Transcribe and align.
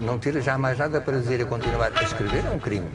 Não 0.00 0.18
ter 0.18 0.40
já 0.40 0.56
mais 0.56 0.78
nada 0.78 1.00
para 1.00 1.18
dizer 1.18 1.40
e 1.40 1.44
continuar 1.44 1.90
a 1.96 2.02
escrever 2.02 2.44
é 2.44 2.50
um 2.50 2.58
crime. 2.58 2.88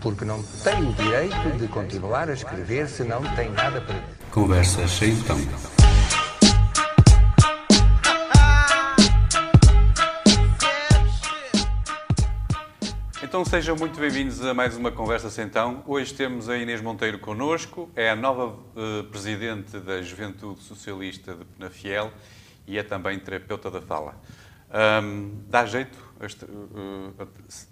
Porque 0.00 0.24
não 0.24 0.42
tem 0.64 0.88
o 0.88 0.92
direito 0.94 1.58
de 1.58 1.68
continuar 1.68 2.30
a 2.30 2.32
escrever 2.32 2.88
se 2.88 3.04
não 3.04 3.22
tem 3.34 3.50
nada 3.50 3.80
para. 3.82 4.02
Conversas 4.30 4.90
sem 4.90 5.14
tom. 5.22 5.38
Então 13.22 13.44
sejam 13.44 13.76
muito 13.76 14.00
bem-vindos 14.00 14.42
a 14.42 14.54
mais 14.54 14.74
uma 14.76 14.90
Conversa 14.90 15.28
Sentão. 15.28 15.84
Hoje 15.86 16.14
temos 16.14 16.48
a 16.48 16.56
Inês 16.56 16.80
Monteiro 16.80 17.18
connosco, 17.18 17.90
é 17.94 18.08
a 18.08 18.16
nova 18.16 18.46
uh, 18.46 19.04
presidente 19.10 19.78
da 19.78 20.00
Juventude 20.00 20.62
Socialista 20.62 21.34
de 21.34 21.44
Penafiel 21.44 22.10
e 22.66 22.78
é 22.78 22.82
também 22.82 23.18
terapeuta 23.18 23.70
da 23.70 23.82
fala. 23.82 24.14
Um, 25.02 25.42
dá 25.48 25.66
jeito 25.66 26.05
a, 26.20 27.22
a, 27.22 27.26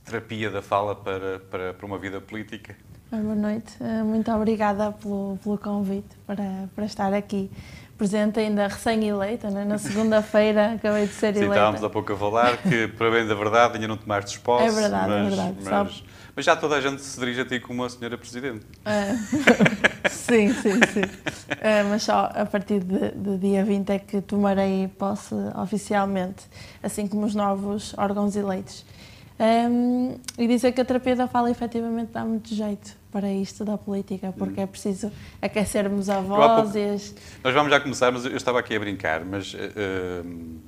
terapia 0.04 0.50
da 0.50 0.62
fala 0.62 0.94
para, 0.94 1.38
para, 1.50 1.74
para 1.74 1.86
uma 1.86 1.98
vida 1.98 2.20
política? 2.20 2.76
Boa 3.10 3.34
noite, 3.34 3.76
eh, 3.80 4.02
muito 4.02 4.30
obrigada 4.32 4.90
pelo, 4.90 5.38
pelo 5.42 5.56
convite 5.56 6.16
para, 6.26 6.68
para 6.74 6.84
estar 6.84 7.14
aqui 7.14 7.48
presente, 7.96 8.40
ainda 8.40 8.66
recém-eleita, 8.66 9.50
né? 9.50 9.64
na 9.64 9.78
segunda-feira 9.78 10.72
acabei 10.76 11.06
de 11.06 11.12
ser 11.12 11.28
eleita. 11.28 11.44
Sim, 11.46 11.50
estávamos 11.50 11.84
há 11.84 11.90
pouco 11.90 12.12
a 12.12 12.16
falar 12.16 12.56
que, 12.56 12.88
para 12.88 13.10
bem 13.10 13.26
da 13.26 13.34
verdade, 13.34 13.74
ainda 13.74 13.88
não 13.88 13.96
tomaste 13.96 14.40
posse. 14.40 14.66
É 14.66 14.70
verdade, 14.70 15.12
é 15.12 15.22
mas, 15.22 15.32
é 15.32 15.36
verdade. 15.36 15.58
Mas, 15.62 16.04
mas, 16.34 16.44
já 16.44 16.56
toda 16.56 16.76
a 16.76 16.80
gente 16.80 17.00
se 17.02 17.18
dirige 17.18 17.40
a 17.42 17.44
ti 17.44 17.60
como 17.60 17.84
a 17.84 17.90
senhora 17.90 18.18
Presidente. 18.18 18.66
Uh, 18.84 19.93
sim, 20.10 20.52
sim, 20.52 20.80
sim. 20.92 21.02
Uh, 21.02 21.88
mas 21.90 22.02
só 22.02 22.30
a 22.34 22.46
partir 22.46 22.80
de, 22.80 23.10
de, 23.10 23.38
dia 23.38 23.64
20 23.64 23.90
é 23.90 23.98
que 23.98 24.20
tomarei 24.20 24.88
posse 24.98 25.34
oficialmente, 25.60 26.44
assim 26.82 27.06
como 27.06 27.24
os 27.24 27.34
novos 27.34 27.94
órgãos 27.96 28.36
eleitos. 28.36 28.84
Um, 29.38 30.16
e 30.38 30.46
dizer 30.46 30.72
que 30.72 30.80
a 30.80 30.84
terapia 30.84 31.16
da 31.16 31.26
fala 31.26 31.50
efetivamente 31.50 32.12
dá 32.12 32.24
muito 32.24 32.54
jeito 32.54 32.96
para 33.10 33.30
isto 33.32 33.64
da 33.64 33.76
política, 33.76 34.32
porque 34.36 34.60
é 34.60 34.66
preciso 34.66 35.10
aquecermos 35.42 36.08
a 36.08 36.20
voz. 36.20 36.72
Pouco, 36.72 37.20
nós 37.42 37.54
vamos 37.54 37.70
já 37.70 37.80
começar, 37.80 38.12
mas 38.12 38.24
eu 38.24 38.36
estava 38.36 38.60
aqui 38.60 38.74
a 38.76 38.78
brincar, 38.78 39.24
mas 39.24 39.54
uh, 39.54 40.58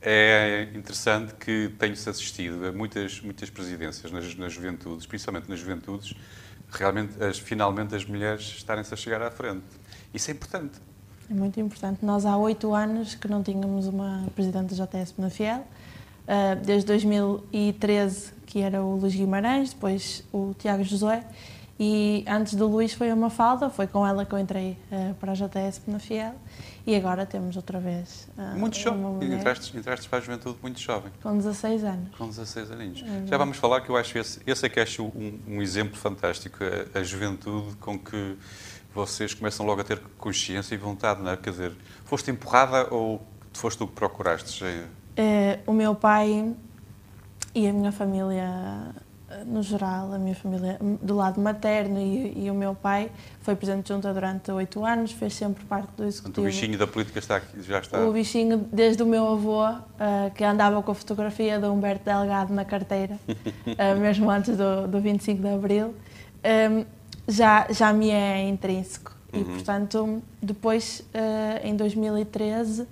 é 0.00 0.68
interessante 0.74 1.34
que 1.34 1.70
tenho-se 1.78 2.08
assistido 2.08 2.66
a 2.66 2.72
muitas, 2.72 3.20
muitas 3.20 3.48
presidências 3.48 4.10
nas, 4.10 4.34
nas 4.34 4.52
juventudes, 4.52 5.06
principalmente 5.06 5.48
nas 5.48 5.60
juventudes, 5.60 6.14
realmente, 6.78 7.22
as, 7.22 7.38
finalmente 7.38 7.94
as 7.94 8.04
mulheres 8.04 8.42
estarem-se 8.42 8.92
a 8.92 8.96
chegar 8.96 9.22
à 9.22 9.30
frente. 9.30 9.64
Isso 10.12 10.30
é 10.30 10.34
importante. 10.34 10.78
É 11.30 11.34
muito 11.34 11.58
importante. 11.60 12.04
Nós 12.04 12.26
há 12.26 12.36
oito 12.36 12.74
anos 12.74 13.14
que 13.14 13.28
não 13.28 13.42
tínhamos 13.42 13.86
uma 13.86 14.26
presidente 14.34 14.74
da 14.74 14.84
JS 14.84 15.14
na 15.18 15.30
Fiel, 15.30 15.60
uh, 15.60 16.64
desde 16.64 16.86
2013 16.86 18.42
que 18.52 18.60
era 18.60 18.82
o 18.82 18.96
Luís 18.96 19.14
Guimarães, 19.14 19.72
depois 19.72 20.22
o 20.30 20.54
Tiago 20.58 20.84
Josué, 20.84 21.24
e 21.84 22.24
antes 22.28 22.54
do 22.54 22.68
Luís 22.68 22.92
foi 22.92 23.10
a 23.10 23.16
Mafalda, 23.16 23.68
foi 23.68 23.88
com 23.88 24.06
ela 24.06 24.24
que 24.24 24.32
eu 24.32 24.38
entrei 24.38 24.78
uh, 24.92 25.14
para 25.14 25.32
a 25.32 25.34
JS 25.34 25.82
na 25.88 25.98
Fiel. 25.98 26.32
E 26.86 26.94
agora 26.94 27.26
temos 27.26 27.56
outra 27.56 27.80
vez. 27.80 28.28
Uh, 28.38 28.56
muito 28.56 28.78
jovem. 28.78 29.34
Entraste, 29.34 29.76
entraste 29.76 30.08
para 30.08 30.18
a 30.18 30.20
juventude 30.20 30.58
muito 30.62 30.78
jovem. 30.78 31.10
Com 31.20 31.36
16 31.36 31.82
anos. 31.82 32.16
Com 32.16 32.28
16 32.28 32.70
aninhos. 32.70 33.02
É 33.02 33.26
Já 33.26 33.36
vamos 33.36 33.56
falar 33.56 33.80
que 33.80 33.90
eu 33.90 33.96
acho 33.96 34.16
esse, 34.16 34.40
esse 34.46 34.64
é 34.64 34.68
que 34.68 34.78
acho 34.78 35.02
um, 35.06 35.40
um 35.48 35.60
exemplo 35.60 35.96
fantástico. 35.96 36.58
A, 36.62 37.00
a, 37.00 37.02
juventude 37.02 37.74
com 37.78 37.98
que 37.98 38.38
vocês 38.94 39.34
começam 39.34 39.66
logo 39.66 39.80
a 39.80 39.84
ter 39.84 39.98
consciência 40.18 40.76
e 40.76 40.78
vontade, 40.78 41.20
não 41.20 41.32
é? 41.32 41.36
Quer 41.36 41.50
dizer, 41.50 41.72
foste 42.04 42.30
empurrada 42.30 42.94
ou 42.94 43.20
foste 43.52 43.78
tu 43.78 43.88
que 43.88 43.94
procuraste? 43.94 44.62
Uh, 44.64 45.58
o 45.66 45.72
meu 45.72 45.96
pai 45.96 46.54
e 47.52 47.66
a 47.66 47.72
minha 47.72 47.90
família 47.90 48.94
no 49.46 49.62
geral, 49.62 50.12
a 50.12 50.18
minha 50.18 50.34
família, 50.34 50.78
do 51.00 51.14
lado 51.14 51.40
materno 51.40 51.98
e, 51.98 52.44
e 52.44 52.50
o 52.50 52.54
meu 52.54 52.74
pai, 52.74 53.10
foi 53.40 53.54
presidente 53.56 53.86
de 53.86 53.92
junta 53.92 54.12
durante 54.12 54.50
oito 54.50 54.84
anos, 54.84 55.12
fez 55.12 55.34
sempre 55.34 55.64
parte 55.64 55.90
do 55.96 56.04
executivo. 56.04 56.46
o 56.46 56.50
bichinho 56.50 56.78
da 56.78 56.86
política 56.86 57.18
está 57.18 57.36
aqui, 57.36 57.62
já 57.62 57.78
está? 57.78 58.00
O 58.00 58.12
bichinho, 58.12 58.66
desde 58.72 59.02
o 59.02 59.06
meu 59.06 59.26
avô, 59.28 59.68
uh, 59.68 60.30
que 60.34 60.44
andava 60.44 60.82
com 60.82 60.92
a 60.92 60.94
fotografia 60.94 61.58
de 61.58 61.66
Humberto 61.66 62.04
Delgado 62.04 62.52
na 62.52 62.64
carteira, 62.64 63.18
uh, 63.26 63.96
mesmo 64.00 64.30
antes 64.30 64.56
do, 64.56 64.86
do 64.88 65.00
25 65.00 65.42
de 65.42 65.48
Abril, 65.48 65.88
um, 65.88 65.94
ehm, 66.44 66.84
já, 67.26 67.66
já 67.70 67.92
me 67.92 68.10
é 68.10 68.48
intrínseco. 68.48 69.16
Uhum. 69.32 69.40
E, 69.40 69.44
portanto, 69.44 70.22
depois, 70.40 71.00
uh, 71.14 71.66
em 71.66 71.74
2013, 71.74 72.86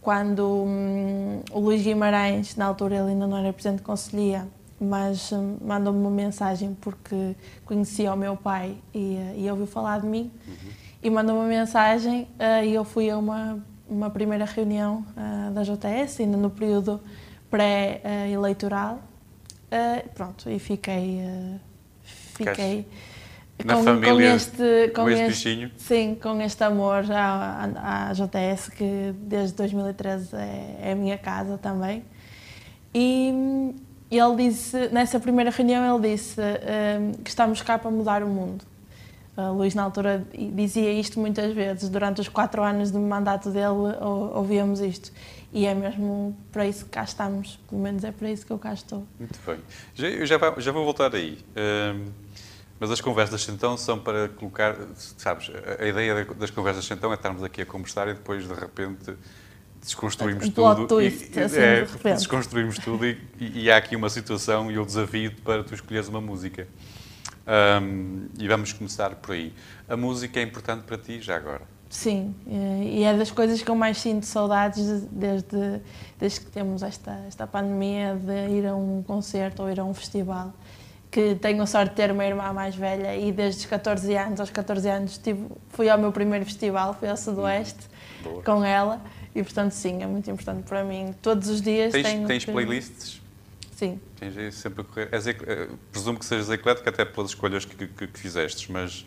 quando 0.00 0.44
um, 0.44 1.40
o 1.52 1.60
Luís 1.60 1.82
Guimarães, 1.82 2.56
na 2.56 2.66
altura 2.66 2.96
ele 2.96 3.10
ainda 3.10 3.26
não 3.26 3.36
era 3.36 3.52
presidente 3.52 3.78
de 3.78 3.84
Conselhia, 3.84 4.48
mas 4.82 5.30
hum, 5.30 5.58
mandou-me 5.60 6.00
uma 6.00 6.10
mensagem 6.10 6.76
porque 6.80 7.36
conhecia 7.64 8.12
o 8.12 8.16
meu 8.16 8.36
pai 8.36 8.76
e, 8.92 9.16
eh, 9.16 9.34
e 9.38 9.50
ouviu 9.50 9.66
falar 9.66 10.00
de 10.00 10.06
mim 10.08 10.32
uhum. 10.46 10.70
e 11.00 11.08
mandou 11.08 11.36
uma 11.36 11.46
mensagem 11.46 12.22
uh, 12.22 12.64
e 12.64 12.74
eu 12.74 12.84
fui 12.84 13.08
a 13.08 13.16
uma, 13.16 13.64
uma 13.88 14.10
primeira 14.10 14.44
reunião 14.44 15.06
uh, 15.16 15.52
da 15.52 15.62
JS, 15.62 16.18
ainda 16.18 16.36
no 16.36 16.50
período 16.50 17.00
pré-eleitoral. 17.48 18.98
Uh, 19.70 20.08
pronto, 20.10 20.50
e 20.50 20.58
fiquei. 20.58 21.20
fiquei 22.02 22.86
na 23.64 23.76
com, 23.76 23.84
família, 23.84 24.30
com 24.30 24.36
este, 24.36 24.88
com, 24.88 25.02
com 25.02 25.10
este, 25.10 25.26
bichinho? 25.28 25.70
Sim, 25.76 26.18
com 26.20 26.40
este 26.40 26.64
amor 26.64 27.04
à, 27.12 28.08
à 28.08 28.12
JS, 28.12 28.68
que 28.70 29.14
desde 29.16 29.54
2013 29.54 30.34
é, 30.34 30.78
é 30.82 30.92
a 30.92 30.94
minha 30.96 31.16
casa 31.16 31.56
também. 31.56 32.02
E, 32.92 33.72
e 34.12 34.18
ele 34.18 34.50
disse, 34.50 34.88
nessa 34.88 35.18
primeira 35.18 35.50
reunião, 35.50 35.96
ele 35.96 36.10
disse 36.14 36.38
um, 36.38 37.12
que 37.14 37.30
estamos 37.30 37.62
cá 37.62 37.78
para 37.78 37.90
mudar 37.90 38.22
o 38.22 38.26
mundo. 38.28 38.62
Uh, 39.34 39.54
Luís, 39.54 39.74
na 39.74 39.84
altura, 39.84 40.22
dizia 40.54 40.92
isto 40.92 41.18
muitas 41.18 41.54
vezes. 41.54 41.88
Durante 41.88 42.20
os 42.20 42.28
quatro 42.28 42.62
anos 42.62 42.92
de 42.92 42.98
mandato 42.98 43.48
dele, 43.48 43.96
ouvíamos 44.34 44.80
isto. 44.80 45.10
E 45.50 45.64
é 45.64 45.74
mesmo 45.74 46.36
para 46.52 46.66
isso 46.66 46.84
que 46.84 46.90
cá 46.90 47.04
estamos. 47.04 47.58
Pelo 47.70 47.80
menos 47.80 48.04
é 48.04 48.12
para 48.12 48.30
isso 48.30 48.44
que 48.44 48.52
eu 48.52 48.58
cá 48.58 48.74
estou. 48.74 49.06
Muito 49.18 49.38
bem. 49.46 49.58
Já, 49.94 50.08
eu 50.08 50.26
já, 50.26 50.38
já 50.58 50.72
vou 50.72 50.84
voltar 50.84 51.14
aí. 51.14 51.38
Um, 51.56 52.12
mas 52.78 52.90
as 52.90 53.00
conversas 53.00 53.48
então 53.48 53.78
são 53.78 53.98
para 53.98 54.28
colocar, 54.28 54.76
sabes, 55.16 55.50
a 55.78 55.86
ideia 55.86 56.26
das 56.34 56.50
conversas 56.50 56.90
então 56.90 57.10
é 57.12 57.14
estarmos 57.14 57.42
aqui 57.42 57.62
a 57.62 57.66
conversar 57.66 58.08
e 58.08 58.12
depois 58.12 58.46
de 58.46 58.52
repente 58.52 59.16
desconstruímos 59.82 60.46
um 60.46 60.50
tudo. 60.50 60.86
Twist, 60.86 61.36
e, 61.36 61.40
assim, 61.40 61.58
é, 61.58 61.82
de 61.82 62.14
desconstruímos 62.14 62.78
tudo 62.78 63.04
e, 63.04 63.18
e, 63.38 63.70
há 63.70 63.76
aqui 63.76 63.96
uma 63.96 64.08
situação 64.08 64.70
e 64.70 64.78
o 64.78 64.86
desafio 64.86 65.32
para 65.44 65.62
tu 65.62 65.74
escolheres 65.74 66.08
uma 66.08 66.20
música. 66.20 66.66
Um, 67.82 68.28
e 68.38 68.46
vamos 68.46 68.72
começar 68.72 69.10
por 69.16 69.32
aí. 69.32 69.52
A 69.88 69.96
música 69.96 70.38
é 70.38 70.42
importante 70.44 70.84
para 70.84 70.96
ti 70.96 71.20
já 71.20 71.36
agora? 71.36 71.62
Sim, 71.92 72.34
e 72.46 73.04
é 73.04 73.14
das 73.14 73.30
coisas 73.30 73.60
que 73.60 73.70
eu 73.70 73.74
mais 73.74 73.98
sinto 73.98 74.24
saudades 74.24 75.02
desde, 75.10 75.82
desde 76.18 76.40
que 76.40 76.46
temos 76.46 76.82
esta, 76.82 77.12
esta 77.28 77.46
pandemia 77.46 78.14
de 78.14 78.50
ir 78.50 78.66
a 78.66 78.74
um 78.74 79.02
concerto 79.02 79.62
ou 79.62 79.70
ir 79.70 79.78
a 79.78 79.84
um 79.84 79.92
festival. 79.92 80.54
Que 81.10 81.34
tenho 81.34 81.62
a 81.62 81.66
sorte 81.66 81.90
de 81.90 81.96
ter 81.96 82.10
uma 82.10 82.24
irmã 82.24 82.50
mais 82.54 82.74
velha 82.74 83.14
e 83.14 83.30
desde 83.30 83.60
os 83.60 83.66
14 83.66 84.16
anos 84.16 84.40
aos 84.40 84.48
14 84.48 84.88
anos 84.88 85.18
tive, 85.18 85.46
fui 85.68 85.90
ao 85.90 85.98
meu 85.98 86.10
primeiro 86.10 86.46
festival, 86.46 86.94
fui 86.94 87.10
ao 87.10 87.16
Sudoeste 87.18 87.86
Boa. 88.22 88.42
com 88.42 88.64
ela. 88.64 88.98
E 89.34 89.42
portanto, 89.42 89.72
sim, 89.72 90.02
é 90.02 90.06
muito 90.06 90.30
importante 90.30 90.64
para 90.64 90.84
mim. 90.84 91.14
Todos 91.22 91.48
os 91.48 91.62
dias 91.62 91.92
tens, 91.92 92.04
tenho. 92.04 92.26
Tens 92.26 92.44
playlists? 92.44 93.20
Sim. 93.74 94.00
Tens 94.16 94.54
sempre 94.54 94.82
a 94.82 94.84
correr. 94.84 95.08
Eh, 95.12 95.68
presumo 95.90 96.18
que 96.18 96.24
sejas 96.24 96.50
eclética 96.50 96.90
até 96.90 97.04
pelas 97.04 97.30
escolhas 97.30 97.64
que, 97.64 97.88
que, 97.88 98.06
que 98.06 98.18
fizestes, 98.18 98.68
mas 98.68 99.00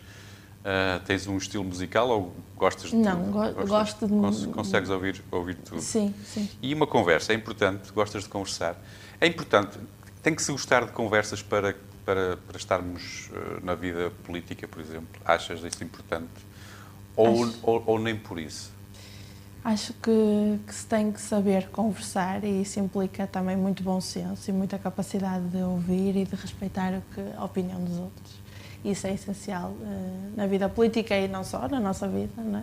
uh, 0.66 1.00
tens 1.06 1.26
um 1.26 1.38
estilo 1.38 1.64
musical 1.64 2.08
ou 2.10 2.34
gostas 2.56 2.90
de 2.90 2.96
Não? 2.96 3.30
Go 3.30 3.38
gostas, 3.66 3.68
gosto 3.68 4.06
de. 4.06 4.12
Cons 4.14 4.46
consegues 4.46 4.90
ouvir, 4.90 5.22
ouvir 5.30 5.54
tudo? 5.54 5.80
Sim, 5.80 6.12
sim. 6.24 6.48
E 6.60 6.74
uma 6.74 6.86
conversa, 6.86 7.32
é 7.32 7.36
importante, 7.36 7.92
gostas 7.92 8.24
de 8.24 8.28
conversar. 8.28 8.76
É 9.20 9.26
importante, 9.26 9.78
tem 10.22 10.34
que 10.34 10.42
se 10.42 10.50
gostar 10.50 10.84
de 10.84 10.92
conversas 10.92 11.40
para, 11.40 11.74
para, 12.04 12.36
para 12.36 12.56
estarmos 12.56 13.30
uh, 13.30 13.64
na 13.64 13.74
vida 13.74 14.12
política, 14.24 14.66
por 14.66 14.80
exemplo. 14.82 15.20
Achas 15.24 15.62
isso 15.62 15.82
importante? 15.82 16.28
Ou, 17.14 17.50
ou, 17.62 17.82
ou 17.86 17.98
nem 17.98 18.14
por 18.14 18.38
isso? 18.38 18.75
Acho 19.66 19.92
que, 19.94 20.60
que, 20.64 20.72
se 20.72 20.86
tem 20.86 21.10
que 21.10 21.20
saber 21.20 21.66
conversar 21.70 22.44
e 22.44 22.62
isso 22.62 22.78
implica 22.78 23.26
também 23.26 23.56
muito 23.56 23.82
bom 23.82 24.00
senso 24.00 24.48
e 24.48 24.52
muita 24.52 24.78
capacidade 24.78 25.44
de 25.48 25.60
ouvir 25.60 26.16
e 26.16 26.24
de 26.24 26.36
respeitar 26.36 26.92
o 26.92 27.02
que, 27.12 27.36
a 27.36 27.44
opinião 27.44 27.82
dos 27.82 27.98
outros. 27.98 28.38
Isso 28.84 29.08
é 29.08 29.14
essencial 29.14 29.70
uh, 29.70 30.36
na 30.36 30.46
vida 30.46 30.68
política 30.68 31.16
e 31.16 31.26
não 31.26 31.42
só, 31.42 31.66
na 31.66 31.80
nossa 31.80 32.06
vida. 32.06 32.30
Não 32.36 32.60
é? 32.60 32.62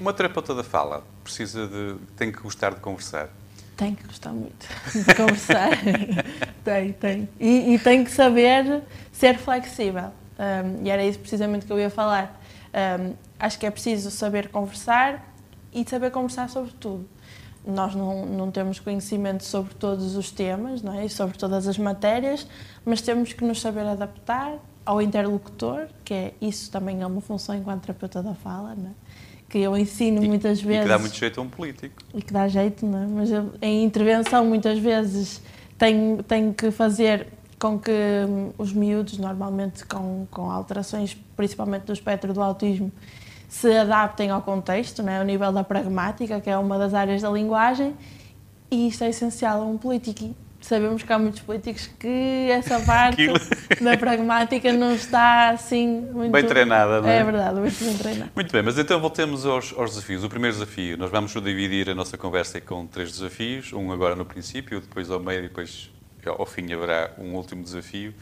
Uma 0.00 0.12
terapeuta 0.12 0.52
da 0.52 0.64
fala 0.64 1.04
precisa 1.22 1.68
de, 1.68 1.94
tem 2.16 2.32
que 2.32 2.40
gostar 2.40 2.74
de 2.74 2.80
conversar. 2.80 3.28
Tem 3.76 3.94
que 3.94 4.04
gostar 4.04 4.32
muito 4.32 4.66
de 4.92 5.14
conversar. 5.14 5.70
tem, 6.64 6.92
tem. 6.94 7.28
E, 7.38 7.74
e, 7.74 7.78
tem 7.78 8.02
que 8.02 8.10
saber 8.10 8.82
ser 9.12 9.38
flexível. 9.38 10.10
Um, 10.36 10.84
e 10.84 10.90
era 10.90 11.04
isso 11.04 11.20
precisamente 11.20 11.64
que 11.64 11.72
eu 11.72 11.78
ia 11.78 11.90
falar. 11.90 12.42
Um, 12.74 13.14
acho 13.38 13.56
que 13.56 13.66
é 13.66 13.70
preciso 13.70 14.10
saber 14.10 14.48
conversar, 14.48 15.29
e 15.72 15.88
saber 15.88 16.10
conversar 16.10 16.48
sobre 16.48 16.72
tudo. 16.72 17.08
nós 17.66 17.94
não, 17.94 18.26
não 18.26 18.50
temos 18.50 18.80
conhecimento 18.80 19.44
sobre 19.44 19.74
todos 19.74 20.16
os 20.16 20.30
temas 20.30 20.82
não 20.82 20.94
é? 20.94 21.04
e 21.04 21.08
sobre 21.08 21.36
todas 21.36 21.68
as 21.68 21.78
matérias, 21.78 22.46
mas 22.84 23.00
temos 23.00 23.32
que 23.32 23.44
nos 23.44 23.60
saber 23.60 23.86
adaptar 23.86 24.58
ao 24.84 25.00
interlocutor, 25.00 25.88
que 26.04 26.14
é 26.14 26.34
isso 26.40 26.70
também 26.70 27.00
é 27.02 27.06
uma 27.06 27.20
função 27.20 27.54
enquanto 27.54 27.82
terapeuta 27.82 28.22
da 28.22 28.34
fala, 28.34 28.74
não 28.74 28.90
é? 28.90 28.94
que 29.50 29.58
eu 29.58 29.76
ensino 29.76 30.22
e, 30.22 30.28
muitas 30.28 30.62
vezes. 30.62 30.80
E 30.80 30.82
que 30.84 30.88
dá 30.88 30.98
muito 30.98 31.16
jeito 31.16 31.40
a 31.40 31.42
um 31.42 31.48
político. 31.48 32.02
E 32.14 32.22
que 32.22 32.32
dá 32.32 32.46
jeito, 32.46 32.86
não 32.86 33.02
é? 33.02 33.06
Mas 33.06 33.30
eu, 33.32 33.52
em 33.60 33.84
intervenção, 33.84 34.46
muitas 34.46 34.78
vezes, 34.78 35.42
tenho, 35.76 36.22
tenho 36.22 36.54
que 36.54 36.70
fazer 36.70 37.26
com 37.58 37.78
que 37.78 37.90
hum, 37.90 38.52
os 38.56 38.72
miúdos, 38.72 39.18
normalmente 39.18 39.84
com, 39.84 40.26
com 40.30 40.50
alterações, 40.50 41.16
principalmente 41.36 41.82
do 41.82 41.92
espectro 41.92 42.32
do 42.32 42.40
autismo, 42.40 42.92
se 43.50 43.76
adaptem 43.76 44.30
ao 44.30 44.40
contexto, 44.40 45.02
né, 45.02 45.18
ao 45.18 45.24
nível 45.24 45.50
da 45.50 45.64
pragmática, 45.64 46.40
que 46.40 46.48
é 46.48 46.56
uma 46.56 46.78
das 46.78 46.94
áreas 46.94 47.20
da 47.20 47.28
linguagem, 47.28 47.96
e 48.70 48.86
isto 48.86 49.02
é 49.02 49.08
essencial 49.08 49.60
a 49.60 49.64
um 49.66 49.76
político. 49.76 50.32
Sabemos 50.60 51.02
que 51.02 51.12
há 51.12 51.18
muitos 51.18 51.40
políticos 51.40 51.90
que 51.98 52.48
essa 52.48 52.78
parte 52.86 53.26
da 53.80 53.96
pragmática 53.96 54.72
não 54.72 54.94
está 54.94 55.50
assim 55.50 56.00
muito... 56.12 56.30
Bem 56.30 56.46
treinada, 56.46 57.00
não 57.00 57.08
é? 57.08 57.18
É 57.18 57.24
verdade, 57.24 57.58
muito 57.58 57.84
bem 57.84 57.96
treinada. 57.96 58.30
Muito 58.36 58.52
bem, 58.52 58.62
mas 58.62 58.78
então 58.78 59.00
voltemos 59.00 59.44
aos, 59.44 59.74
aos 59.76 59.90
desafios. 59.90 60.22
O 60.22 60.28
primeiro 60.28 60.56
desafio, 60.56 60.96
nós 60.96 61.10
vamos 61.10 61.32
dividir 61.32 61.90
a 61.90 61.94
nossa 61.94 62.16
conversa 62.16 62.60
com 62.60 62.86
três 62.86 63.10
desafios, 63.10 63.72
um 63.72 63.90
agora 63.90 64.14
no 64.14 64.24
princípio, 64.24 64.80
depois 64.80 65.10
ao 65.10 65.18
meio 65.18 65.40
e 65.40 65.48
depois 65.48 65.90
ao 66.24 66.46
fim 66.46 66.72
haverá 66.72 67.10
um 67.18 67.34
último 67.34 67.64
desafio. 67.64 68.14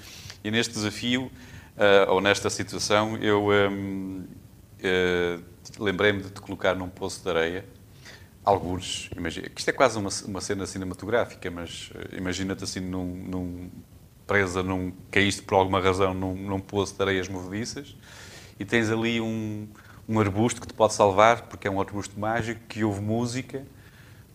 E 0.42 0.50
neste 0.50 0.72
desafio, 0.72 1.24
uh, 1.76 2.10
ou 2.10 2.22
nesta 2.22 2.48
situação, 2.48 3.18
eu... 3.18 3.50
Uh, 4.78 5.42
lembrei-me 5.78 6.22
de 6.22 6.30
te 6.30 6.40
colocar 6.40 6.74
num 6.74 6.88
poço 6.88 7.22
de 7.22 7.28
areia, 7.28 7.64
alguns, 8.44 9.10
imagina, 9.16 9.48
isto 9.54 9.68
é 9.68 9.72
quase 9.72 9.98
uma, 9.98 10.10
uma 10.26 10.40
cena 10.40 10.66
cinematográfica, 10.66 11.50
mas 11.50 11.90
uh, 11.94 12.16
imagina-te 12.16 12.64
assim 12.64 12.80
num, 12.80 13.04
num, 13.04 13.70
presa, 14.26 14.62
num, 14.62 14.92
caíste 15.10 15.42
por 15.42 15.56
alguma 15.56 15.80
razão 15.80 16.14
num, 16.14 16.34
num 16.34 16.60
poço 16.60 16.94
de 16.94 17.02
areias 17.02 17.28
movediças 17.28 17.96
e 18.60 18.64
tens 18.64 18.90
ali 18.90 19.20
um, 19.20 19.66
um 20.08 20.20
arbusto 20.20 20.60
que 20.60 20.66
te 20.66 20.74
pode 20.74 20.94
salvar, 20.94 21.42
porque 21.42 21.66
é 21.66 21.70
um 21.70 21.80
arbusto 21.80 22.18
mágico, 22.18 22.60
que 22.68 22.84
ouve 22.84 23.00
música, 23.00 23.64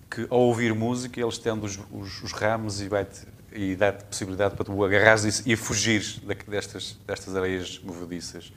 que 0.10 0.28
ao 0.30 0.42
ouvir 0.42 0.74
música 0.74 1.20
ele 1.20 1.30
estende 1.30 1.66
os, 1.66 1.80
os, 1.92 2.24
os 2.24 2.32
ramos 2.32 2.82
e 2.82 2.88
vai-te 2.88 3.26
e 3.56 3.76
dá-te 3.76 4.04
possibilidade 4.06 4.56
para 4.56 4.66
tu 4.66 4.84
agarrares 4.84 5.46
e, 5.46 5.54
e 5.54 5.56
fugir 5.56 6.02
destas, 6.48 6.98
destas 7.06 7.36
areias 7.36 7.80
movediças 7.84 8.52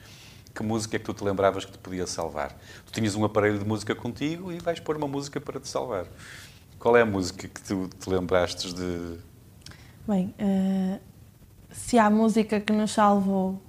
que 0.57 0.63
música 0.63 0.95
é 0.95 0.99
que 0.99 1.05
tu 1.05 1.13
te 1.13 1.23
lembravas 1.23 1.65
que 1.65 1.71
te 1.71 1.77
podia 1.77 2.07
salvar? 2.07 2.57
Tu 2.87 2.91
tinhas 2.91 3.13
um 3.13 3.23
aparelho 3.23 3.59
de 3.59 3.65
música 3.65 3.93
contigo 3.93 4.51
e 4.51 4.57
vais 4.57 4.79
pôr 4.79 4.97
uma 4.97 5.07
música 5.07 5.39
para 5.39 5.59
te 5.59 5.67
salvar. 5.67 6.07
Qual 6.79 6.97
é 6.97 7.01
a 7.01 7.05
música 7.05 7.47
que 7.47 7.61
tu 7.61 7.87
te 7.87 8.09
lembrastes 8.09 8.73
de. 8.73 9.17
Bem, 10.07 10.33
uh, 10.39 10.99
se 11.69 11.99
há 11.99 12.09
música 12.09 12.59
que 12.59 12.73
nos 12.73 12.91
salvou 12.91 13.61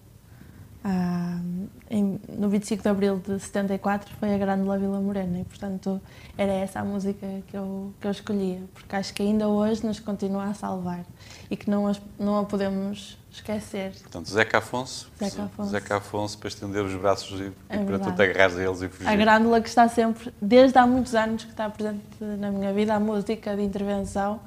uh, 0.83 1.69
em, 1.91 2.19
no 2.29 2.49
25 2.49 2.83
de 2.83 2.89
abril 2.89 3.19
de 3.19 3.39
74 3.39 4.15
foi 4.19 4.35
a 4.35 4.39
Grande 4.39 4.63
Vila 4.63 5.01
Morena 5.01 5.41
e, 5.41 5.45
portanto, 5.45 6.01
era 6.39 6.53
essa 6.53 6.81
a 6.81 6.85
música 6.85 7.27
que 7.49 7.57
eu, 7.57 7.93
que 8.01 8.07
eu 8.07 8.11
escolhia, 8.11 8.63
porque 8.73 8.97
acho 8.97 9.13
que 9.13 9.23
ainda 9.23 9.47
hoje 9.47 9.85
nos 9.85 10.01
continua 10.01 10.45
a 10.45 10.55
salvar 10.55 11.05
e 11.51 11.57
que 11.57 11.69
não, 11.69 11.87
as, 11.87 12.01
não 12.19 12.39
a 12.39 12.45
podemos 12.45 13.18
esquecer. 13.31 13.93
Portanto, 13.93 14.31
Zeca 14.31 14.59
Afonso, 14.59 15.11
Zeca 15.19 15.45
Afonso, 15.45 15.71
Zeca 15.71 15.97
Afonso 15.97 16.39
para 16.39 16.49
estender 16.49 16.85
os 16.85 16.95
braços 16.95 17.41
e, 17.41 17.53
é 17.69 17.77
e 17.77 17.85
para 17.85 17.99
tu 17.99 18.13
te 18.13 18.23
agarrares 18.23 18.57
a 18.57 18.63
eles 18.63 18.83
e 18.83 18.89
fugir. 18.89 19.09
A 19.09 19.17
grândula 19.17 19.61
que 19.61 19.69
está 19.69 19.89
sempre, 19.89 20.33
desde 20.41 20.79
há 20.79 20.87
muitos 20.87 21.15
anos 21.15 21.45
que 21.45 21.51
está 21.51 21.69
presente 21.69 22.03
na 22.21 22.51
minha 22.51 22.73
vida, 22.73 22.95
a 22.95 23.01
música 23.01 23.55
de 23.55 23.63
intervenção. 23.63 24.41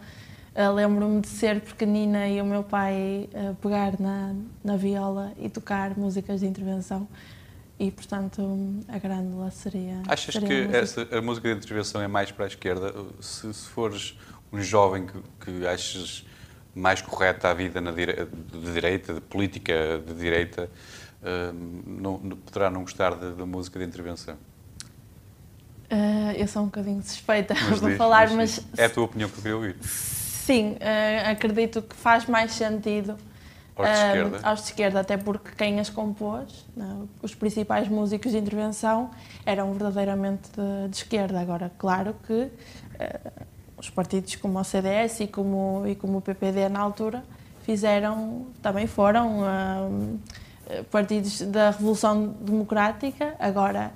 Uh, 0.53 0.73
Lembro-me 0.73 1.21
de 1.21 1.29
ser 1.29 1.61
pequenina 1.61 2.27
e 2.27 2.41
o 2.41 2.45
meu 2.45 2.61
pai 2.61 3.29
uh, 3.33 3.55
pegar 3.55 3.97
na, 3.97 4.35
na 4.61 4.75
viola 4.75 5.31
e 5.39 5.49
tocar 5.49 5.97
músicas 5.97 6.41
de 6.41 6.45
intervenção 6.45 7.07
e, 7.81 7.89
portanto, 7.89 8.41
a 8.87 8.99
grândula 8.99 9.49
seria. 9.49 10.03
Achas 10.07 10.35
seria 10.35 10.47
que 10.47 10.53
a 10.53 10.57
música. 10.65 10.77
essa, 10.77 11.17
a 11.17 11.21
música 11.21 11.49
de 11.49 11.57
intervenção 11.57 12.01
é 12.01 12.07
mais 12.07 12.31
para 12.31 12.45
a 12.45 12.47
esquerda? 12.47 12.93
Se, 13.19 13.51
se 13.51 13.67
fores 13.69 14.15
um 14.53 14.61
jovem 14.61 15.07
que, 15.07 15.19
que 15.43 15.65
achas 15.65 16.23
mais 16.73 17.01
correta 17.01 17.49
a 17.49 17.53
vida 17.53 17.81
na 17.81 17.91
dire... 17.91 18.27
de 18.51 18.73
direita, 18.73 19.13
de 19.13 19.21
política 19.21 20.01
de 20.05 20.13
direita, 20.13 20.69
uh, 21.21 21.53
não, 21.85 22.19
poderá 22.19 22.69
não 22.69 22.81
gostar 22.81 23.15
da 23.15 23.45
música 23.45 23.79
de 23.79 23.85
intervenção? 23.85 24.35
Uh, 25.91 26.31
eu 26.37 26.47
sou 26.47 26.61
um 26.61 26.65
bocadinho 26.65 27.03
suspeita 27.03 27.53
para 27.53 27.95
falar, 27.97 28.29
mas, 28.29 28.63
mas. 28.69 28.79
É 28.79 28.85
a 28.85 28.89
tua 28.89 29.03
opinião 29.03 29.29
que 29.29 29.35
eu 29.35 29.41
queria 29.41 29.57
ouvir. 29.57 29.75
Sim, 29.81 30.71
uh, 30.73 31.31
acredito 31.31 31.81
que 31.81 31.95
faz 31.95 32.25
mais 32.25 32.53
sentido 32.53 33.17
aos 33.75 33.89
de 33.89 33.93
esquerda. 33.93 34.39
aos 34.47 34.59
de 34.61 34.65
esquerda, 34.67 34.99
até 35.01 35.17
porque 35.17 35.51
quem 35.57 35.81
as 35.81 35.89
compôs, 35.89 36.65
não, 36.75 37.09
os 37.21 37.35
principais 37.35 37.89
músicos 37.89 38.31
de 38.31 38.37
intervenção, 38.37 39.11
eram 39.45 39.73
verdadeiramente 39.73 40.49
de, 40.51 40.89
de 40.89 40.95
esquerda. 40.95 41.41
Agora, 41.41 41.69
claro 41.77 42.15
que 42.25 42.33
os 42.33 43.40
partidos 43.95 44.35
como 44.35 44.59
o 44.59 44.63
CDS 44.63 45.21
e 45.21 45.27
como, 45.27 45.83
e 45.87 45.95
como 45.95 46.17
o 46.17 46.21
PPD 46.21 46.69
na 46.69 46.79
altura 46.79 47.23
fizeram, 47.63 48.47
também 48.61 48.87
foram 48.87 49.41
uh, 49.41 50.19
partidos 50.89 51.41
da 51.41 51.71
Revolução 51.71 52.27
Democrática. 52.41 53.35
Agora, 53.39 53.91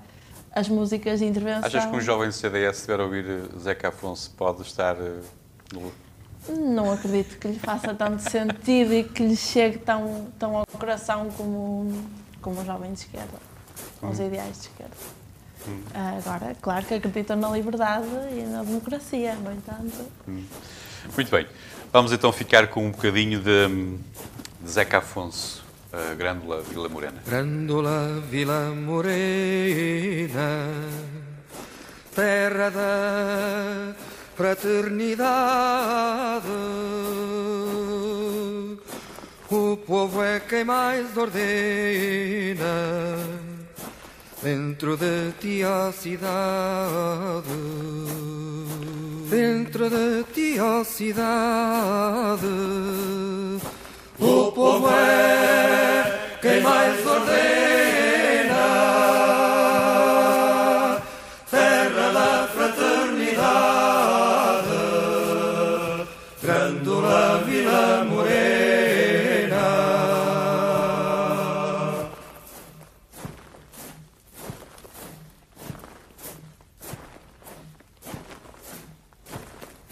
as 0.52 0.70
músicas 0.70 1.20
de 1.20 1.26
intervenção. 1.26 1.66
Achas 1.66 1.86
que 1.86 1.96
um 1.96 2.02
jovem 2.02 2.30
do 2.30 2.34
CDS, 2.34 2.76
se 2.76 2.82
estiver 2.82 3.00
a 3.00 3.04
ouvir 3.04 3.26
Zeca 3.60 3.90
Afonso, 3.90 4.32
pode 4.38 4.62
estar 4.62 4.96
uh, 4.96 5.92
não 6.50 6.92
acredito 6.92 7.40
que 7.40 7.48
lhe 7.48 7.60
faça 7.60 7.94
tanto 7.94 8.22
sentido 8.22 8.94
e 8.94 9.04
que 9.04 9.26
lhe 9.26 9.36
chegue 9.36 9.80
tão, 9.80 10.28
tão 10.38 10.58
ao 10.58 10.66
coração 10.66 11.30
como, 11.32 11.92
como 12.42 12.62
um 12.62 12.66
jovem 12.66 12.94
de 12.94 13.00
esquerda, 13.00 13.38
aos 14.02 14.20
hum. 14.20 14.28
ideais 14.28 14.52
de 14.52 14.68
esquerda. 14.68 14.96
Hum. 15.68 15.82
Agora, 15.94 16.56
claro 16.62 16.86
que 16.86 16.94
acreditam 16.94 17.36
na 17.36 17.50
liberdade 17.50 18.08
e 18.32 18.44
na 18.44 18.64
democracia, 18.64 19.36
no 19.36 19.52
entanto. 19.52 20.06
Hum. 20.28 20.44
Muito 21.16 21.32
bem. 21.32 21.48
Vamos 21.92 22.12
então 22.12 22.32
ficar 22.32 22.68
com 22.68 22.86
um 22.86 22.92
bocadinho 22.92 23.40
de, 23.40 23.68
de 24.62 24.70
Zeca 24.70 25.00
Afonso, 25.00 25.66
a 25.92 26.14
Grândola 26.14 26.62
Vila 26.62 26.88
Morena. 26.90 27.22
Grândola 27.26 28.22
Vila 28.30 28.72
Morena, 28.72 30.68
terra 32.14 32.70
da 32.70 33.96
fraternidade. 34.36 36.46
O 39.50 39.78
povo 39.78 40.24
é 40.24 40.40
quem 40.40 40.66
mais 40.66 41.16
ordena 41.16 42.66
dentro 44.46 44.96
de 44.96 45.34
ti 45.42 45.64
a 45.64 45.92
cidade. 45.92 47.50
Dentro 49.28 49.90
de 49.90 50.24
ti 50.36 50.60
a 50.60 50.84
cidade. 50.84 52.46
O 54.20 54.52
povo 54.52 54.88
é 54.88 56.38
quem 56.44 56.62
mais 56.62 57.08
ordena. 57.08 58.25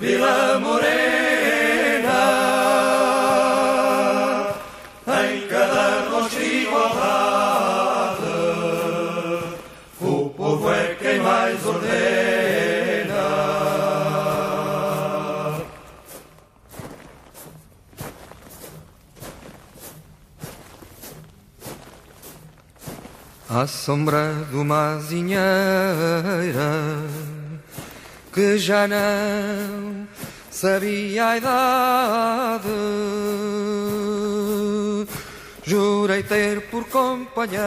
Vila 0.00 0.60
Morena, 0.60 0.92
em 5.24 5.48
cada 5.48 6.08
voz 6.08 6.30
de 6.30 6.62
igualdade, 6.62 8.22
o 10.00 10.30
povo 10.30 10.70
é 10.70 10.94
quem 10.94 11.18
mais 11.18 11.66
ordena. 11.66 12.18
a 23.50 23.66
sombra 23.66 24.34
do 24.52 24.60
uma 24.60 24.94
azinheira 24.96 25.40
que 28.38 28.56
já 28.56 28.86
não 28.86 30.06
sabia 30.48 31.26
a 31.26 31.36
idade. 31.36 32.68
Jurei 35.64 36.22
ter 36.22 36.70
por 36.70 36.84
companheira 36.84 37.66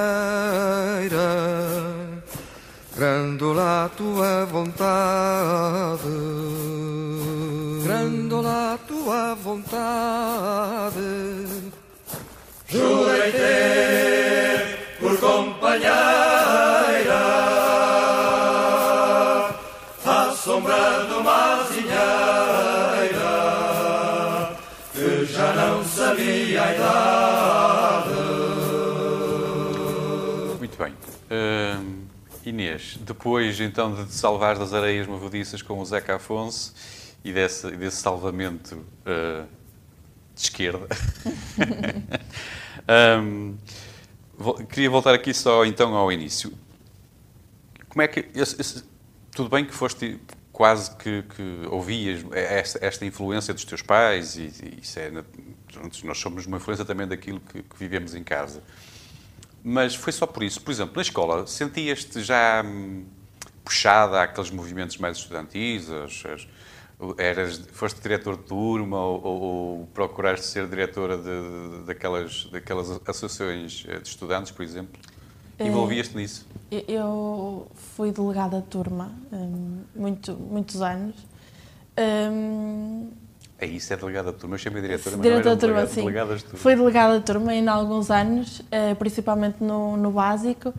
Grandola 2.96 3.86
a 3.86 3.90
tua 3.90 4.46
vontade 4.46 6.02
Grandola 7.84 8.74
a 8.74 8.78
tua 8.80 9.36
vontade 9.36 10.96
Jurei 12.68 13.32
ter 13.32 14.98
por 15.00 15.20
companheira 15.20 16.41
Hum, 31.32 32.06
Inês, 32.46 32.98
depois 33.02 33.60
então 33.60 33.94
de 33.94 34.06
te 34.06 34.14
salvar 34.14 34.58
das 34.58 34.74
areias 34.74 35.08
movediças 35.08 35.62
com 35.62 35.80
o 35.80 35.86
Zeca 35.86 36.16
Afonso 36.16 36.74
e 37.24 37.32
desse, 37.32 37.70
desse 37.72 37.98
salvamento 37.98 38.76
uh, 38.76 39.48
de 40.36 40.42
esquerda, 40.42 40.88
um, 43.22 43.56
queria 44.70 44.90
voltar 44.90 45.14
aqui 45.14 45.34
só 45.34 45.64
então 45.66 45.96
ao 45.96 46.12
início. 46.12 46.52
Como 47.88 48.02
é 48.02 48.08
que. 48.08 48.28
Esse, 48.34 48.60
esse, 48.60 48.84
tudo 49.32 49.50
bem 49.50 49.64
que 49.64 49.74
foste 49.74 50.20
quase 50.52 50.96
que, 50.96 51.24
que 51.24 51.68
ouvias 51.70 52.26
esta, 52.32 52.86
esta, 52.86 53.06
influência 53.06 53.54
dos 53.54 53.66
teus 53.66 53.82
pais, 53.82 54.36
e, 54.36 54.42
e 54.42 54.82
é, 54.98 55.12
nós 56.04 56.18
somos 56.18 56.46
uma 56.46 56.58
influência 56.58 56.86
também 56.86 57.08
daquilo 57.08 57.40
que, 57.40 57.64
que, 57.64 57.78
vivemos 57.78 58.16
em 58.16 58.24
casa. 58.24 58.64
Mas 59.64 59.96
foi 59.96 60.12
só 60.12 60.26
por 60.26 60.44
isso. 60.44 60.62
Por 60.62 60.72
exemplo, 60.72 60.94
na 60.96 61.02
escola, 61.02 61.46
sentias-te 61.46 62.22
já 62.22 62.64
hum, 62.66 63.06
puxada 63.64 64.22
àqueles 64.22 64.50
movimentos 64.50 64.98
mais 64.98 65.18
estudantis? 65.18 65.90
As, 65.90 66.24
as, 66.26 66.48
eras, 67.18 67.58
foste 67.72 68.00
diretor 68.02 68.38
de 68.38 68.44
turma 68.44 69.00
ou, 69.00 69.24
ou, 69.24 69.42
ou 69.42 69.88
procuraste 69.88 70.46
ser 70.46 70.68
diretora 70.68 71.18
de, 71.18 71.24
de, 71.24 71.86
daquelas, 71.86 72.46
daquelas 72.52 72.92
associações 73.08 73.72
de 73.72 74.08
estudantes, 74.08 74.52
por 74.52 74.64
exemplo? 74.64 75.00
Envolvias-te 75.60 76.16
nisso? 76.16 76.48
Eu 76.72 77.68
fui 77.96 78.12
delegada 78.12 78.62
de 78.62 78.68
turma 78.68 79.12
um, 79.32 79.84
muito, 79.96 80.34
muitos 80.34 80.82
anos. 80.82 81.16
Um, 81.98 83.12
é 83.62 83.68
isso, 83.68 83.94
é 83.94 83.98
delegada 83.98 84.32
de 84.32 84.40
turma. 84.40 84.56
Eu 84.56 84.60
chamei 84.60 84.82
diretora, 84.82 85.18
mas 85.18 85.24
diretora 85.24 85.50
não 85.50 85.56
de 85.56 85.62
turma, 85.62 85.86
sim. 85.86 86.02
delegada 86.02 86.36
de 86.36 86.44
turma. 86.44 86.60
Fui 86.60 86.76
delegada 86.76 87.20
de 87.20 87.26
turma 87.26 87.52
ainda 87.52 87.72
há 87.72 87.76
alguns 87.76 88.10
anos, 88.10 88.60
uh, 88.60 88.96
principalmente 88.98 89.64
no, 89.64 89.96
no 89.96 90.12
básico, 90.12 90.74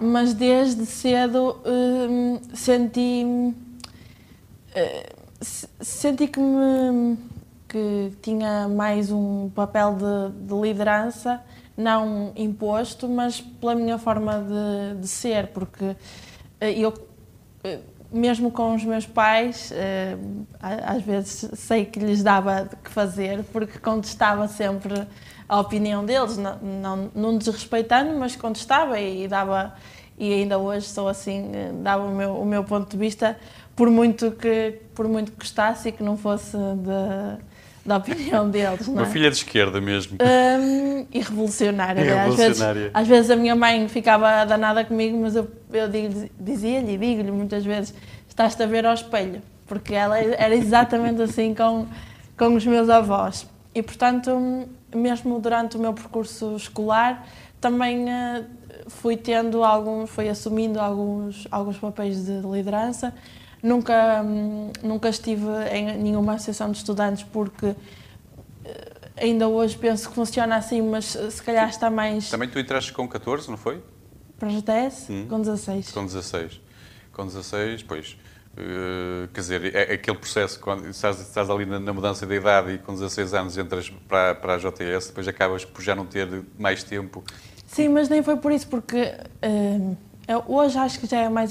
mas 0.00 0.32
desde 0.32 0.86
cedo 0.86 1.60
um, 1.66 2.40
senti... 2.54 3.24
Uh, 3.24 3.54
senti 5.80 6.28
que 6.28 6.40
me 6.40 7.18
que 7.68 8.12
tinha 8.20 8.68
mais 8.68 9.10
um 9.10 9.48
papel 9.48 9.96
de, 9.96 10.46
de, 10.46 10.54
liderança, 10.60 11.42
não 11.74 12.30
imposto, 12.36 13.08
mas 13.08 13.40
pela 13.40 13.74
minha 13.74 13.96
forma 13.96 14.44
de, 14.44 15.00
de 15.00 15.08
ser, 15.08 15.46
porque 15.48 15.96
eu, 16.60 16.92
mesmo 18.12 18.50
com 18.50 18.74
os 18.74 18.84
meus 18.84 19.06
pais, 19.06 19.72
às 20.60 21.02
vezes 21.02 21.50
sei 21.54 21.84
que 21.84 21.98
lhes 21.98 22.22
dava 22.22 22.68
que 22.82 22.90
fazer, 22.90 23.42
porque 23.52 23.78
contestava 23.78 24.46
sempre 24.48 25.06
a 25.48 25.60
opinião 25.60 26.04
deles, 26.04 26.36
não, 26.36 26.56
não, 26.58 27.10
não 27.14 27.38
desrespeitando, 27.38 28.18
mas 28.18 28.36
contestava 28.36 28.98
e, 29.00 29.26
dava, 29.26 29.74
e 30.18 30.32
ainda 30.32 30.58
hoje 30.58 30.86
sou 30.86 31.08
assim, 31.08 31.50
dava 31.82 32.04
o 32.04 32.14
meu, 32.14 32.36
o 32.36 32.44
meu 32.44 32.64
ponto 32.64 32.90
de 32.90 32.96
vista 32.96 33.38
por 33.74 33.90
muito 33.90 34.30
que 34.32 34.78
por 34.94 35.08
muito 35.08 35.32
que 35.32 35.38
gostasse 35.38 35.88
e 35.88 35.92
que 35.92 36.02
não 36.02 36.16
fosse 36.16 36.56
da, 36.56 37.38
da 37.84 37.96
opinião 37.96 38.48
deles. 38.48 38.86
Não 38.86 38.98
é? 38.98 39.02
Uma 39.02 39.06
filha 39.06 39.30
de 39.30 39.36
esquerda 39.36 39.80
mesmo. 39.80 40.18
Um, 40.20 41.06
e 41.12 41.20
revolucionária. 41.20 42.00
E 42.00 42.10
às, 42.10 42.36
revolucionária. 42.36 42.74
vezes, 42.74 42.90
às 42.94 43.08
vezes 43.08 43.30
a 43.30 43.36
minha 43.36 43.56
mãe 43.56 43.88
ficava 43.88 44.44
danada 44.44 44.84
comigo, 44.84 45.18
mas 45.20 45.34
eu, 45.34 45.50
eu 45.72 45.88
dizia-lhe 46.38 46.94
e 46.94 46.98
digo-lhe 46.98 47.32
muitas 47.32 47.64
vezes: 47.64 47.94
estás-te 48.28 48.62
a 48.62 48.66
ver 48.66 48.86
ao 48.86 48.94
espelho, 48.94 49.42
porque 49.66 49.94
ela 49.94 50.18
era 50.18 50.54
exatamente 50.54 51.20
assim 51.22 51.54
com, 51.54 51.86
com 52.36 52.54
os 52.54 52.64
meus 52.64 52.88
avós. 52.88 53.46
E 53.74 53.82
portanto, 53.82 54.68
mesmo 54.94 55.40
durante 55.40 55.76
o 55.76 55.80
meu 55.80 55.92
percurso 55.92 56.54
escolar, 56.56 57.26
também 57.60 58.04
uh, 58.04 58.44
fui 58.86 59.16
tendo 59.16 59.64
alguns, 59.64 60.10
fui 60.10 60.28
assumindo 60.28 60.78
alguns, 60.78 61.48
alguns 61.50 61.78
papéis 61.78 62.26
de 62.26 62.40
liderança 62.40 63.12
Nunca, 63.62 64.24
nunca 64.82 65.08
estive 65.08 65.46
em 65.70 65.96
nenhuma 65.96 66.34
associação 66.34 66.70
de 66.72 66.78
estudantes 66.78 67.22
porque 67.22 67.76
eh, 68.64 68.92
ainda 69.16 69.46
hoje 69.46 69.76
penso 69.76 70.08
que 70.08 70.14
funciona 70.14 70.56
assim, 70.56 70.82
mas 70.82 71.16
se 71.30 71.42
calhar 71.42 71.68
está 71.68 71.88
mais. 71.88 72.28
Também 72.28 72.48
tu 72.48 72.58
entraste 72.58 72.92
com 72.92 73.06
14, 73.06 73.48
não 73.48 73.56
foi? 73.56 73.80
Para 74.36 74.48
a 74.48 74.50
GTS? 74.50 75.12
Hum. 75.12 75.26
Com 75.28 75.40
16. 75.40 75.92
Com 75.92 76.04
16. 76.04 76.60
Com 77.12 77.26
16, 77.26 77.82
pois. 77.84 78.16
Uh, 78.52 79.28
quer 79.32 79.40
dizer, 79.40 79.74
é, 79.74 79.92
é, 79.92 79.94
aquele 79.94 80.18
processo, 80.18 80.60
quando 80.60 80.86
estás, 80.88 81.18
estás 81.20 81.48
ali 81.48 81.64
na, 81.64 81.80
na, 81.80 81.92
mudança 81.92 82.26
de 82.26 82.34
idade 82.34 82.72
e 82.72 82.78
com 82.78 82.92
16 82.92 83.32
anos 83.32 83.56
entras 83.56 83.88
para, 83.88 84.34
para 84.34 84.54
a 84.56 84.58
JTS, 84.58 85.06
depois 85.06 85.26
acabas 85.26 85.64
por 85.64 85.80
já 85.80 85.94
não 85.94 86.04
ter 86.04 86.28
mais 86.58 86.84
tempo. 86.84 87.24
Sim, 87.66 87.88
mas 87.88 88.08
nem 88.08 88.22
foi 88.22 88.36
por 88.36 88.52
isso, 88.52 88.66
porque. 88.66 89.14
Uh, 89.42 89.96
hoje 90.46 90.78
acho 90.78 91.00
que 91.00 91.06
já 91.06 91.20
é 91.20 91.28
mais, 91.28 91.50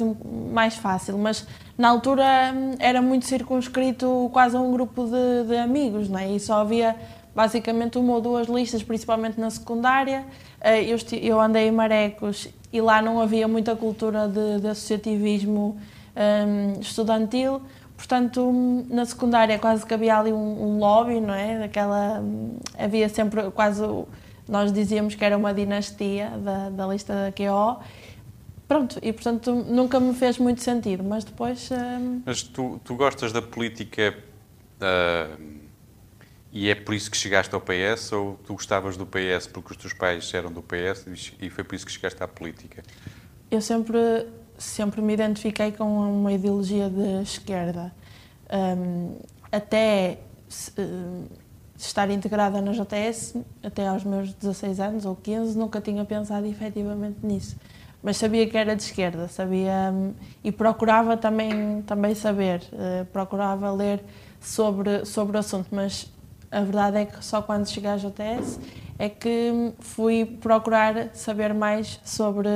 mais 0.51 0.75
fácil, 0.75 1.17
mas 1.17 1.47
na 1.81 1.89
altura 1.89 2.53
hum, 2.53 2.75
era 2.77 3.01
muito 3.01 3.25
circunscrito 3.25 4.29
quase 4.31 4.55
a 4.55 4.61
um 4.61 4.71
grupo 4.71 5.03
de, 5.05 5.47
de 5.47 5.57
amigos, 5.57 6.07
não 6.07 6.19
é? 6.19 6.29
E 6.29 6.39
só 6.39 6.61
havia 6.61 6.95
basicamente 7.33 7.97
uma 7.97 8.13
ou 8.13 8.21
duas 8.21 8.47
listas, 8.47 8.83
principalmente 8.83 9.39
na 9.39 9.49
secundária. 9.49 10.23
Eh, 10.61 10.83
eu, 10.83 10.97
eu 11.19 11.41
andei 11.41 11.69
em 11.69 11.71
Marecos 11.71 12.49
e 12.71 12.79
lá 12.79 13.01
não 13.01 13.19
havia 13.19 13.47
muita 13.47 13.75
cultura 13.75 14.27
de, 14.27 14.61
de 14.61 14.67
associativismo 14.67 15.75
um, 16.15 16.79
estudantil, 16.79 17.63
portanto, 17.97 18.47
hum, 18.47 18.85
na 18.87 19.03
secundária 19.03 19.57
quase 19.57 19.83
que 19.83 19.93
havia 19.95 20.19
ali 20.19 20.31
um, 20.31 20.63
um 20.63 20.77
lobby, 20.77 21.19
não 21.19 21.33
é? 21.33 21.57
Daquela, 21.57 22.19
hum, 22.19 22.57
havia 22.77 23.09
sempre 23.09 23.49
quase, 23.49 23.81
nós 24.47 24.71
dizíamos 24.71 25.15
que 25.15 25.25
era 25.25 25.35
uma 25.35 25.51
dinastia 25.51 26.29
da, 26.37 26.69
da 26.69 26.85
lista 26.85 27.11
da 27.11 27.31
QO 27.31 27.81
Pronto, 28.71 28.99
e 29.01 29.11
portanto 29.11 29.53
nunca 29.53 29.99
me 29.99 30.13
fez 30.13 30.37
muito 30.37 30.63
sentido, 30.63 31.03
mas 31.03 31.25
depois. 31.25 31.69
Uh... 31.71 32.21
Mas 32.25 32.41
tu, 32.41 32.79
tu 32.85 32.95
gostas 32.95 33.33
da 33.33 33.41
política 33.41 34.17
uh, 34.77 35.43
e 36.53 36.69
é 36.69 36.75
por 36.75 36.95
isso 36.95 37.11
que 37.11 37.17
chegaste 37.17 37.53
ao 37.53 37.59
PS 37.59 38.13
ou 38.13 38.39
tu 38.45 38.53
gostavas 38.53 38.95
do 38.95 39.05
PS 39.05 39.47
porque 39.51 39.73
os 39.73 39.77
teus 39.77 39.91
pais 39.91 40.33
eram 40.33 40.53
do 40.53 40.61
PS 40.61 41.33
e 41.41 41.49
foi 41.49 41.65
por 41.65 41.75
isso 41.75 41.85
que 41.85 41.91
chegaste 41.91 42.23
à 42.23 42.29
política? 42.29 42.81
Eu 43.51 43.59
sempre, 43.59 43.99
sempre 44.57 45.01
me 45.01 45.15
identifiquei 45.15 45.73
com 45.73 45.83
uma 46.09 46.31
ideologia 46.31 46.89
de 46.89 47.23
esquerda. 47.23 47.93
Um, 48.49 49.17
até 49.51 50.19
uh, 50.79 51.27
estar 51.77 52.09
integrada 52.09 52.61
na 52.61 52.71
JS, 52.71 53.35
até 53.61 53.85
aos 53.85 54.05
meus 54.05 54.31
16 54.31 54.79
anos 54.79 55.05
ou 55.05 55.13
15, 55.13 55.57
nunca 55.57 55.81
tinha 55.81 56.05
pensado 56.05 56.47
efetivamente 56.47 57.17
nisso 57.21 57.57
mas 58.01 58.17
sabia 58.17 58.47
que 58.47 58.57
era 58.57 58.75
de 58.75 58.83
esquerda, 58.83 59.27
sabia 59.27 59.93
e 60.43 60.51
procurava 60.51 61.15
também 61.17 61.81
também 61.83 62.15
saber, 62.15 62.61
uh, 62.73 63.05
procurava 63.05 63.71
ler 63.71 64.03
sobre 64.39 65.05
sobre 65.05 65.37
o 65.37 65.39
assunto, 65.39 65.67
mas 65.71 66.11
a 66.51 66.61
verdade 66.61 66.97
é 66.97 67.05
que 67.05 67.23
só 67.23 67.41
quando 67.41 67.67
cheguei 67.67 67.89
à 67.89 67.97
JTS 67.97 68.59
é 68.99 69.09
que 69.09 69.73
fui 69.79 70.25
procurar 70.25 71.09
saber 71.13 71.53
mais 71.53 71.99
sobre 72.03 72.49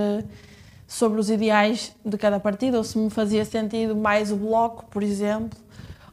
sobre 0.87 1.19
os 1.19 1.29
ideais 1.29 1.95
de 2.05 2.17
cada 2.17 2.39
partido, 2.39 2.77
ou 2.77 2.83
se 2.83 2.97
me 2.97 3.09
fazia 3.09 3.43
sentido 3.43 3.95
mais 3.95 4.31
o 4.31 4.35
Bloco, 4.35 4.85
por 4.85 5.01
exemplo, 5.01 5.57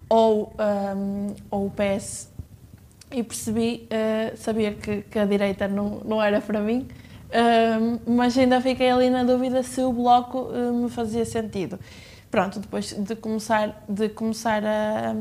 ou, 0.09 0.53
um, 0.97 1.35
ou 1.51 1.67
o 1.67 1.71
PS. 1.71 2.31
E 3.11 3.23
percebi, 3.23 3.87
uh, 3.91 4.37
sabia 4.37 4.73
que, 4.73 5.03
que 5.03 5.19
a 5.19 5.27
direita 5.27 5.69
não, 5.69 6.01
não 6.05 6.23
era 6.23 6.41
para 6.41 6.61
mim, 6.61 6.89
mas 8.07 8.37
ainda 8.37 8.61
fiquei 8.61 8.91
ali 8.91 9.09
na 9.09 9.25
dúvida 9.25 9.63
se 9.63 9.81
o 9.81 9.93
bloco 9.93 10.39
uh, 10.39 10.73
me 10.73 10.91
fazia 10.91 11.25
sentido. 11.25 11.79
Pronto, 12.31 12.61
depois 12.61 12.93
de 12.93 13.15
começar, 13.17 13.85
de 13.89 14.09
começar 14.09 14.63
a, 14.65 15.15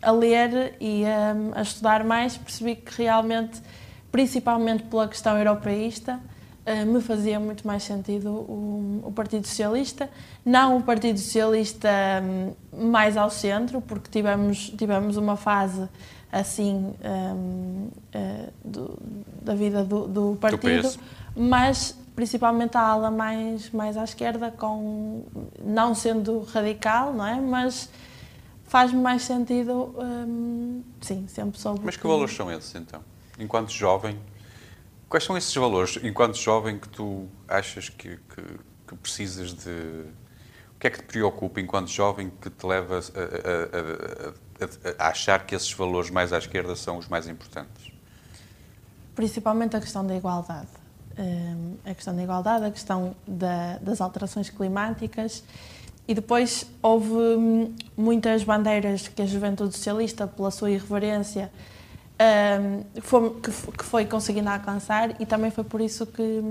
a 0.00 0.12
ler 0.12 0.76
e 0.80 1.04
a, 1.04 1.58
a, 1.58 1.62
estudar 1.62 2.04
mais, 2.04 2.36
percebi 2.36 2.76
que 2.76 3.02
realmente, 3.02 3.60
principalmente 4.12 4.84
pela 4.84 5.08
questão 5.08 5.36
europeísta, 5.36 6.20
uh, 6.64 6.86
me 6.86 7.00
fazia 7.00 7.40
muito 7.40 7.66
mais 7.66 7.82
sentido 7.82 8.30
o, 8.30 9.02
o, 9.04 9.12
Partido 9.12 9.46
Socialista, 9.46 10.08
não 10.44 10.76
o 10.76 10.82
Partido 10.82 11.18
Socialista 11.18 11.90
mais 12.72 13.16
ao 13.16 13.30
centro, 13.30 13.80
porque 13.80 14.08
tivemos, 14.10 14.70
tivemos 14.70 15.16
uma 15.16 15.36
fase 15.36 15.88
assim 16.32 16.94
um, 17.04 17.88
uh, 18.14 18.52
do, 18.64 18.98
da 19.42 19.54
vida 19.54 19.84
do, 19.84 20.08
do 20.08 20.38
partido, 20.40 20.90
mas 21.36 21.96
principalmente 22.14 22.76
a 22.76 22.80
ala 22.80 23.10
mais, 23.10 23.70
mais 23.70 23.96
à 23.96 24.04
esquerda, 24.04 24.50
com, 24.50 25.24
não 25.64 25.94
sendo 25.94 26.42
radical, 26.42 27.12
não 27.12 27.26
é? 27.26 27.40
mas 27.40 27.88
faz-me 28.64 29.00
mais 29.00 29.22
sentido, 29.22 29.94
hum, 29.98 30.82
sim, 31.00 31.26
sempre 31.28 31.58
soube. 31.58 31.80
Mas 31.84 31.96
que, 31.96 32.02
que 32.02 32.08
valores 32.08 32.34
são 32.34 32.50
esses 32.50 32.74
então? 32.74 33.02
Enquanto 33.38 33.70
jovem, 33.70 34.18
quais 35.08 35.24
são 35.24 35.36
esses 35.36 35.54
valores, 35.54 35.98
enquanto 36.02 36.36
jovem, 36.36 36.78
que 36.78 36.88
tu 36.88 37.28
achas 37.48 37.88
que, 37.88 38.16
que, 38.16 38.42
que 38.88 38.96
precisas 38.96 39.54
de. 39.54 40.06
O 40.74 40.78
que 40.82 40.88
é 40.88 40.90
que 40.90 40.98
te 40.98 41.04
preocupa 41.04 41.60
enquanto 41.60 41.88
jovem 41.88 42.32
que 42.40 42.50
te 42.50 42.66
leva 42.66 42.98
a, 42.98 43.00
a, 43.00 45.04
a, 45.04 45.06
a 45.06 45.10
achar 45.10 45.46
que 45.46 45.54
esses 45.54 45.72
valores 45.72 46.10
mais 46.10 46.32
à 46.32 46.38
esquerda 46.38 46.74
são 46.74 46.98
os 46.98 47.06
mais 47.06 47.28
importantes? 47.28 47.92
Principalmente 49.14 49.76
a 49.76 49.80
questão 49.80 50.04
da 50.04 50.16
igualdade 50.16 50.81
a 51.84 51.94
questão 51.94 52.14
da 52.14 52.22
igualdade, 52.22 52.64
a 52.64 52.70
questão 52.70 53.14
da, 53.26 53.78
das 53.78 54.00
alterações 54.00 54.50
climáticas. 54.50 55.42
E 56.06 56.14
depois 56.14 56.66
houve 56.82 57.12
hum, 57.12 57.74
muitas 57.96 58.42
bandeiras 58.42 59.08
que 59.08 59.22
a 59.22 59.26
Juventude 59.26 59.74
Socialista, 59.74 60.26
pela 60.26 60.50
sua 60.50 60.70
irreverência, 60.70 61.50
foi, 63.00 63.30
que, 63.40 63.50
foi 63.84 64.04
conseguindo 64.04 64.48
alcançar 64.48 65.20
e 65.20 65.26
também 65.26 65.50
foi 65.50 65.64
por 65.64 65.80
isso 65.80 66.06
que, 66.06 66.42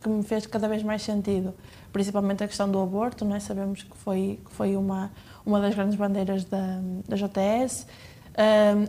que 0.00 0.08
me 0.08 0.22
fez 0.22 0.46
cada 0.46 0.68
vez 0.68 0.82
mais 0.82 1.02
sentido, 1.02 1.54
principalmente 1.92 2.42
a 2.42 2.48
questão 2.48 2.70
do 2.70 2.80
aborto, 2.80 3.24
nós 3.24 3.44
é? 3.44 3.46
sabemos 3.46 3.82
que 3.82 3.96
foi, 3.96 4.40
que 4.44 4.50
foi 4.50 4.76
uma, 4.76 5.10
uma 5.44 5.60
das 5.60 5.74
grandes 5.74 5.96
bandeiras 5.96 6.44
da, 6.44 6.80
da 7.06 7.16
JTS, 7.16 7.86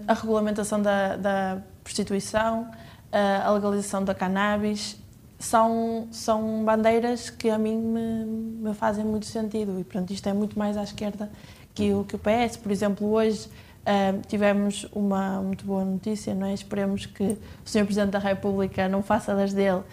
a 0.07 0.13
regulamentação 0.13 0.81
da, 0.81 1.15
da 1.15 1.61
prostituição, 1.83 2.71
a 3.11 3.51
legalização 3.51 4.03
da 4.03 4.15
cannabis 4.15 4.97
são, 5.37 6.07
são 6.11 6.63
bandeiras 6.63 7.29
que 7.29 7.49
a 7.49 7.57
mim 7.57 7.77
me, 7.77 8.25
me, 8.69 8.73
fazem 8.73 9.03
muito 9.03 9.25
sentido 9.25 9.79
e, 9.79 9.83
portanto, 9.83 10.11
isto 10.11 10.27
é 10.27 10.33
muito 10.33 10.57
mais 10.57 10.77
à 10.77 10.83
esquerda 10.83 11.29
que 11.73 11.93
o, 11.93 12.03
que 12.05 12.15
o 12.15 12.19
PS. 12.19 12.57
Por 12.57 12.71
exemplo, 12.71 13.11
hoje 13.11 13.47
uh, 13.47 14.21
tivemos 14.27 14.87
uma 14.93 15.41
muito 15.41 15.65
boa 15.65 15.83
notícia, 15.83 16.33
não 16.33 16.47
é? 16.47 16.53
Esperemos 16.53 17.05
que 17.05 17.23
o 17.23 17.37
Sr. 17.65 17.83
Presidente 17.85 18.11
da 18.11 18.19
República 18.19 18.87
não 18.87 19.03
faça 19.03 19.35
das 19.35 19.53
dele 19.53 19.79
uh, 19.79 19.83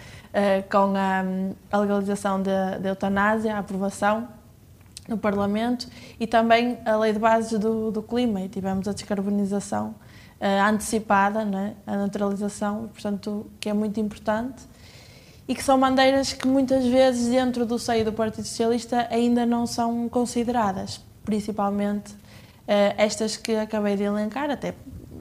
com 0.70 0.94
a, 0.96 1.24
a 1.70 1.78
legalização 1.78 2.40
da 2.40 2.78
eutanásia, 2.88 3.56
a 3.56 3.58
aprovação 3.58 4.28
no 5.08 5.18
Parlamento 5.18 5.88
e 6.20 6.26
também 6.28 6.78
a 6.84 6.96
lei 6.96 7.12
de 7.12 7.18
bases 7.18 7.58
do, 7.58 7.90
do 7.90 8.02
clima 8.02 8.40
e 8.42 8.48
tivemos 8.48 8.86
a 8.86 8.92
descarbonização 8.92 9.88
uh, 10.40 10.68
antecipada, 10.68 11.44
não 11.44 11.58
é? 11.58 11.74
a 11.84 11.96
naturalização, 11.96 12.88
portanto, 12.92 13.50
que 13.58 13.68
é 13.68 13.72
muito 13.72 13.98
importante 13.98 14.70
e 15.52 15.54
que 15.54 15.62
são 15.62 15.78
bandeiras 15.78 16.32
que 16.32 16.48
muitas 16.48 16.86
vezes 16.86 17.28
dentro 17.28 17.66
do 17.66 17.78
seio 17.78 18.06
do 18.06 18.12
Partido 18.14 18.46
Socialista 18.46 19.06
ainda 19.10 19.44
não 19.44 19.66
são 19.66 20.08
consideradas, 20.08 20.98
principalmente 21.26 22.10
uh, 22.12 22.94
estas 22.96 23.36
que 23.36 23.54
acabei 23.56 23.94
de 23.94 24.02
elencar, 24.02 24.50
até 24.50 24.74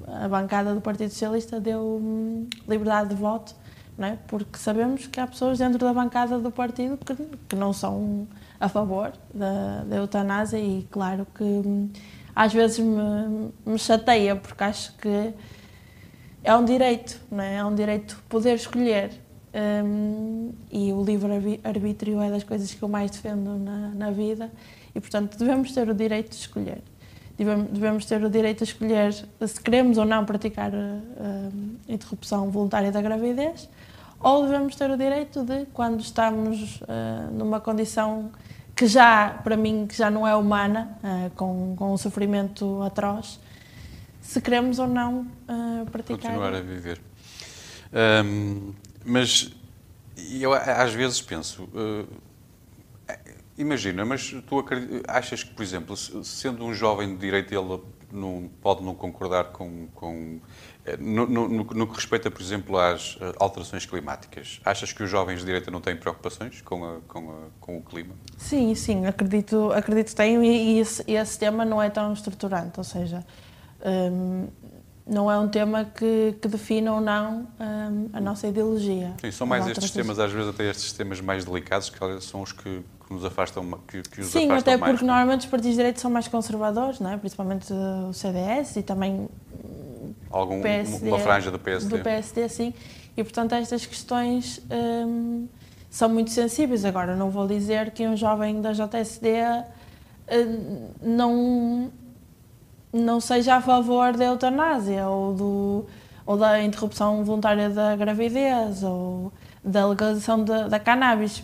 a 0.07 0.29
bancada 0.29 0.73
do 0.73 0.79
Partido 0.79 1.09
Socialista 1.09 1.59
deu 1.59 1.99
hum, 2.01 2.47
liberdade 2.65 3.09
de 3.09 3.15
voto, 3.15 3.53
não 3.97 4.07
é? 4.07 4.17
porque 4.25 4.57
sabemos 4.57 5.05
que 5.05 5.19
há 5.19 5.27
pessoas 5.27 5.59
dentro 5.59 5.79
da 5.79 5.93
bancada 5.93 6.39
do 6.39 6.49
partido 6.49 6.97
que, 6.97 7.13
que 7.49 7.55
não 7.57 7.73
são 7.73 8.25
a 8.57 8.69
favor 8.69 9.11
da, 9.33 9.83
da 9.83 9.97
eutanásia 9.97 10.57
e 10.57 10.87
claro 10.89 11.27
que 11.35 11.43
hum, 11.43 11.89
às 12.33 12.53
vezes 12.53 12.79
me, 12.79 13.51
me 13.65 13.77
chateia 13.77 14.37
porque 14.37 14.63
acho 14.63 14.95
que 14.95 15.33
é 16.41 16.55
um 16.55 16.63
direito, 16.63 17.19
não 17.29 17.43
é? 17.43 17.57
É 17.57 17.65
um 17.65 17.75
direito 17.75 18.23
poder 18.29 18.55
escolher 18.55 19.11
um, 19.53 20.51
e 20.71 20.93
o 20.93 21.03
livre-arbítrio 21.03 22.21
é 22.21 22.29
das 22.29 22.43
coisas 22.43 22.73
que 22.73 22.81
eu 22.81 22.87
mais 22.87 23.11
defendo 23.11 23.57
na, 23.57 23.89
na, 23.89 24.11
vida 24.11 24.49
e, 24.95 24.99
portanto, 24.99 25.37
devemos 25.37 25.73
ter 25.73 25.89
o 25.89 25.93
direito 25.93 26.29
de 26.29 26.35
escolher. 26.37 26.81
Devemos, 27.37 27.71
devemos 27.71 28.05
ter 28.05 28.23
o 28.23 28.29
direito 28.29 28.63
de 28.63 28.71
escolher 28.71 29.13
se 29.13 29.61
queremos 29.61 29.97
ou 29.97 30.05
não 30.05 30.25
praticar 30.25 30.71
a 30.73 31.91
interrupção 31.91 32.49
voluntária 32.49 32.91
da 32.91 33.01
gravidez 33.01 33.67
ou 34.23 34.43
devemos 34.43 34.75
ter 34.75 34.89
o 34.89 34.97
direito 34.97 35.43
de, 35.43 35.65
quando 35.73 35.99
estamos 36.01 36.81
uh, 36.81 37.31
numa 37.31 37.59
condição 37.59 38.31
que 38.75 38.85
já, 38.87 39.39
para 39.43 39.57
mim, 39.57 39.87
que 39.87 39.97
já 39.97 40.09
não 40.09 40.27
é 40.27 40.35
humana, 40.35 40.97
uh, 41.03 41.29
com, 41.31 41.75
com 41.75 41.93
um 41.93 41.97
sofrimento 41.97 42.81
atroz, 42.83 43.39
se 44.21 44.39
queremos 44.39 44.79
ou 44.79 44.87
não 44.87 45.27
uh, 45.49 45.85
praticar. 45.89 46.21
Continuar 46.21 46.53
a 46.53 46.61
viver. 46.61 47.01
Um, 48.23 48.73
mas 49.05 49.51
eu 50.39 50.53
às 50.53 50.93
vezes 50.93 51.21
penso, 51.21 51.63
uh, 51.63 52.07
imagina, 53.57 54.05
mas 54.05 54.35
tu 54.47 54.63
achas 55.07 55.43
que, 55.43 55.53
por 55.53 55.63
exemplo, 55.63 55.95
sendo 55.95 56.65
um 56.65 56.73
jovem 56.73 57.09
de 57.09 57.17
direita, 57.17 57.55
ele 57.55 57.79
não, 58.11 58.49
pode 58.61 58.83
não 58.83 58.93
concordar 58.93 59.45
com, 59.45 59.87
com 59.93 60.39
eh, 60.85 60.97
no, 60.97 61.27
no, 61.27 61.47
no, 61.47 61.87
que 61.87 61.95
respeita, 61.95 62.29
por 62.29 62.41
exemplo, 62.41 62.77
às 62.77 63.17
eh, 63.21 63.33
alterações 63.39 63.85
climáticas, 63.85 64.59
achas 64.65 64.91
que 64.91 65.03
os 65.03 65.09
jovens 65.09 65.39
de 65.39 65.45
direita 65.45 65.71
não 65.71 65.79
têm 65.79 65.95
preocupações 65.95 66.61
com, 66.61 66.83
a, 66.83 66.99
com, 67.07 67.31
a, 67.31 67.35
com 67.59 67.77
o 67.77 67.81
clima? 67.81 68.15
Sim, 68.37 68.73
sim, 68.75 69.05
acredito, 69.05 69.71
acredito 69.71 70.07
que 70.07 70.15
têm 70.15 70.43
e, 70.43 70.75
e 70.75 70.79
esse, 70.79 71.03
esse, 71.09 71.39
tema 71.39 71.63
não 71.63 71.81
é 71.81 71.89
tão 71.89 72.11
estruturante, 72.13 72.79
ou 72.79 72.83
seja, 72.83 73.25
um, 73.85 74.47
não 75.11 75.29
é 75.29 75.37
um 75.37 75.49
tema 75.49 75.83
que, 75.83 76.37
que 76.41 76.47
defina 76.47 76.93
ou 76.93 77.01
não 77.01 77.45
um, 77.59 78.09
a 78.13 78.21
nossa 78.21 78.47
ideologia. 78.47 79.13
Sim, 79.19 79.31
são 79.31 79.45
mais 79.45 79.67
estes 79.67 79.91
temas, 79.91 80.17
às 80.17 80.31
vezes 80.31 80.47
até 80.49 80.69
estes 80.69 80.93
temas 80.93 81.19
mais 81.19 81.43
delicados, 81.43 81.89
que 81.89 81.99
são 82.21 82.41
os 82.41 82.53
que, 82.53 82.81
que 83.05 83.13
nos 83.13 83.25
afastam, 83.25 83.69
que, 83.85 84.01
que 84.03 84.21
os 84.21 84.27
Sim, 84.27 84.45
afastam 84.45 84.73
até 84.73 84.77
mais, 84.77 84.93
porque 84.93 85.05
não? 85.05 85.13
normalmente 85.13 85.41
os 85.41 85.45
partidos 85.47 85.71
de 85.71 85.77
direita 85.77 85.99
são 85.99 86.09
mais 86.09 86.29
conservadores, 86.29 87.01
não 87.01 87.11
é? 87.11 87.17
principalmente 87.17 87.73
o 87.73 88.13
CDS 88.13 88.77
e 88.77 88.83
também 88.83 89.27
Algum, 90.29 90.61
PSD, 90.61 91.09
uma 91.09 91.19
franja 91.19 91.51
do 91.51 91.59
PSD. 91.59 91.97
Do 91.97 92.01
PSD, 92.01 92.47
sim. 92.47 92.73
E, 93.17 93.21
portanto, 93.21 93.53
estas 93.53 93.85
questões 93.85 94.61
um, 94.71 95.45
são 95.89 96.07
muito 96.07 96.31
sensíveis. 96.31 96.85
Agora, 96.85 97.17
não 97.17 97.29
vou 97.29 97.45
dizer 97.45 97.91
que 97.91 98.07
um 98.07 98.15
jovem 98.15 98.61
da 98.61 98.71
JSD 98.71 99.27
hum, 100.31 100.87
não 101.01 101.91
não 102.93 103.19
seja 103.19 103.55
a 103.55 103.61
favor 103.61 104.15
da 104.15 104.25
eutanásia 104.25 105.07
ou, 105.07 105.33
do, 105.33 105.85
ou 106.25 106.37
da 106.37 106.61
interrupção 106.61 107.23
voluntária 107.23 107.69
da 107.69 107.95
gravidez 107.95 108.83
ou 108.83 109.31
da 109.63 109.87
legalização 109.87 110.43
da, 110.43 110.67
da 110.67 110.79
cannabis. 110.79 111.43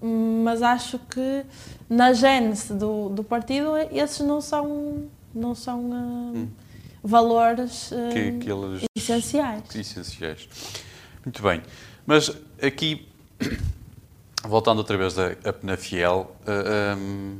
Mas 0.00 0.62
acho 0.62 0.98
que 0.98 1.44
na 1.88 2.12
gênese 2.12 2.72
do, 2.72 3.10
do 3.10 3.22
partido 3.22 3.76
esses 3.92 4.20
não 4.20 4.40
são, 4.40 5.04
não 5.34 5.54
são 5.54 5.80
uh, 5.90 6.36
hum. 6.36 6.48
valores 7.04 7.92
uh, 7.92 8.08
que, 8.12 8.38
que 8.38 8.50
eles, 8.50 8.84
essenciais. 8.96 9.62
essenciais. 9.74 10.48
Muito 11.24 11.42
bem. 11.42 11.62
Mas 12.06 12.30
aqui, 12.62 13.06
voltando 14.42 14.78
outra 14.78 14.96
vez 14.96 15.18
a, 15.18 15.32
a 15.44 15.52
Penafiel, 15.52 16.34
uh, 16.46 16.96
um, 16.96 17.38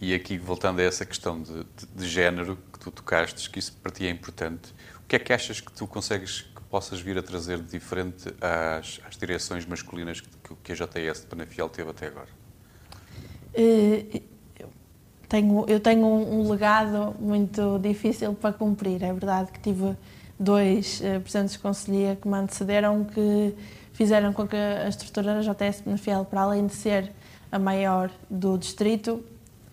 e 0.00 0.14
aqui, 0.14 0.36
voltando 0.36 0.80
a 0.80 0.82
essa 0.82 1.06
questão 1.06 1.40
de, 1.40 1.52
de, 1.52 1.86
de, 1.94 2.08
género 2.08 2.58
que 2.72 2.78
tu 2.78 2.90
tocaste, 2.90 3.48
que 3.48 3.58
isso 3.58 3.72
para 3.82 3.90
ti 3.90 4.06
é 4.06 4.10
importante, 4.10 4.74
o 5.02 5.06
que 5.08 5.16
é 5.16 5.18
que 5.18 5.32
achas 5.32 5.60
que 5.60 5.72
tu 5.72 5.86
consegues 5.86 6.42
que 6.42 6.62
possas 6.62 7.00
vir 7.00 7.16
a 7.16 7.22
trazer 7.22 7.58
de 7.58 7.70
diferente 7.70 8.28
às, 8.40 9.00
às 9.08 9.16
direções 9.16 9.64
masculinas 9.64 10.20
que, 10.20 10.54
que 10.62 10.72
a 10.72 10.74
JTS 10.74 11.22
de 11.22 11.26
Penafiel 11.26 11.68
teve 11.70 11.90
até 11.90 12.08
agora? 12.08 12.28
Uh, 13.54 14.20
tenho, 15.28 15.64
eu 15.66 15.80
tenho 15.80 16.06
um, 16.06 16.50
legado 16.50 17.16
muito 17.18 17.78
difícil 17.78 18.34
para 18.34 18.52
cumprir. 18.52 19.02
É 19.02 19.12
verdade 19.12 19.50
que 19.50 19.60
tive 19.60 19.96
dois 20.38 21.00
uh, 21.00 21.20
presidentes 21.20 21.54
de 21.54 21.58
conselhia 21.58 22.16
que 22.20 22.28
me 22.28 22.36
antecederam 22.36 23.02
que 23.04 23.54
fizeram 23.94 24.34
com 24.34 24.46
que 24.46 24.56
a 24.56 24.88
estrutura 24.88 25.34
da 25.34 25.40
JTS 25.40 25.78
de 25.78 25.82
Penafiel, 25.84 26.26
para 26.26 26.42
além 26.42 26.66
de 26.66 26.74
ser 26.74 27.10
a 27.50 27.58
maior 27.58 28.10
do 28.28 28.58
distrito, 28.58 29.24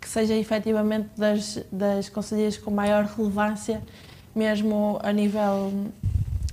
que 0.03 0.09
seja 0.09 0.35
efetivamente 0.35 1.07
das, 1.15 1.63
das 1.71 2.09
conselheiras 2.09 2.57
com 2.57 2.69
maior 2.69 3.05
relevância, 3.05 3.81
mesmo 4.35 4.99
a 5.01 5.13
nível 5.13 5.71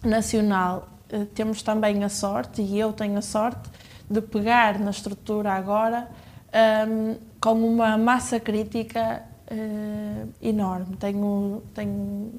nacional. 0.04 0.88
Eh, 1.08 1.26
temos 1.34 1.60
também 1.60 2.04
a 2.04 2.08
sorte, 2.08 2.62
e 2.62 2.78
eu 2.78 2.92
tenho 2.92 3.18
a 3.18 3.22
sorte, 3.22 3.68
de 4.08 4.20
pegar 4.20 4.78
na 4.78 4.90
estrutura 4.90 5.52
agora 5.52 6.06
um, 6.06 7.10
ehm, 7.10 7.16
com 7.40 7.54
uma 7.54 7.98
massa 7.98 8.38
crítica 8.38 9.22
uh, 9.50 10.28
enorme. 10.40 10.96
Tenho, 10.96 11.62
tenho 11.74 12.32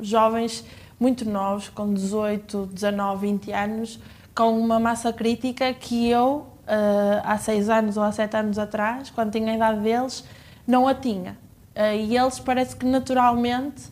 jovens 0.00 0.64
muito 0.98 1.24
novos, 1.28 1.68
com 1.68 1.94
18, 1.94 2.70
19, 2.72 3.26
20 3.26 3.52
anos, 3.52 4.00
com 4.34 4.58
uma 4.58 4.80
massa 4.80 5.12
crítica 5.12 5.72
que 5.74 6.08
eu, 6.08 6.46
uh, 6.66 7.22
há 7.22 7.38
seis 7.38 7.68
anos 7.68 7.96
ou 7.96 8.02
há 8.02 8.10
sete 8.10 8.36
anos 8.36 8.58
atrás, 8.58 9.10
quando 9.10 9.32
tinha 9.32 9.52
a 9.52 9.56
idade 9.56 9.80
deles, 9.80 10.24
não 10.66 10.88
a 10.88 10.94
tinha. 10.94 11.38
Uh, 11.74 11.94
e 11.94 12.16
eles 12.16 12.38
parece 12.38 12.74
que 12.74 12.86
naturalmente 12.86 13.84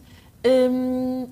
um, 0.71 1.29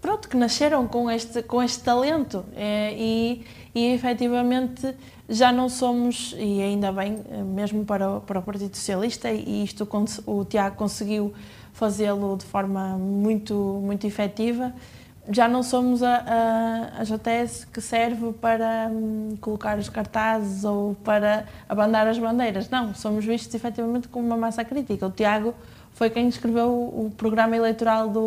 pronto, 0.00 0.28
que 0.28 0.36
nasceram 0.36 0.86
com 0.86 1.10
este, 1.10 1.42
com 1.42 1.62
este 1.62 1.82
talento 1.82 2.44
é, 2.56 2.94
e, 2.96 3.44
e 3.74 3.92
efetivamente 3.92 4.94
já 5.28 5.52
não 5.52 5.68
somos, 5.68 6.34
e 6.38 6.62
ainda 6.62 6.90
bem, 6.90 7.18
mesmo 7.54 7.84
para 7.84 8.16
o, 8.16 8.20
para 8.20 8.38
o 8.38 8.42
Partido 8.42 8.74
Socialista, 8.74 9.30
e 9.30 9.62
isto 9.62 9.86
o 10.26 10.44
Tiago 10.44 10.76
conseguiu 10.76 11.34
fazê-lo 11.72 12.36
de 12.36 12.46
forma 12.46 12.96
muito, 12.96 13.54
muito 13.54 14.06
efetiva, 14.06 14.72
já 15.30 15.46
não 15.46 15.62
somos 15.62 16.02
a, 16.02 16.16
a, 16.16 17.00
a 17.00 17.04
JTS 17.04 17.66
que 17.66 17.80
serve 17.80 18.32
para 18.32 18.88
hum, 18.90 19.36
colocar 19.40 19.78
os 19.78 19.88
cartazes 19.88 20.64
ou 20.64 20.94
para 21.04 21.46
abandar 21.68 22.06
as 22.06 22.18
bandeiras. 22.18 22.70
Não, 22.70 22.94
somos 22.94 23.24
vistos 23.24 23.54
efetivamente 23.54 24.08
como 24.08 24.26
uma 24.26 24.36
massa 24.36 24.64
crítica. 24.64 25.06
O 25.06 25.10
Tiago 25.10 25.54
foi 25.92 26.08
quem 26.10 26.28
escreveu 26.28 26.68
o 26.70 27.12
programa 27.16 27.56
eleitoral 27.56 28.08
do, 28.08 28.22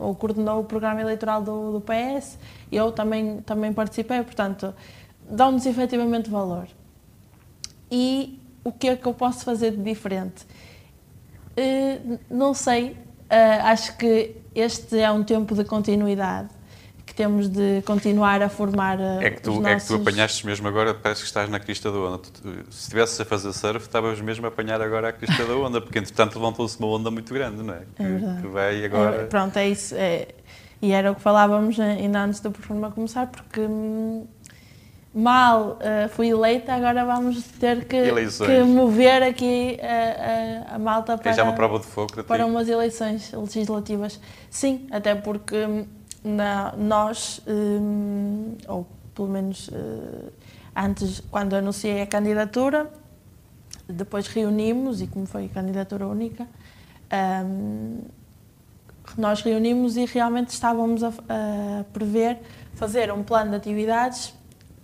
ou 0.00 0.14
coordenou 0.14 0.60
o 0.60 0.64
programa 0.64 1.00
eleitoral 1.00 1.42
do, 1.42 1.72
do 1.72 1.80
PS, 1.80 2.38
eu 2.70 2.92
também, 2.92 3.40
também 3.40 3.72
participei, 3.72 4.22
portanto, 4.22 4.74
dão-nos 5.28 5.64
efetivamente 5.64 6.28
valor. 6.28 6.68
E 7.90 8.38
o 8.62 8.70
que 8.70 8.88
é 8.88 8.96
que 8.96 9.06
eu 9.06 9.14
posso 9.14 9.44
fazer 9.44 9.70
de 9.70 9.82
diferente? 9.82 10.44
Uh, 11.56 12.18
não 12.30 12.52
sei, 12.52 12.90
uh, 12.90 13.64
acho 13.64 13.96
que 13.96 14.36
este 14.54 14.98
é 14.98 15.10
um 15.10 15.22
tempo 15.22 15.54
de 15.54 15.64
continuidade 15.64 16.48
que 17.04 17.14
temos 17.14 17.48
de 17.48 17.82
continuar 17.82 18.42
a 18.42 18.48
formar 18.48 18.98
uh, 18.98 19.20
é 19.20 19.30
que 19.30 19.42
tu, 19.42 19.60
nossos... 19.60 19.66
É 19.66 19.76
que 19.78 19.86
tu 19.86 19.94
apanhaste 19.94 20.46
mesmo 20.46 20.66
agora, 20.66 20.94
parece 20.94 21.20
que 21.20 21.26
estás 21.26 21.48
na 21.50 21.60
crista 21.60 21.92
da 21.92 21.98
onda. 21.98 22.20
Se 22.70 22.84
estivesses 22.84 23.20
a 23.20 23.24
fazer 23.24 23.52
surf, 23.52 23.84
estavas 23.84 24.20
mesmo 24.20 24.46
a 24.46 24.48
apanhar 24.48 24.80
agora 24.80 25.10
a 25.10 25.12
crista 25.12 25.44
da 25.44 25.54
onda, 25.54 25.80
porque 25.80 25.98
entretanto 25.98 26.36
levantou-se 26.36 26.78
uma 26.78 26.88
onda 26.88 27.10
muito 27.10 27.32
grande, 27.32 27.62
não 27.62 27.74
é? 27.74 27.82
Que, 27.94 28.02
é 28.02 28.06
verdade. 28.06 28.42
Que 28.42 28.48
vai 28.48 28.84
agora... 28.84 29.16
É, 29.16 29.24
pronto, 29.26 29.56
é 29.58 29.68
isso. 29.68 29.94
É, 29.94 30.28
e 30.80 30.92
era 30.92 31.12
o 31.12 31.14
que 31.14 31.20
falávamos 31.20 31.78
ainda 31.78 32.24
antes 32.24 32.40
do 32.40 32.50
programa 32.50 32.90
começar, 32.90 33.26
porque 33.26 33.60
hum, 33.60 34.26
mal 35.14 35.78
uh, 35.78 36.08
fui 36.08 36.28
eleita, 36.28 36.74
agora 36.74 37.04
vamos 37.04 37.42
ter 37.60 37.84
que, 37.84 38.10
que 38.44 38.62
mover 38.64 39.22
aqui 39.22 39.78
a, 39.80 40.72
a, 40.72 40.74
a 40.74 40.78
malta 40.78 41.16
para, 41.16 41.30
é 41.30 41.34
já 41.34 41.44
uma 41.44 41.52
prova 41.52 41.78
de 41.78 41.86
fogo 41.86 42.24
para 42.24 42.44
umas 42.44 42.68
eleições 42.68 43.32
legislativas. 43.32 44.20
Sim, 44.50 44.88
até 44.90 45.14
porque 45.14 45.56
hum, 45.64 45.86
na, 46.24 46.74
nós, 46.76 47.40
um, 47.46 48.56
ou 48.66 48.86
pelo 49.14 49.28
menos 49.28 49.68
uh, 49.68 50.32
antes, 50.74 51.20
quando 51.30 51.54
anunciei 51.54 52.02
a 52.02 52.06
candidatura, 52.06 52.90
depois 53.88 54.26
reunimos, 54.26 55.00
e 55.00 55.06
como 55.06 55.26
foi 55.26 55.48
candidatura 55.48 56.08
única, 56.08 56.48
um, 57.46 58.00
nós 59.16 59.42
reunimos 59.42 59.96
e 59.96 60.06
realmente 60.06 60.48
estávamos 60.48 61.04
a, 61.04 61.08
a, 61.08 61.84
prever 61.92 62.40
fazer 62.74 63.12
um 63.12 63.22
plano 63.22 63.50
de 63.50 63.56
atividades 63.56 64.34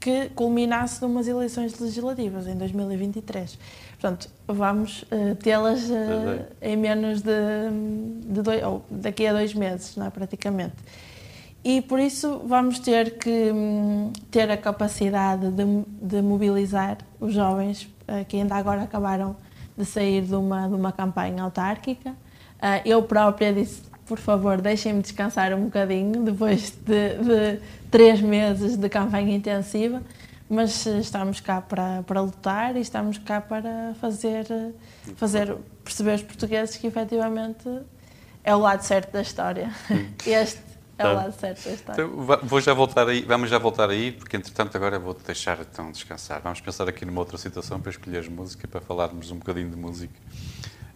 que 0.00 0.30
culminasse 0.30 1.02
numas 1.02 1.28
eleições 1.28 1.78
legislativas 1.78 2.46
em 2.46 2.56
2023. 2.56 3.58
Portanto, 4.00 4.30
vamos 4.48 5.02
uh, 5.02 5.34
tê-las 5.36 5.90
uh, 5.90 6.46
em 6.62 6.76
menos 6.76 7.20
de, 7.20 7.30
de 8.24 8.40
dois, 8.40 8.62
ou 8.64 8.82
daqui 8.90 9.26
a 9.26 9.32
dois 9.34 9.52
meses, 9.52 9.94
não 9.96 10.06
é, 10.06 10.10
praticamente 10.10 10.76
e 11.62 11.82
por 11.82 12.00
isso 12.00 12.40
vamos 12.46 12.78
ter 12.78 13.18
que 13.18 13.52
hum, 13.52 14.10
ter 14.30 14.50
a 14.50 14.56
capacidade 14.56 15.50
de, 15.50 15.64
de, 16.00 16.22
mobilizar 16.22 16.96
os 17.20 17.34
jovens 17.34 17.82
uh, 18.08 18.24
que 18.26 18.38
ainda 18.38 18.54
agora 18.54 18.82
acabaram 18.82 19.36
de 19.76 19.84
sair 19.84 20.22
de 20.22 20.34
uma, 20.34 20.66
de 20.66 20.74
uma 20.74 20.90
campanha 20.90 21.42
autárquica. 21.42 22.14
Eu 22.84 23.02
própria 23.02 23.54
disse, 23.54 23.82
por 24.10 24.18
favor, 24.18 24.60
deixem-me 24.60 25.00
descansar 25.02 25.54
um 25.54 25.66
bocadinho 25.66 26.24
depois 26.24 26.72
de, 26.84 27.14
de, 27.14 27.60
três 27.92 28.20
meses 28.20 28.76
de 28.76 28.88
campanha 28.88 29.36
intensiva, 29.36 30.02
mas 30.48 30.84
estamos 30.84 31.38
cá 31.38 31.60
para, 31.60 32.02
para 32.02 32.20
lutar 32.20 32.76
e 32.76 32.80
estamos 32.80 33.18
cá 33.18 33.40
para 33.40 33.94
fazer, 34.00 34.48
fazer 35.14 35.56
perceber 35.84 36.14
os 36.14 36.22
portugueses 36.24 36.76
que 36.76 36.88
efetivamente 36.88 37.68
é 38.42 38.52
o 38.52 38.58
lado 38.58 38.82
certo 38.82 39.12
da 39.12 39.22
história. 39.22 39.70
Este 40.26 40.60
é 40.98 41.04
o 41.04 41.06
tá. 41.06 41.12
lado 41.12 41.32
certo 41.38 41.64
da 41.66 41.70
história. 41.70 42.02
Então, 42.02 42.38
vou 42.42 42.60
já 42.60 42.74
voltar 42.74 43.08
aí, 43.08 43.22
vamos 43.22 43.48
já 43.48 43.58
voltar 43.58 43.90
aí, 43.90 44.10
porque 44.10 44.36
entretanto 44.36 44.76
agora 44.76 44.98
vou-te 44.98 45.24
deixar 45.24 45.60
então 45.60 45.92
descansar. 45.92 46.40
Vamos 46.42 46.60
pensar 46.60 46.88
aqui 46.88 47.04
numa 47.04 47.20
outra 47.20 47.38
situação 47.38 47.80
para 47.80 47.90
escolheres 47.90 48.28
música, 48.28 48.66
para 48.66 48.80
falarmos 48.80 49.30
um 49.30 49.36
bocadinho 49.36 49.70
de 49.70 49.76
música. 49.76 50.14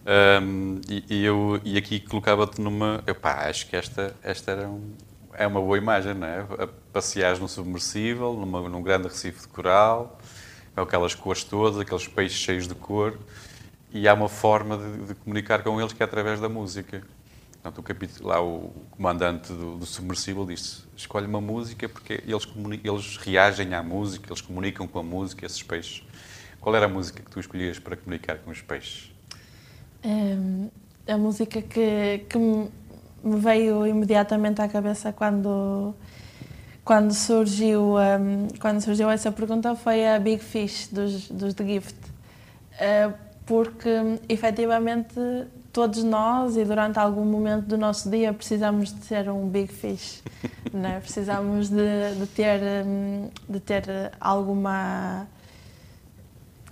Um, 0.06 0.82
e, 0.86 1.04
e, 1.08 1.24
eu 1.24 1.58
e 1.64 1.78
aqui 1.78 1.98
colocava-te 1.98 2.60
numa. 2.60 3.02
Epá, 3.06 3.48
acho 3.48 3.66
que 3.66 3.74
esta, 3.74 4.14
esta 4.22 4.50
era 4.50 4.68
um, 4.68 4.92
é 5.32 5.46
uma 5.46 5.60
boa 5.60 5.78
imagem, 5.78 6.12
não 6.12 6.26
é? 6.26 6.46
Passeares 6.92 7.38
num 7.38 7.48
submersível, 7.48 8.34
numa, 8.34 8.68
num 8.68 8.82
grande 8.82 9.08
recife 9.08 9.40
de 9.40 9.48
coral, 9.48 10.18
com 10.74 10.82
aquelas 10.82 11.14
cores 11.14 11.42
todas, 11.42 11.78
aqueles 11.78 12.06
peixes 12.06 12.38
cheios 12.38 12.68
de 12.68 12.74
cor, 12.74 13.18
e 13.90 14.06
há 14.06 14.12
uma 14.12 14.28
forma 14.28 14.76
de, 14.76 15.06
de 15.06 15.14
comunicar 15.14 15.62
com 15.62 15.80
eles 15.80 15.92
que 15.92 16.02
é 16.02 16.04
através 16.04 16.38
da 16.38 16.48
música. 16.50 17.02
Portanto, 17.52 17.78
o 17.78 17.82
capítulo, 17.82 18.28
lá 18.28 18.42
o 18.42 18.74
comandante 18.90 19.54
do, 19.54 19.78
do 19.78 19.86
submersível 19.86 20.44
disse: 20.44 20.82
escolhe 20.94 21.26
uma 21.26 21.40
música 21.40 21.88
porque 21.88 22.22
eles, 22.26 22.46
eles 22.84 23.16
reagem 23.16 23.72
à 23.72 23.82
música, 23.82 24.28
eles 24.28 24.42
comunicam 24.42 24.86
com 24.86 24.98
a 24.98 25.02
música, 25.02 25.46
esses 25.46 25.62
peixes. 25.62 26.04
Qual 26.60 26.76
era 26.76 26.84
a 26.84 26.88
música 26.88 27.22
que 27.22 27.30
tu 27.30 27.40
escolhias 27.40 27.78
para 27.78 27.96
comunicar 27.96 28.36
com 28.38 28.50
os 28.50 28.60
peixes? 28.60 29.13
A 31.06 31.16
música 31.16 31.62
que, 31.62 32.24
que 32.28 32.38
me 32.38 33.36
veio 33.38 33.86
imediatamente 33.86 34.60
à 34.60 34.68
cabeça 34.68 35.12
quando 35.12 35.94
quando 36.84 37.14
surgiu 37.14 37.96
um, 37.96 38.48
quando 38.60 38.82
surgiu 38.82 39.08
essa 39.08 39.32
pergunta 39.32 39.74
foi 39.74 40.06
a 40.06 40.18
Big 40.18 40.42
Fish 40.42 40.88
dos, 40.92 41.28
dos 41.30 41.54
The 41.54 41.64
Gift 41.64 41.96
uh, 42.74 43.14
porque 43.46 43.88
efetivamente 44.28 45.18
todos 45.72 46.04
nós 46.04 46.56
e 46.56 46.64
durante 46.64 46.98
algum 46.98 47.24
momento 47.24 47.66
do 47.66 47.76
nosso 47.76 48.08
dia 48.08 48.32
precisamos 48.32 48.94
de 48.94 49.04
ser 49.04 49.28
um 49.28 49.48
big 49.48 49.72
fish, 49.72 50.22
né? 50.72 51.00
precisamos 51.00 51.68
de, 51.68 52.14
de, 52.16 52.26
ter 52.28 52.60
de 53.48 53.60
ter 53.60 53.84
alguma 54.20 55.26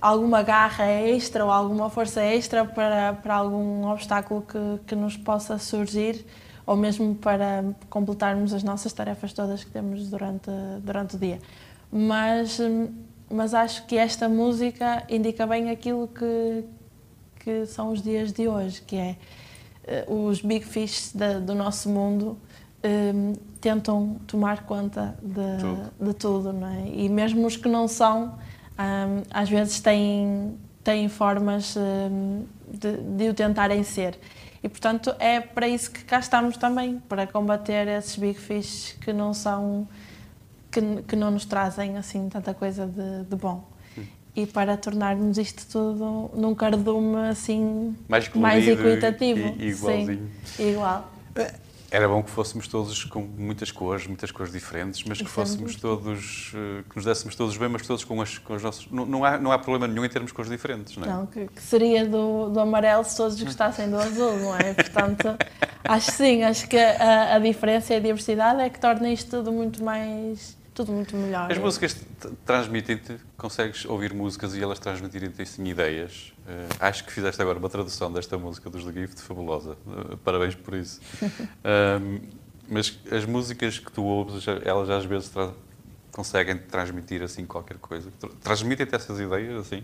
alguma 0.03 0.43
garra 0.43 0.85
extra 0.85 1.45
ou 1.45 1.51
alguma 1.51 1.89
força 1.89 2.21
extra 2.21 2.65
para, 2.65 3.13
para 3.13 3.37
algum 3.37 3.87
obstáculo 3.87 4.43
que, 4.43 4.59
que 4.89 4.97
nos 4.97 5.17
possa 5.17 5.57
surgir 5.59 6.27
ou 6.67 6.77
mesmo 6.77 7.15
para 7.15 7.65
completarmos 7.89 8.53
as 8.53 8.65
nossas 8.65 8.93
tarefas 8.93 9.33
todas 9.33 9.63
que 9.63 9.71
temos 9.71 10.11
durante 10.11 10.51
durante 10.83 11.15
o 11.15 11.19
dia. 11.19 11.39
Mas 11.91 12.59
mas 13.31 13.55
acho 13.55 13.87
que 13.87 13.97
esta 13.97 14.29
música 14.29 15.05
indica 15.09 15.47
bem 15.47 15.71
aquilo 15.71 16.09
que 16.09 16.65
que 17.39 17.67
são 17.67 17.91
os 17.91 18.03
dias 18.03 18.33
de 18.33 18.47
hoje, 18.47 18.83
que 18.83 18.97
é 18.97 19.17
uh, 20.09 20.29
os 20.29 20.41
big 20.41 20.65
fish 20.65 21.13
da, 21.13 21.41
do 21.41 21.55
nosso 21.55 21.89
mundo 21.89 22.39
um, 22.85 23.35
tentam 23.61 24.17
tomar 24.27 24.65
conta 24.65 25.17
de 25.23 25.59
tudo. 25.61 25.93
de 26.01 26.15
tudo, 26.15 26.53
não 26.53 26.69
é? 26.69 26.89
E 26.89 27.09
mesmo 27.09 27.47
os 27.47 27.57
que 27.57 27.69
não 27.69 27.89
são, 27.89 28.39
um, 28.79 29.23
às 29.31 29.49
vezes 29.49 29.81
têm, 29.81 30.57
têm 30.83 31.09
formas 31.09 31.77
um, 31.77 32.45
de, 32.69 32.97
de 32.97 33.29
o 33.29 33.35
tentarem 33.35 33.83
ser. 33.83 34.19
E, 34.63 34.69
portanto, 34.69 35.15
é 35.19 35.41
para 35.41 35.67
isso 35.67 35.91
que 35.91 36.05
cá 36.05 36.21
estamos 36.21 36.57
também, 36.57 37.01
para 37.09 37.27
combater 37.27 37.89
esses 37.89 38.17
big 38.17 38.39
fish 38.39 38.97
que 39.01 39.13
não 39.13 39.35
são, 39.35 39.89
que, 40.71 40.81
que 41.03 41.17
não 41.17 41.31
nos 41.31 41.45
trazem, 41.45 41.97
assim, 41.97 42.29
tanta 42.29 42.55
coisa 42.55 42.87
de, 42.87 43.25
de 43.29 43.37
bom 43.37 43.73
e 44.35 44.47
para 44.47 44.77
tornarmos 44.77 45.37
isto 45.37 45.67
tudo 45.71 46.31
num 46.35 46.55
cardume 46.55 47.29
assim 47.29 47.95
mais, 48.09 48.29
mais 48.31 48.67
equitativo. 48.67 49.55
E, 49.59 49.67
e 49.67 49.71
igualzinho. 49.71 50.31
Sim, 50.45 50.71
igual. 50.71 51.13
Era 51.93 52.09
bom 52.09 52.23
que 52.23 52.31
fôssemos 52.31 52.67
todos 52.67 53.05
com 53.05 53.21
muitas 53.21 53.71
cores, 53.71 54.07
muitas 54.07 54.31
cores 54.31 54.51
diferentes, 54.51 55.05
mas 55.07 55.19
que 55.19 55.29
fôssemos 55.29 55.77
todos, 55.77 56.51
eh, 56.55 56.85
que 56.89 56.97
nos 56.97 57.05
dessemos 57.05 57.37
todos 57.37 57.55
bem, 57.59 57.69
mas 57.69 57.87
todos 57.87 58.03
com 58.03 58.19
as, 58.23 58.39
com 58.39 58.55
as 58.55 58.63
nossas. 58.63 58.87
Não, 58.91 59.05
não, 59.05 59.23
há, 59.23 59.37
não 59.37 59.53
há 59.53 59.59
problema 59.59 59.87
nenhum 59.87 60.03
em 60.03 60.09
termos 60.09 60.33
cores 60.33 60.51
diferentes, 60.51 60.97
não 60.97 61.05
é? 61.05 61.09
Não, 61.11 61.27
que, 61.27 61.49
que 61.49 61.61
seria 61.61 62.07
do, 62.07 62.49
do 62.49 62.61
amarelo 62.61 63.05
se 63.05 63.15
todos 63.15 63.41
gostassem 63.43 63.91
do 63.91 63.99
azul, 63.99 64.39
não 64.39 64.57
é? 64.57 64.73
Portanto, 64.73 65.37
acho 65.85 66.13
sim, 66.13 66.43
acho 66.43 66.67
que 66.67 66.79
a, 66.79 67.35
a 67.37 67.39
diferença 67.39 67.93
e 67.93 67.99
a 67.99 68.01
diversidade 68.01 68.63
é 68.63 68.71
que 68.71 68.81
torna 68.81 69.13
isto 69.13 69.29
tudo 69.29 69.53
muito 69.53 69.85
mais 69.85 70.57
tudo 70.75 70.93
muito 70.93 71.17
melhor. 71.17 71.51
As 71.51 71.59
músicas 71.59 71.97
transmitem-te, 72.45 73.19
consegues 73.37 73.85
ouvir 73.85 74.13
músicas 74.13 74.55
e 74.55 74.63
elas 74.63 74.79
transmitirem-te 74.79 75.43
assim, 75.43 75.65
ideias. 75.65 76.33
Uh, 76.47 76.77
acho 76.81 77.05
que 77.05 77.13
fizeste 77.13 77.41
agora 77.41 77.59
uma 77.59 77.69
tradução 77.69 78.13
desta 78.13 78.39
música 78.39 78.71
dos 78.71 78.85
The 78.85 78.93
Gift 78.93 79.21
fabulosa. 79.21 79.77
Uh, 79.87 80.17
parabéns 80.19 80.55
por 80.55 80.75
isso. 80.75 81.01
mas 82.69 82.99
as 83.11 83.25
músicas 83.25 83.79
que 83.79 83.93
tu 83.93 84.03
ouves, 84.03 84.45
elas 84.65 84.89
às 84.89 85.05
vezes 85.05 85.29
tra 85.29 85.51
conseguem 86.13 86.59
transmitir 86.59 87.23
assim 87.23 87.47
qualquer 87.47 87.79
coisa? 87.79 88.13
Transmitem-te 88.43 88.95
essas 88.95 89.19
ideias 89.19 89.67
assim? 89.67 89.83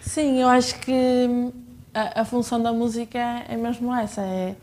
Sim, 0.00 0.40
eu 0.40 0.48
acho 0.48 0.78
que 0.80 1.52
a, 1.92 2.22
a, 2.22 2.24
função 2.24 2.62
da 2.62 2.72
música 2.72 3.18
é 3.18 3.56
mesmo 3.56 3.94
essa, 3.94 4.22
é 4.22 4.56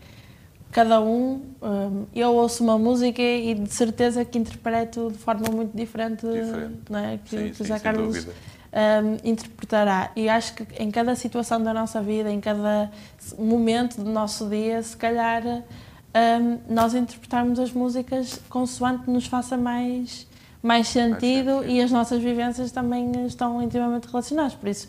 cada 0.74 1.00
um, 1.00 1.40
um, 1.62 2.06
eu 2.14 2.34
ouço 2.34 2.64
uma 2.64 2.78
música 2.80 3.22
e 3.22 3.54
de 3.54 3.72
certeza 3.72 4.26
que 4.26 4.40
interpreto 4.40 5.12
de 5.12 5.18
forma 5.20 5.48
muito 5.50 5.78
diferente, 5.78 6.26
diferente. 6.26 6.82
É? 6.92 7.20
que, 7.24 7.30
sim, 7.30 7.50
que 7.50 7.56
sim, 7.56 7.64
José 7.64 7.80
Carlos 7.80 8.28
um, 8.74 9.30
interpretará. 9.30 10.12
E 10.16 10.28
acho 10.28 10.56
que 10.56 10.66
em 10.82 10.90
cada 10.90 11.16
situação 11.16 11.64
da 11.64 11.74
nossa 11.74 12.02
vida, 12.02 12.32
em 12.32 12.42
cada 12.42 12.92
momento 13.38 14.02
do 14.02 14.10
nosso 14.10 14.50
dia, 14.50 14.82
se 14.82 14.98
calhar 14.98 15.44
um, 15.46 16.58
nós 16.68 16.96
interpretarmos 16.96 17.60
as 17.60 17.72
músicas 17.72 18.40
consoante 18.50 19.08
nos 19.10 19.28
faça 19.28 19.56
mais, 19.56 20.28
mais 20.62 20.88
sentido, 20.88 21.58
mais 21.58 21.72
e 21.72 21.82
as 21.82 21.92
nossas 21.92 22.22
vivências 22.22 22.72
também 22.72 23.12
estão 23.28 23.62
intimamente 23.62 24.08
relacionadas. 24.08 24.56
Por 24.56 24.70
isso, 24.70 24.88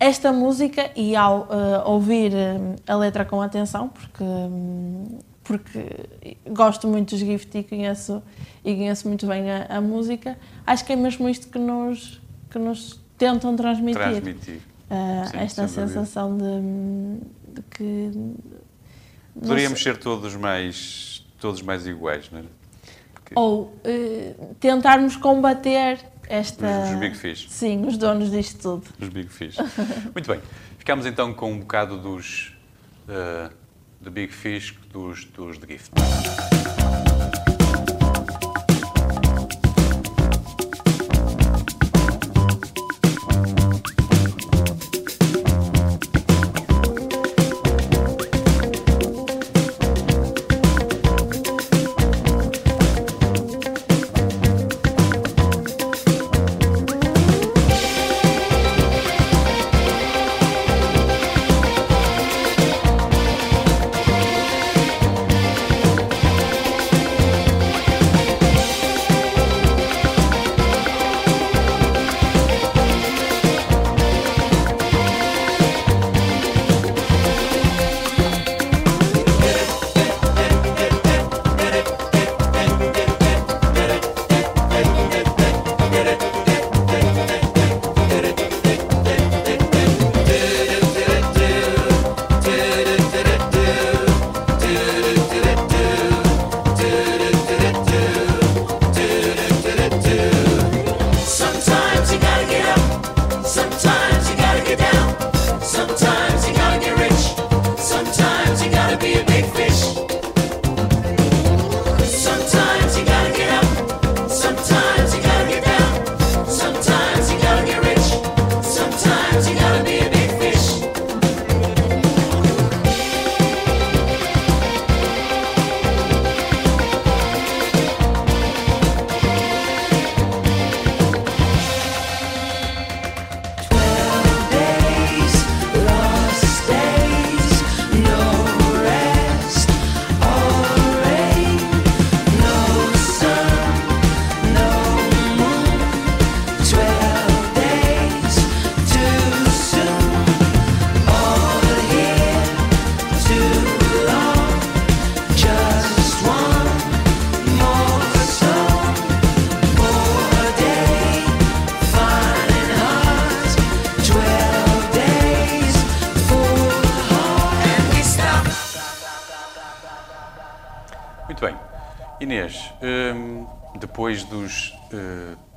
esta 0.00 0.32
música, 0.32 0.90
e 0.96 1.14
ao 1.14 1.42
uh, 1.42 1.90
ouvir 1.90 2.32
uh, 2.32 2.74
a 2.86 2.96
letra 2.96 3.22
com 3.22 3.42
atenção, 3.42 3.90
porque, 3.90 4.24
um, 4.24 5.18
porque 5.44 5.84
gosto 6.48 6.88
muito 6.88 7.10
dos 7.10 7.18
Gift 7.20 7.58
e 7.58 7.62
conheço, 7.62 8.22
e 8.64 8.74
conheço 8.74 9.06
muito 9.06 9.26
bem 9.26 9.50
a, 9.50 9.66
a, 9.76 9.80
música, 9.80 10.38
acho 10.66 10.86
que 10.86 10.94
é 10.94 10.96
mesmo 10.96 11.28
isto 11.28 11.48
que 11.48 11.58
nos, 11.58 12.18
que 12.48 12.58
nos 12.58 12.98
tentam 13.18 13.54
transmitir. 13.54 14.00
Transmitir. 14.00 14.60
Uh, 14.90 15.28
Sim, 15.28 15.36
esta 15.36 15.68
sensação 15.68 16.36
de, 16.36 17.54
de 17.54 17.62
que 17.70 18.10
Poderíamos 19.38 19.80
ser 19.80 19.96
todos 19.98 20.34
mais, 20.34 21.24
todos 21.38 21.62
mais 21.62 21.86
iguais, 21.86 22.28
não 22.32 22.40
é? 22.40 22.42
Porque... 23.14 23.34
Ou 23.36 23.72
tentarmos 24.58 25.16
combater 25.16 26.09
esta... 26.30 26.84
Os, 26.84 26.90
os, 26.92 26.98
Big 26.98 27.16
Fish. 27.16 27.46
Sim, 27.50 27.84
os 27.86 27.98
donos 27.98 28.30
disto 28.30 28.62
tudo. 28.62 28.86
Os 29.00 29.08
Big 29.08 29.28
Fish. 29.28 29.56
Muito 30.14 30.30
bem. 30.30 30.40
Ficamos 30.78 31.04
então 31.04 31.34
com 31.34 31.52
um 31.52 31.58
bocado 31.58 31.98
dos 31.98 32.54
uh, 33.08 33.52
de 34.00 34.10
Big 34.10 34.32
Fish, 34.32 34.78
dos, 34.92 35.24
dos 35.24 35.58
The 35.58 35.66
Gift. 35.66 35.90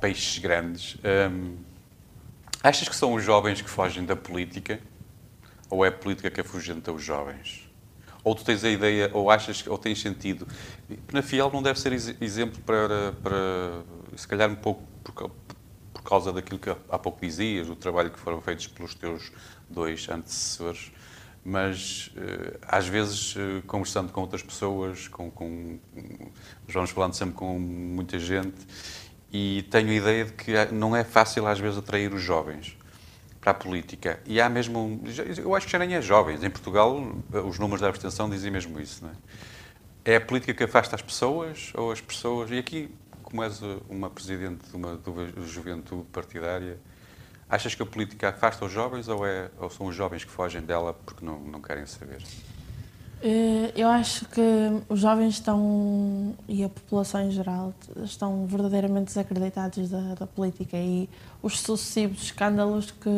Peixes 0.00 0.38
grandes. 0.38 0.96
Hum, 1.30 1.56
achas 2.62 2.88
que 2.88 2.96
são 2.96 3.14
os 3.14 3.22
jovens 3.22 3.60
que 3.60 3.70
fogem 3.70 4.04
da 4.04 4.16
política? 4.16 4.80
Ou 5.70 5.84
é 5.84 5.88
a 5.88 5.92
política 5.92 6.30
que 6.30 6.40
afugenta 6.40 6.92
os 6.92 7.02
jovens? 7.02 7.68
Ou 8.22 8.34
tu 8.34 8.44
tens 8.44 8.64
a 8.64 8.70
ideia, 8.70 9.10
ou 9.12 9.30
achas, 9.30 9.66
ou 9.66 9.76
tens 9.76 10.00
sentido? 10.00 10.46
Penafiel 11.06 11.50
não 11.52 11.62
deve 11.62 11.78
ser 11.78 11.92
exemplo 11.92 12.60
para, 12.62 13.12
para 13.22 13.82
se 14.16 14.26
calhar 14.26 14.50
um 14.50 14.54
pouco 14.54 14.82
por, 15.02 15.30
por 15.92 16.02
causa 16.02 16.32
daquilo 16.32 16.58
que 16.58 16.70
há 16.70 16.98
pouco 16.98 17.20
dizias, 17.20 17.68
o 17.68 17.76
trabalho 17.76 18.10
que 18.10 18.18
foram 18.18 18.40
feitos 18.40 18.66
pelos 18.66 18.94
teus 18.94 19.30
dois 19.68 20.08
antecessores, 20.08 20.90
mas 21.44 22.10
eh, 22.16 22.58
às 22.62 22.86
vezes 22.86 23.34
eh, 23.36 23.62
conversando 23.66 24.10
com 24.10 24.22
outras 24.22 24.42
pessoas, 24.42 25.08
com, 25.08 25.30
com, 25.30 25.78
vamos 26.66 26.90
falando 26.90 27.14
sempre 27.14 27.34
com 27.34 27.58
muita 27.58 28.18
gente, 28.18 28.66
e 29.30 29.62
tenho 29.70 29.90
a 29.90 29.94
ideia 29.94 30.24
de 30.24 30.32
que 30.32 30.52
não 30.72 30.96
é 30.96 31.04
fácil 31.04 31.46
às 31.46 31.58
vezes 31.58 31.78
atrair 31.78 32.14
os 32.14 32.22
jovens 32.22 32.78
para 33.40 33.50
a 33.50 33.54
política. 33.54 34.20
E 34.24 34.40
há 34.40 34.48
mesmo, 34.48 35.02
eu 35.36 35.54
acho 35.54 35.66
que 35.66 35.72
já 35.72 35.78
nem 35.78 35.94
é 35.94 36.00
jovens. 36.00 36.42
Em 36.42 36.48
Portugal, 36.48 36.96
os 37.46 37.58
números 37.58 37.82
da 37.82 37.88
abstenção 37.88 38.30
dizem 38.30 38.50
mesmo 38.50 38.80
isso. 38.80 39.04
Não 39.04 39.10
é? 39.10 40.12
é 40.12 40.16
a 40.16 40.20
política 40.20 40.54
que 40.54 40.64
afasta 40.64 40.96
as 40.96 41.02
pessoas 41.02 41.72
ou 41.74 41.92
as 41.92 42.00
pessoas. 42.00 42.50
E 42.50 42.58
aqui, 42.58 42.88
como 43.22 43.42
és 43.42 43.60
uma 43.88 44.08
presidente 44.08 44.68
de 44.70 44.76
uma, 44.76 44.96
de 44.96 45.10
uma 45.10 45.26
juventude 45.46 46.04
partidária, 46.12 46.78
achas 47.48 47.74
que 47.74 47.82
a 47.82 47.86
política 47.86 48.30
afasta 48.30 48.64
os 48.64 48.72
jovens 48.72 49.08
ou, 49.08 49.26
é, 49.26 49.50
ou 49.58 49.70
são 49.70 49.86
os 49.86 49.94
jovens 49.94 50.24
que 50.24 50.30
fogem 50.30 50.62
dela 50.62 50.92
porque 50.92 51.24
não, 51.24 51.40
não 51.40 51.60
querem 51.60 51.86
saber? 51.86 52.22
Eh, 53.26 53.72
eu 53.74 53.88
acho 53.88 54.26
que 54.26 54.42
os 54.86 55.00
jovens 55.00 55.34
estão, 55.34 56.36
e 56.46 56.62
a 56.62 56.68
população 56.68 57.22
em 57.22 57.30
geral, 57.30 57.72
estão 58.04 58.46
verdadeiramente 58.46 59.06
desacreditados 59.06 59.88
da, 59.88 60.14
da 60.14 60.26
política 60.26 60.76
e 60.76 61.08
os 61.42 61.58
sucessivos 61.60 62.24
escândalos 62.24 62.90
que, 62.90 63.10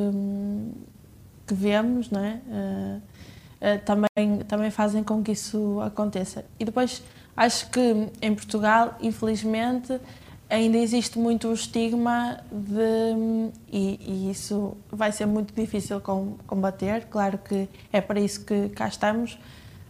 que 1.45 1.55
vemos 1.55 2.09
não 2.09 2.25
é? 2.25 2.41
Uh, 2.47 2.99
uh, 2.99 3.79
também, 3.85 4.39
também 4.47 4.71
fazem 4.71 5.03
com 5.03 5.25
que 5.25 5.33
isso 5.33 5.81
aconteça. 5.81 6.45
E 6.61 6.65
depois 6.65 7.03
acho 7.37 7.69
que 7.71 8.09
em 8.23 8.33
Portugal, 8.33 8.97
infelizmente, 9.01 10.01
ainda 10.49 10.79
existe 10.79 11.19
muito 11.19 11.49
o 11.49 11.53
estigma 11.53 12.41
de. 12.51 13.51
E, 13.71 13.99
e, 14.01 14.31
isso 14.31 14.77
vai 14.91 15.13
ser 15.13 15.27
muito 15.27 15.55
difícil 15.55 16.01
combater, 16.47 17.07
claro 17.07 17.39
que 17.39 17.69
é 17.93 18.01
para 18.01 18.21
isso 18.21 18.45
que 18.45 18.69
cá 18.71 18.89
estamos 18.89 19.39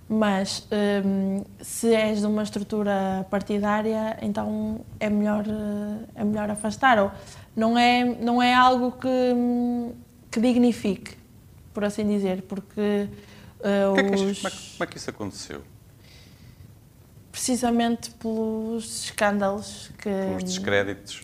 Mas 0.09 0.67
hum, 1.05 1.45
se 1.61 1.95
és 1.95 2.21
de 2.21 2.27
uma 2.27 2.43
estrutura 2.43 3.27
partidária, 3.31 4.17
então 4.23 4.81
é 5.01 5.11
melhor, 5.11 5.45
é 6.15 6.25
melhor 6.25 6.51
afastar. 6.51 6.99
Ou 6.99 7.11
não 7.55 7.77
é, 7.77 8.05
não 8.05 8.41
é 8.43 8.55
algo 8.55 8.93
que, 8.93 9.09
hum, 9.09 9.93
que 10.31 10.41
dignifique, 10.41 11.17
por 11.75 11.85
assim 11.85 12.07
dizer, 12.07 12.43
porque 12.43 13.09
uh, 13.61 13.95
que 13.95 14.01
é 14.01 14.05
que, 14.05 14.15
os... 14.15 14.39
como, 14.39 14.49
é, 14.49 14.51
como 14.51 14.85
é 14.85 14.87
que 14.87 14.97
isso 14.97 15.11
aconteceu? 15.11 15.63
Precisamente 17.37 18.11
pelos 18.13 19.05
escândalos 19.05 19.91
que... 19.99 20.09
Pelos 20.09 20.43
descréditos? 20.43 21.23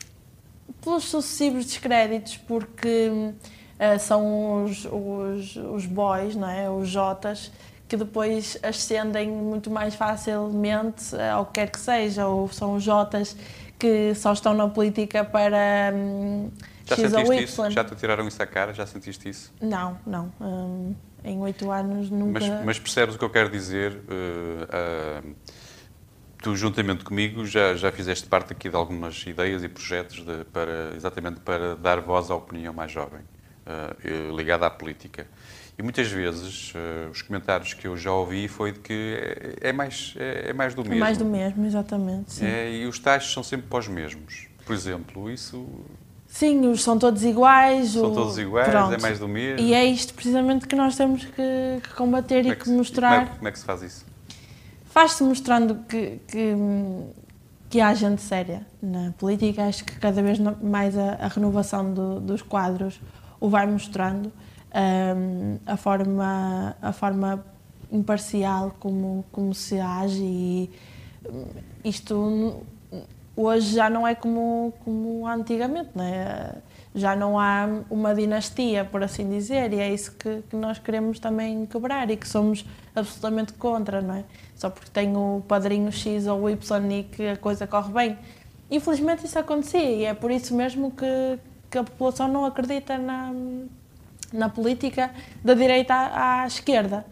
Pelos 0.85 1.05
sucessivos 1.05 1.65
descréditos, 1.65 2.37
porque 2.37 3.09
uh, 3.09 3.99
são 3.99 4.63
os, 4.63 4.85
os, 4.85 5.57
os 5.57 5.87
boys, 5.87 6.37
não 6.37 6.51
é? 6.51 6.69
os 6.69 6.87
jotas, 6.87 7.51
que 7.89 7.97
depois 7.97 8.59
ascendem 8.63 9.31
muito 9.31 9.71
mais 9.71 9.95
facilmente 9.95 11.17
ao 11.17 11.47
que 11.47 11.53
quer 11.55 11.71
que 11.71 11.81
seja, 11.81 12.27
ou 12.27 12.47
são 12.49 12.75
os 12.75 12.83
jotas 12.83 13.35
que 13.79 14.15
só 14.15 14.35
estão 14.35 14.53
na 14.53 14.69
política 14.69 15.25
para 15.25 15.95
um, 15.95 16.51
já 16.85 16.95
X 16.95 17.05
ou 17.05 17.21
sentiste 17.21 17.35
Y. 17.37 17.45
isso? 17.45 17.71
Já 17.71 17.85
te 17.85 17.97
tiraram 17.97 18.29
isso 18.29 18.43
à 18.43 18.47
cara? 18.47 18.75
Já 18.75 18.85
sentiste 18.85 19.31
isso? 19.31 19.51
Não, 19.63 19.99
não. 20.07 20.31
Um, 20.39 20.95
em 21.25 21.39
oito 21.41 21.71
anos 21.71 22.11
nunca... 22.11 22.39
Mas, 22.39 22.65
mas, 22.67 22.79
percebes 22.79 23.15
o 23.15 23.19
que 23.19 23.25
eu 23.25 23.31
quero 23.31 23.49
dizer? 23.49 23.93
Uh, 23.93 25.25
uh, 25.25 25.35
tu, 26.43 26.57
juntamente 26.57 27.05
comigo, 27.05 27.47
já, 27.47 27.75
já 27.75 27.93
fizeste 27.93 28.27
parte 28.27 28.53
aqui 28.53 28.69
de 28.69 28.77
algumas 28.77 29.25
ideias 29.27 29.63
e 29.63 29.69
projetos 29.69 30.25
de, 30.25 30.45
para, 30.53 30.93
exatamente 30.97 31.41
para 31.41 31.77
dar 31.77 32.01
voz 32.01 32.31
à 32.31 32.35
opinião 32.35 32.75
mais 32.75 32.91
jovem, 32.91 33.21
uh, 33.21 34.37
ligada 34.37 34.67
à 34.67 34.71
política. 34.71 35.27
E 35.79 35.83
muitas 35.83 36.09
vezes 36.09 36.75
uh, 36.75 37.11
os 37.11 37.23
comentários 37.23 37.73
que 37.73 37.87
eu 37.87 37.97
já 37.97 38.13
ouvi 38.13 38.47
foi 38.47 38.73
de 38.73 38.81
que 38.81 39.17
é, 39.63 39.69
é 39.71 39.73
mais, 39.73 40.15
é, 40.19 40.51
é, 40.51 40.53
mais 40.53 40.75
do 40.75 40.83
mesmo. 40.83 40.97
É 40.97 40.99
mais 40.99 41.19
do 41.19 41.25
mesmo, 41.25 41.65
exatamente. 41.65 42.45
É, 42.45 42.71
e 42.71 42.87
os 42.87 42.99
taxas 42.99 43.33
são 43.33 43.43
sempre 43.43 43.69
para 43.69 43.79
os 43.79 43.89
mesmos. 43.89 44.49
Por 44.67 44.75
exemplo, 44.75 45.31
isso. 45.31 45.67
Sim, 46.27 46.67
os 46.67 46.83
são 46.83 46.99
todos 46.99 47.23
iguais. 47.25 47.93
São 47.93 48.11
o... 48.11 48.15
todos 48.15 48.39
iguais, 48.39 48.69
Pronto. 48.69 48.95
é 48.95 48.99
mais 48.99 49.19
do 49.19 49.29
mesmo. 49.29 49.61
E 49.61 49.75
é 49.75 49.85
isto 49.85 50.13
precisamente 50.13 50.67
que 50.67 50.77
nós 50.77 50.97
temos 50.97 51.25
que, 51.25 51.81
que 51.83 51.95
combater 51.95 52.45
e 52.45 52.51
é 52.51 52.55
que, 52.55 52.65
que 52.65 52.71
mostrar. 52.71 53.21
Como 53.21 53.33
é, 53.33 53.37
como 53.37 53.49
é, 53.49 53.53
que 53.53 53.59
se 53.59 53.65
faz 53.65 53.83
isso? 53.83 54.12
Faz-se 54.93 55.25
mostrando 55.25 55.75
que, 55.89 56.21
que, 56.29 56.55
que, 57.71 57.81
há 57.81 57.95
gente 57.95 58.21
séria 58.21 58.67
na 58.83 59.13
política. 59.13 59.65
Acho 59.65 59.87
que 59.87 59.99
cada 59.99 60.23
vez 60.23 60.39
mais 60.39 60.99
a, 60.99 61.15
a 61.15 61.29
renovação 61.29 61.95
do, 61.95 62.21
dos 62.21 62.43
quadros 62.43 63.01
o 63.41 63.49
vai 63.49 63.67
mostrando 63.67 64.31
um, 64.75 65.59
a 65.65 65.79
forma 65.79 66.77
a 66.83 66.93
forma 66.93 67.43
imparcial 67.91 68.77
como 68.79 69.25
como 69.33 69.55
se 69.55 69.81
age 69.81 70.23
e 70.23 70.71
isto 71.83 72.63
hoje 73.35 73.75
já 73.75 73.89
não 73.89 74.07
é 74.07 74.15
como 74.15 74.75
como 74.85 75.27
antigamente 75.27 75.89
não 75.95 76.05
é? 76.05 76.55
Já 76.95 77.17
não 77.17 77.39
há 77.39 77.67
uma 77.91 78.15
dinastia 78.15 78.85
por 78.85 79.03
assim 79.03 79.29
dizer 79.29 79.73
e 79.73 79.81
é 79.81 79.93
isso 79.93 80.13
que, 80.13 80.43
que, 80.49 80.57
nós 80.57 80.79
queremos 80.79 81.19
também 81.19 81.65
quebrar 81.67 82.11
e 82.11 82.17
que 82.17 82.29
somos 82.29 82.65
absolutamente 82.95 83.55
contra 83.55 84.03
não 84.03 84.17
é 84.17 84.25
só 84.55 84.69
porque 84.69 84.91
tem 84.91 85.17
o 85.17 85.43
padrinho 85.49 85.91
X 85.91 86.27
ou 86.27 86.51
Y 86.51 86.93
e 86.93 87.05
que 87.05 87.29
a 87.29 87.37
coisa 87.37 87.67
corre 87.67 87.93
bem 87.93 88.19
infelizmente 88.71 89.25
isso 89.25 89.39
acontecia 89.39 89.91
e 89.91 90.05
é 90.05 90.13
por 90.13 90.31
isso 90.31 90.55
mesmo 90.55 90.91
que, 90.91 91.39
que 91.71 91.79
a 91.79 91.85
população 91.85 92.29
não 92.29 92.45
acredita 92.45 92.99
na 92.99 93.33
na 94.33 94.49
política 94.49 95.11
da 95.45 95.55
direita 95.55 95.95
à, 95.95 96.43
à 96.43 96.47
esquerda. 96.47 97.05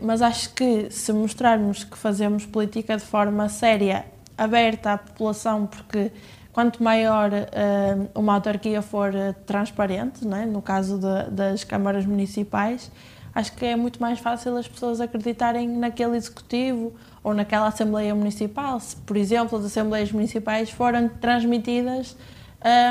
Mas 0.00 0.22
acho 0.22 0.54
que 0.54 0.88
se 0.90 1.12
mostrarmos 1.12 1.82
que 1.82 1.98
fazemos 1.98 2.46
política 2.46 2.96
de 2.96 3.02
forma 3.02 3.48
séria, 3.48 4.04
aberta 4.38 4.92
à 4.92 4.98
população, 4.98 5.66
porque 5.66 6.12
quanto 6.54 6.82
maior 6.82 7.30
uh, 7.32 8.08
uma 8.18 8.34
autarquia 8.34 8.80
for 8.80 9.12
transparente, 9.44 10.24
é? 10.26 10.46
no 10.46 10.62
caso 10.62 10.98
de, 10.98 11.30
das 11.32 11.64
câmaras 11.64 12.06
municipais, 12.06 12.90
acho 13.34 13.52
que 13.56 13.66
é 13.66 13.74
muito 13.74 14.00
mais 14.00 14.20
fácil 14.20 14.56
as 14.56 14.68
pessoas 14.68 15.00
acreditarem 15.00 15.68
naquele 15.68 16.16
executivo 16.16 16.94
ou 17.24 17.34
naquela 17.34 17.66
Assembleia 17.66 18.14
Municipal. 18.14 18.78
Se, 18.78 18.94
por 18.94 19.16
exemplo, 19.16 19.58
as 19.58 19.64
Assembleias 19.64 20.12
Municipais 20.12 20.70
forem 20.70 21.08
transmitidas 21.08 22.16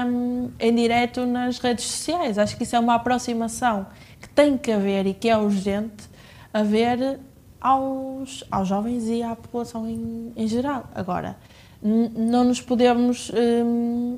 um, 0.06 0.52
em 0.60 0.76
direto 0.76 1.26
nas 1.26 1.58
redes 1.58 1.86
sociais. 1.86 2.38
Acho 2.38 2.58
que 2.58 2.64
isso 2.64 2.76
é 2.76 2.80
uma 2.80 2.96
aproximação 2.96 3.88
que 4.20 4.28
tem 4.28 4.58
que 4.58 4.72
haver 4.72 5.08
e 5.08 5.14
que 5.14 5.30
é 5.30 5.38
urgente 5.38 6.10
haver 6.54 7.20
aos, 7.60 8.44
aos 8.52 8.68
jovens 8.68 9.08
e 9.08 9.24
à 9.24 9.36
população 9.36 9.88
em, 9.88 10.34
em 10.36 10.48
geral. 10.48 10.86
Agora, 10.94 11.38
não 11.84 12.46
nos 12.46 12.62
podemos 12.62 13.32
um, 13.32 14.18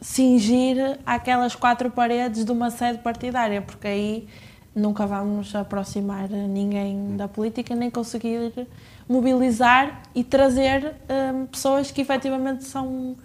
cingir 0.00 0.98
àquelas 1.06 1.54
quatro 1.54 1.90
paredes 1.90 2.44
de 2.44 2.52
uma 2.52 2.70
sede 2.70 2.98
partidária, 2.98 3.62
porque 3.62 3.86
aí 3.86 4.28
nunca 4.74 5.06
vamos 5.06 5.54
aproximar 5.54 6.28
ninguém 6.28 7.16
da 7.16 7.26
política, 7.26 7.74
nem 7.74 7.90
conseguir 7.90 8.66
mobilizar 9.08 10.02
e 10.14 10.22
trazer 10.22 10.94
um, 11.34 11.46
pessoas 11.46 11.90
que 11.90 12.00
efetivamente 12.00 12.64
são 12.64 13.16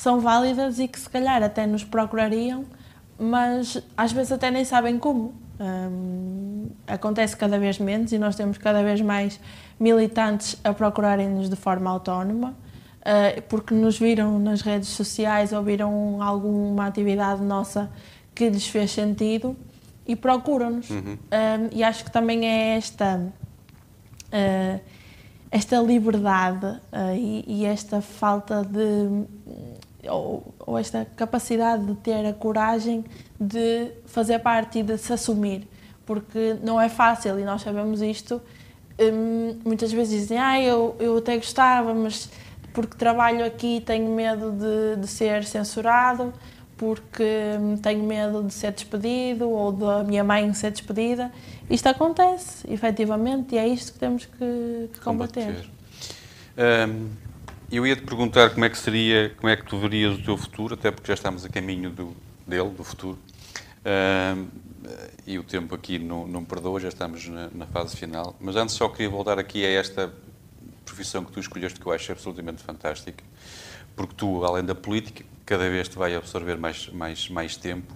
são 0.00 0.18
válidas 0.18 0.78
e 0.78 0.88
que 0.88 0.98
se 0.98 1.10
calhar 1.10 1.42
até 1.42 1.66
nos 1.66 1.84
procurariam, 1.84 2.64
mas 3.18 3.82
às 3.94 4.10
vezes 4.12 4.32
até 4.32 4.50
nem 4.50 4.64
sabem 4.64 4.98
como. 4.98 5.34
Um, 5.60 6.70
acontece 6.86 7.36
cada 7.36 7.58
vez 7.58 7.78
menos 7.78 8.10
e 8.10 8.18
nós 8.18 8.34
temos 8.34 8.56
cada 8.56 8.82
vez 8.82 9.02
mais 9.02 9.38
militantes 9.78 10.56
a 10.64 10.72
procurarem-nos 10.72 11.50
de 11.50 11.56
forma 11.56 11.90
autónoma, 11.90 12.54
porque 13.48 13.74
nos 13.74 13.98
viram 13.98 14.38
nas 14.38 14.60
redes 14.60 14.88
sociais 14.88 15.52
ou 15.52 15.62
viram 15.62 16.22
alguma 16.22 16.86
atividade 16.86 17.42
nossa 17.42 17.90
que 18.34 18.48
lhes 18.48 18.66
fez 18.66 18.90
sentido 18.90 19.56
e 20.06 20.16
procuram-nos. 20.16 20.90
Uhum. 20.90 21.16
Um, 21.16 21.68
e 21.72 21.84
acho 21.84 22.04
que 22.04 22.10
também 22.10 22.46
é 22.46 22.76
esta. 22.76 23.32
Uh, 24.26 24.80
esta 25.50 25.80
liberdade 25.80 26.66
uh, 26.66 26.80
e, 27.16 27.44
e, 27.44 27.64
esta 27.66 28.00
falta 28.00 28.62
de 28.62 29.26
ou, 30.08 30.54
ou, 30.60 30.78
esta 30.78 31.04
capacidade 31.16 31.84
de 31.84 31.94
ter 31.96 32.24
a 32.24 32.32
coragem 32.32 33.04
de 33.38 33.90
fazer 34.06 34.38
parte 34.38 34.78
e 34.78 34.82
de 34.84 34.96
se 34.96 35.12
assumir, 35.12 35.66
porque 36.06 36.56
não 36.62 36.80
é 36.80 36.88
fácil 36.88 37.38
e 37.38 37.44
nós 37.44 37.62
sabemos 37.62 38.00
isto. 38.00 38.40
Hum, 38.98 39.58
muitas 39.64 39.90
vezes 39.90 40.20
dizem, 40.20 40.38
ah, 40.38 40.60
eu, 40.60 40.94
eu 41.00 41.16
até 41.16 41.36
gostava, 41.36 41.92
mas 41.92 42.30
porque 42.72 42.96
trabalho 42.96 43.44
aqui 43.44 43.82
tenho 43.84 44.14
medo 44.14 44.52
de, 44.52 45.00
de 45.00 45.06
ser 45.06 45.44
censurado, 45.44 46.32
porque 46.76 47.22
hum, 47.58 47.76
tenho 47.76 48.04
medo 48.04 48.42
de 48.42 48.54
ser 48.54 48.72
despedido 48.72 49.50
ou 49.50 49.72
da 49.72 50.04
minha 50.04 50.24
mãe 50.24 50.52
ser 50.54 50.70
despedida. 50.70 51.30
Isto 51.68 51.88
acontece, 51.88 52.70
efetivamente, 52.72 53.54
e 53.54 53.58
é 53.58 53.68
isto 53.68 53.92
que 53.92 53.98
temos 53.98 54.24
que, 54.24 54.88
que 54.92 55.00
combater. 55.00 55.46
combater. 55.46 55.70
Um 56.88 57.30
eu 57.70 57.86
ia 57.86 57.94
te 57.94 58.02
perguntar 58.02 58.50
como 58.50 58.64
é 58.64 58.68
que 58.68 58.76
seria, 58.76 59.30
como 59.36 59.48
é 59.48 59.56
que 59.56 59.64
tu 59.64 59.78
verias 59.78 60.18
o 60.18 60.22
teu 60.22 60.36
futuro, 60.36 60.74
até 60.74 60.90
porque 60.90 61.06
já 61.06 61.14
estamos 61.14 61.44
a 61.44 61.48
caminho 61.48 61.90
do, 61.90 62.16
dele, 62.46 62.70
do 62.70 62.82
futuro. 62.82 63.18
Uh, 63.80 64.48
e 65.24 65.38
o 65.38 65.44
tempo 65.44 65.74
aqui 65.74 65.98
não, 65.98 66.26
não 66.26 66.44
perdoa, 66.44 66.80
já 66.80 66.88
estamos 66.88 67.28
na, 67.28 67.48
na, 67.54 67.66
fase 67.66 67.96
final. 67.96 68.34
Mas 68.40 68.56
antes 68.56 68.74
só 68.74 68.88
queria 68.88 69.08
voltar 69.08 69.38
aqui 69.38 69.64
a 69.64 69.70
esta 69.70 70.12
profissão 71.00 71.24
que 71.24 71.32
tu 71.32 71.40
escolheste, 71.40 71.80
que 71.80 71.86
eu 71.86 71.92
acho 71.92 72.12
absolutamente 72.12 72.62
fantástica, 72.62 73.24
porque 73.96 74.14
tu, 74.14 74.44
além 74.44 74.64
da 74.64 74.74
política, 74.74 75.24
cada 75.46 75.68
vez 75.70 75.88
te 75.88 75.96
vai 75.96 76.14
absorver 76.14 76.56
mais, 76.58 76.88
mais, 76.88 77.28
mais 77.28 77.56
tempo 77.56 77.94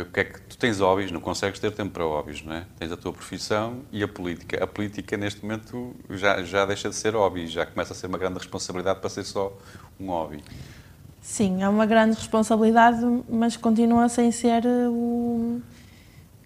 o 0.00 0.12
que 0.12 0.20
é 0.20 0.24
que 0.24 0.40
tu 0.42 0.56
tens 0.56 0.78
hobbies, 0.78 1.10
não 1.10 1.20
consegues 1.20 1.58
ter 1.58 1.72
tempo 1.72 1.90
para 1.90 2.04
hobbies, 2.04 2.42
não 2.42 2.54
é? 2.54 2.64
Tens 2.78 2.92
a 2.92 2.96
tua 2.96 3.12
profissão 3.12 3.80
e 3.90 4.02
a 4.02 4.08
política. 4.08 4.62
A 4.62 4.66
política, 4.66 5.16
neste 5.16 5.42
momento, 5.42 5.94
já, 6.08 6.42
já 6.44 6.64
deixa 6.64 6.88
de 6.88 6.94
ser 6.94 7.14
hobby, 7.14 7.48
já 7.48 7.66
começa 7.66 7.92
a 7.92 7.96
ser 7.96 8.06
uma 8.06 8.16
grande 8.16 8.38
responsabilidade 8.38 9.00
para 9.00 9.10
ser 9.10 9.24
só 9.24 9.52
um 9.98 10.06
hobby. 10.06 10.42
Sim, 11.20 11.62
é 11.62 11.68
uma 11.68 11.84
grande 11.84 12.16
responsabilidade, 12.16 13.04
mas 13.28 13.56
continua 13.56 14.08
sem 14.08 14.30
ser 14.30 14.62
o... 14.66 15.60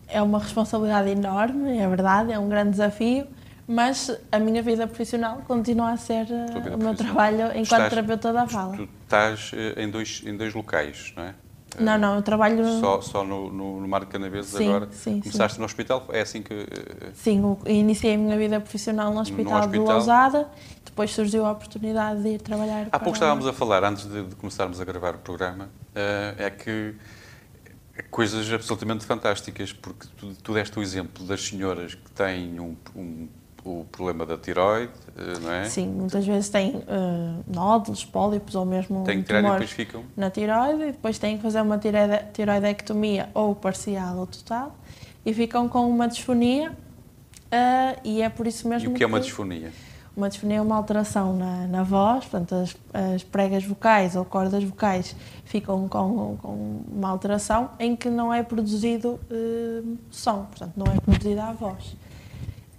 É 0.08 0.22
uma 0.22 0.38
responsabilidade 0.38 1.10
enorme, 1.10 1.76
é 1.78 1.86
verdade, 1.86 2.32
é 2.32 2.38
um 2.38 2.48
grande 2.48 2.70
desafio, 2.70 3.26
mas 3.68 4.16
a 4.30 4.38
minha 4.38 4.62
vida 4.62 4.86
profissional 4.86 5.42
continua 5.46 5.90
a 5.90 5.96
ser 5.96 6.26
o 6.74 6.78
meu 6.78 6.94
trabalho 6.94 7.46
enquanto 7.48 7.62
estás, 7.62 7.90
terapeuta 7.90 8.32
da 8.32 8.46
fala. 8.46 8.76
Tu 8.76 8.88
estás 9.02 9.50
eh, 9.54 9.82
em 9.82 9.90
dois, 9.90 10.22
em 10.24 10.36
dois 10.36 10.54
locais, 10.54 11.12
não 11.16 11.24
é? 11.24 11.34
Não, 11.78 11.98
não, 11.98 12.14
eu 12.16 12.22
trabalho... 12.22 12.64
Só, 12.80 13.00
só 13.02 13.24
no, 13.24 13.50
no, 13.52 13.80
no 13.80 13.88
Mar 13.88 14.00
de 14.00 14.06
Canaveses 14.06 14.52
sim, 14.52 14.68
agora? 14.68 14.88
Sim, 14.92 15.20
Começaste 15.20 15.56
sim. 15.56 15.60
no 15.60 15.66
hospital? 15.66 16.06
É 16.10 16.20
assim 16.20 16.42
que... 16.42 16.54
Eh, 16.54 17.10
sim, 17.12 17.42
iniciei 17.66 18.14
a 18.14 18.18
minha 18.18 18.38
vida 18.38 18.60
profissional 18.60 19.12
no 19.12 19.20
Hospital, 19.20 19.44
no 19.44 19.58
hospital. 19.58 19.84
de 19.84 19.92
Lousada, 19.92 20.48
depois 20.84 21.10
surgiu 21.10 21.44
a 21.44 21.52
oportunidade 21.52 22.22
de 22.22 22.28
ir 22.30 22.40
trabalhar 22.40 22.86
Há 22.86 22.90
para... 22.90 23.00
pouco 23.00 23.16
estávamos 23.16 23.46
a 23.46 23.52
falar, 23.52 23.84
antes 23.84 24.06
de, 24.06 24.22
de, 24.22 24.34
começarmos 24.36 24.80
a 24.80 24.84
gravar 24.84 25.16
o 25.16 25.18
programa, 25.18 25.64
uh, 25.64 26.42
é 26.42 26.48
que 26.50 26.94
coisas 28.10 28.50
absolutamente 28.50 29.04
fantásticas, 29.04 29.72
porque 29.72 30.06
tu, 30.16 30.34
tu 30.42 30.54
deste 30.54 30.78
o 30.78 30.82
exemplo 30.82 31.26
das 31.26 31.42
senhoras 31.42 31.94
que 31.94 32.10
têm 32.12 32.58
um, 32.58 32.76
um, 32.94 33.28
o 33.66 33.84
problema 33.90 34.24
da 34.24 34.38
tiroide, 34.38 34.92
eh, 35.16 35.38
não 35.40 35.52
é? 35.52 35.64
Sim, 35.64 35.88
muitas 35.88 36.24
vezes 36.24 36.48
têm 36.48 36.76
uh, 36.76 37.44
nódulos, 37.46 38.04
pólipos 38.04 38.54
ou 38.54 38.64
mesmo 38.64 39.02
Tem 39.02 39.20
que 39.20 39.26
tirar 39.26 39.40
e 39.40 39.50
depois 39.50 39.70
ficam? 39.70 40.04
na 40.16 40.30
tiroide 40.30 40.82
e 40.82 40.92
depois 40.92 41.18
têm 41.18 41.36
que 41.36 41.42
fazer 41.42 41.60
uma 41.60 41.76
tiroide, 41.76 42.20
tiroidectomia 42.32 43.28
ou 43.34 43.56
parcial 43.56 44.18
ou 44.18 44.26
total 44.26 44.76
e 45.24 45.34
ficam 45.34 45.68
com 45.68 45.90
uma 45.90 46.06
disfonia 46.06 46.70
uh, 46.70 48.00
e 48.04 48.22
é 48.22 48.28
por 48.28 48.46
isso 48.46 48.68
mesmo 48.68 48.88
E 48.88 48.92
o 48.92 48.94
que 48.94 49.02
é 49.02 49.06
uma 49.06 49.18
disfonia? 49.18 49.72
Uma 50.16 50.28
disfonia 50.28 50.58
é 50.58 50.62
uma 50.62 50.76
alteração 50.76 51.36
na, 51.36 51.66
na 51.66 51.82
voz, 51.82 52.24
portanto, 52.24 52.54
as, 52.54 52.76
as, 53.14 53.22
pregas 53.22 53.64
vocais 53.64 54.16
ou 54.16 54.24
cordas 54.24 54.64
vocais 54.64 55.14
ficam 55.44 55.86
com, 55.88 56.38
com, 56.40 56.80
uma 56.88 57.10
alteração 57.10 57.70
em 57.78 57.94
que 57.94 58.08
não 58.08 58.32
é 58.32 58.42
produzido 58.42 59.20
uh, 59.30 59.98
som, 60.10 60.44
portanto, 60.44 60.72
não 60.76 60.86
é 60.86 60.98
produzida 61.00 61.44
a 61.44 61.52
voz. 61.52 61.96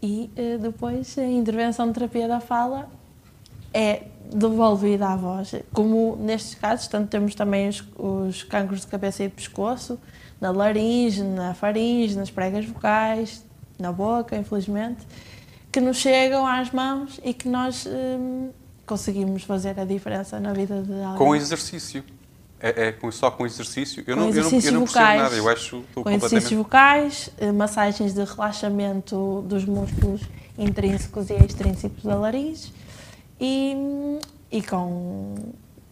E 0.01 0.29
uh, 0.37 0.59
depois 0.59 1.17
a 1.17 1.25
intervenção 1.25 1.87
de 1.87 1.93
terapia 1.93 2.27
da 2.27 2.39
fala 2.39 2.89
é 3.73 4.03
devolvida 4.33 5.07
à 5.07 5.15
voz. 5.15 5.55
Como 5.73 6.15
nestes 6.17 6.55
casos, 6.55 6.87
tanto 6.87 7.09
temos 7.09 7.35
também 7.35 7.69
os, 7.69 7.83
os 7.97 8.43
cancros 8.43 8.81
de 8.81 8.87
cabeça 8.87 9.23
e 9.23 9.27
de 9.27 9.33
pescoço, 9.33 9.99
na 10.39 10.51
laringe, 10.51 11.23
na 11.23 11.53
faringe, 11.53 12.15
nas 12.15 12.29
pregas 12.29 12.65
vocais, 12.65 13.43
na 13.79 13.91
boca, 13.91 14.35
infelizmente 14.35 15.05
que 15.77 15.81
nos 15.81 15.97
chegam 15.97 16.45
às 16.45 16.71
mãos 16.71 17.19
e 17.23 17.33
que 17.35 17.47
nós 17.47 17.85
hum, 17.85 18.49
conseguimos 18.83 19.43
fazer 19.43 19.79
a 19.79 19.85
diferença 19.85 20.39
na 20.39 20.51
vida 20.51 20.81
de 20.81 20.93
alguém. 21.03 21.17
Com 21.17 21.35
exercício. 21.35 22.03
É, 22.59 22.89
é 22.89 23.11
só 23.11 23.29
com 23.29 23.45
exercício? 23.45 24.03
Eu 24.07 24.15
com 24.15 24.21
não, 24.21 24.29
exercícios 24.29 24.65
eu 24.65 24.71
não, 24.71 24.79
eu 24.79 24.81
não 24.81 24.87
vocais, 24.87 25.21
nada, 25.21 25.35
eu 25.35 25.49
acho 25.49 25.77
Com 25.77 26.03
completamente... 26.03 26.25
exercícios 26.25 26.57
vocais, 26.57 27.29
eh, 27.37 27.51
massagens 27.51 28.13
de 28.13 28.23
relaxamento 28.23 29.43
dos 29.47 29.63
músculos 29.65 30.21
intrínsecos 30.57 31.29
e 31.29 31.33
extrínsecos 31.35 32.03
da 32.03 32.15
laringe 32.15 32.73
e, 33.39 33.75
e 34.51 34.61
com 34.63 35.35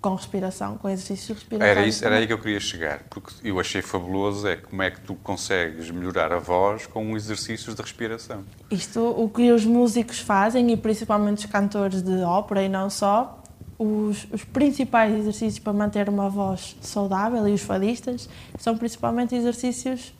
com 0.05 0.13
respiração, 0.13 0.77
com 0.77 0.87
exercícios 0.87 1.29
de 1.29 1.33
respiração. 1.33 1.67
Era, 1.67 1.87
isso, 1.87 2.05
era 2.05 2.17
aí 2.17 2.27
que 2.27 2.33
eu 2.33 2.37
queria 2.37 2.59
chegar, 2.59 3.01
porque 3.09 3.33
eu 3.43 3.59
achei 3.59 3.81
fabuloso 3.81 4.47
é 4.47 4.55
como 4.55 4.83
é 4.83 4.91
que 4.91 5.01
tu 5.01 5.15
consegues 5.15 5.89
melhorar 5.89 6.31
a 6.31 6.37
voz 6.37 6.85
com 6.85 7.17
exercícios 7.17 7.73
de 7.73 7.81
respiração. 7.81 8.43
Isto, 8.69 8.99
o 8.99 9.27
que 9.27 9.51
os 9.51 9.65
músicos 9.65 10.19
fazem, 10.19 10.71
e 10.71 10.77
principalmente 10.77 11.39
os 11.39 11.51
cantores 11.51 12.03
de 12.03 12.21
ópera 12.21 12.61
e 12.61 12.69
não 12.69 12.87
só, 12.87 13.41
os, 13.77 14.27
os 14.31 14.43
principais 14.43 15.13
exercícios 15.13 15.59
para 15.59 15.73
manter 15.73 16.07
uma 16.09 16.29
voz 16.29 16.75
saudável 16.81 17.47
e 17.47 17.53
os 17.53 17.61
fadistas 17.61 18.29
são 18.57 18.77
principalmente 18.77 19.35
exercícios 19.35 20.13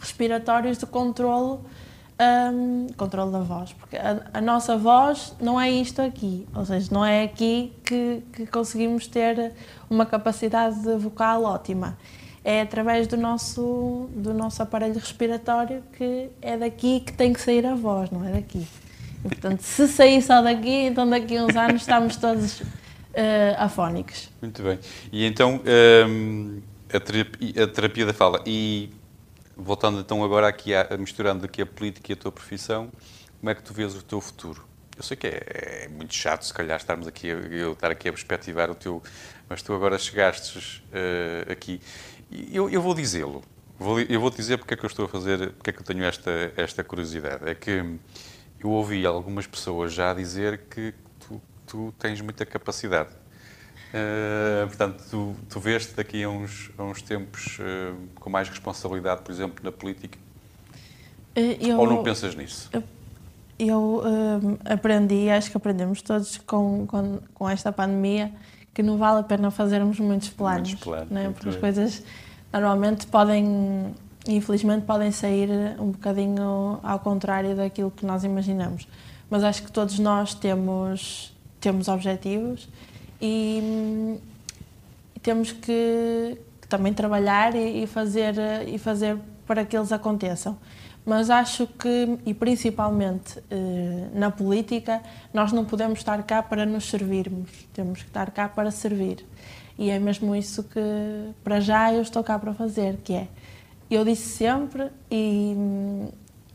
respiratórios 0.00 0.78
de 0.78 0.86
controlo 0.86 1.64
um, 2.22 2.86
controle 2.96 3.32
da 3.32 3.40
voz, 3.40 3.72
porque 3.72 3.96
a, 3.96 4.22
a, 4.34 4.40
nossa 4.40 4.76
voz 4.76 5.34
não 5.40 5.60
é 5.60 5.70
isto 5.70 6.00
aqui, 6.00 6.46
ou 6.54 6.64
seja, 6.64 6.88
não 6.92 7.04
é 7.04 7.24
aqui 7.24 7.72
que, 7.84 8.22
que 8.32 8.46
conseguimos 8.46 9.06
ter 9.06 9.52
uma 9.88 10.06
capacidade 10.06 10.76
vocal 10.96 11.44
ótima. 11.44 11.96
É 12.44 12.60
através 12.60 13.06
do 13.06 13.16
nosso, 13.16 14.08
do 14.14 14.34
nosso 14.34 14.62
aparelho 14.62 14.94
respiratório 14.94 15.82
que 15.96 16.28
é 16.40 16.56
daqui 16.56 17.00
que 17.00 17.12
tem 17.12 17.32
que 17.32 17.40
sair 17.40 17.64
a 17.64 17.74
voz, 17.74 18.10
não 18.10 18.24
é 18.24 18.32
daqui. 18.32 18.66
Portanto, 19.22 19.60
se 19.60 19.86
sair 19.88 20.20
só 20.22 20.42
daqui, 20.42 20.86
então 20.86 21.08
daqui 21.08 21.36
a 21.36 21.44
uns 21.44 21.56
anos 21.56 21.82
estamos 21.82 22.16
todos 22.16 22.60
uh, 22.60 22.64
afónicos. 23.56 24.30
Muito 24.40 24.62
bem. 24.62 24.78
E 25.12 25.24
então, 25.24 25.60
um, 26.08 26.60
a, 26.92 27.00
terapia, 27.00 27.64
a 27.64 27.66
terapia 27.66 28.06
da 28.06 28.12
fala. 28.12 28.42
E 28.46 28.90
voltando 29.56 30.00
então 30.00 30.24
agora 30.24 30.48
aqui, 30.48 30.74
a, 30.74 30.96
misturando 30.98 31.44
aqui 31.44 31.62
a 31.62 31.66
política 31.66 32.12
e 32.12 32.14
a 32.14 32.16
tua 32.16 32.32
profissão, 32.32 32.90
como 33.40 33.50
é 33.50 33.54
que 33.54 33.62
tu 33.62 33.72
vês 33.72 33.94
o 33.94 34.02
teu 34.02 34.20
futuro? 34.20 34.64
Eu 34.96 35.02
sei 35.02 35.16
que 35.16 35.26
é, 35.26 35.84
é 35.84 35.88
muito 35.88 36.14
chato, 36.14 36.42
se 36.42 36.52
calhar, 36.52 36.76
estarmos 36.76 37.06
aqui, 37.06 37.28
eu 37.28 37.72
estar 37.72 37.90
aqui 37.90 38.08
a 38.08 38.12
perspectivar 38.12 38.70
o 38.70 38.74
teu, 38.74 39.02
mas 39.48 39.62
tu 39.62 39.72
agora 39.72 39.98
chegastes 39.98 40.82
uh, 40.88 41.50
aqui. 41.50 41.80
Eu, 42.52 42.68
eu 42.68 42.80
vou 42.80 42.94
dizê-lo, 42.94 43.42
eu 44.08 44.20
vou 44.20 44.30
dizer 44.30 44.58
porque 44.58 44.74
é 44.74 44.76
que 44.76 44.84
eu 44.84 44.88
estou 44.88 45.06
a 45.06 45.08
fazer, 45.08 45.50
porque 45.52 45.70
é 45.70 45.72
que 45.72 45.80
eu 45.80 45.84
tenho 45.84 46.04
esta, 46.04 46.52
esta 46.56 46.84
curiosidade. 46.84 47.48
É 47.48 47.54
que 47.54 47.98
eu 48.62 48.70
ouvi 48.70 49.04
algumas 49.04 49.46
pessoas 49.46 49.92
já 49.92 50.12
dizer 50.14 50.62
que 50.70 50.94
tu, 51.20 51.40
tu 51.66 51.94
tens 51.98 52.20
muita 52.20 52.46
capacidade 52.46 53.22
Uh, 53.92 54.66
portanto, 54.68 55.04
tu, 55.10 55.34
tu 55.50 55.60
vês-te 55.60 55.94
daqui 55.94 56.22
a 56.22 56.28
uns, 56.30 56.70
a 56.78 56.82
uns 56.82 57.02
tempos 57.02 57.58
uh, 57.58 57.94
com 58.14 58.30
mais 58.30 58.48
responsabilidade, 58.48 59.20
por 59.20 59.30
exemplo, 59.30 59.62
na 59.62 59.70
política? 59.70 60.18
Eh, 61.36 61.58
eu, 61.60 61.78
Ou 61.78 61.86
não 61.86 62.02
pensas 62.02 62.34
nisso? 62.34 62.70
Eu, 62.72 62.82
eu 63.58 64.02
aprendi, 64.64 65.28
acho 65.28 65.50
que 65.50 65.56
aprendemos 65.58 66.00
todos 66.00 66.38
com, 66.38 66.86
com, 66.86 67.18
com, 67.34 67.48
esta 67.48 67.70
pandemia, 67.70 68.32
que 68.72 68.82
não 68.82 68.96
vale 68.96 69.20
a 69.20 69.22
pena 69.22 69.50
fazermos 69.50 70.00
muitos 70.00 70.30
planos. 70.30 70.70
Muitos 70.70 70.84
planos 70.84 71.10
né? 71.10 71.30
Porque 71.30 71.50
as 71.50 71.56
coisas 71.56 72.02
normalmente 72.50 73.06
podem, 73.06 73.94
infelizmente, 74.26 74.84
podem 74.84 75.10
sair 75.10 75.48
um 75.78 75.90
bocadinho 75.90 76.78
ao 76.82 76.98
contrário 76.98 77.56
daquilo 77.56 77.90
que 77.90 78.06
nós 78.06 78.24
imaginamos. 78.24 78.86
Mas 79.28 79.42
acho 79.42 79.62
que 79.62 79.72
todos 79.72 79.98
nós 79.98 80.34
temos, 80.34 81.32
temos 81.60 81.88
objetivos 81.88 82.68
e, 83.20 84.18
temos 85.22 85.52
que 85.52 86.36
também 86.68 86.92
trabalhar 86.92 87.54
e, 87.54 87.84
e, 87.84 87.86
fazer, 87.86 88.34
e 88.66 88.78
fazer 88.78 89.16
para 89.46 89.64
que 89.64 89.76
eles 89.76 89.92
aconteçam. 89.92 90.58
Mas 91.04 91.30
acho 91.30 91.66
que, 91.66 92.18
e 92.24 92.32
principalmente 92.32 93.42
eh, 93.50 94.08
na 94.14 94.30
política, 94.30 95.02
nós 95.34 95.50
não 95.50 95.64
podemos 95.64 95.98
estar 95.98 96.22
cá 96.22 96.42
para 96.42 96.64
nos 96.64 96.88
servirmos, 96.88 97.50
temos 97.72 98.02
que 98.02 98.08
estar 98.08 98.30
cá 98.30 98.48
para 98.48 98.70
servir. 98.70 99.26
E 99.76 99.90
é 99.90 99.98
mesmo 99.98 100.36
isso 100.36 100.62
que, 100.62 100.80
para 101.42 101.58
já, 101.58 101.92
eu 101.92 102.02
estou 102.02 102.22
cá 102.22 102.38
para 102.38 102.54
fazer, 102.54 102.98
que 103.02 103.14
é, 103.14 103.26
eu 103.94 104.04
disse 104.04 104.28
sempre, 104.36 104.90
e, 105.10 105.54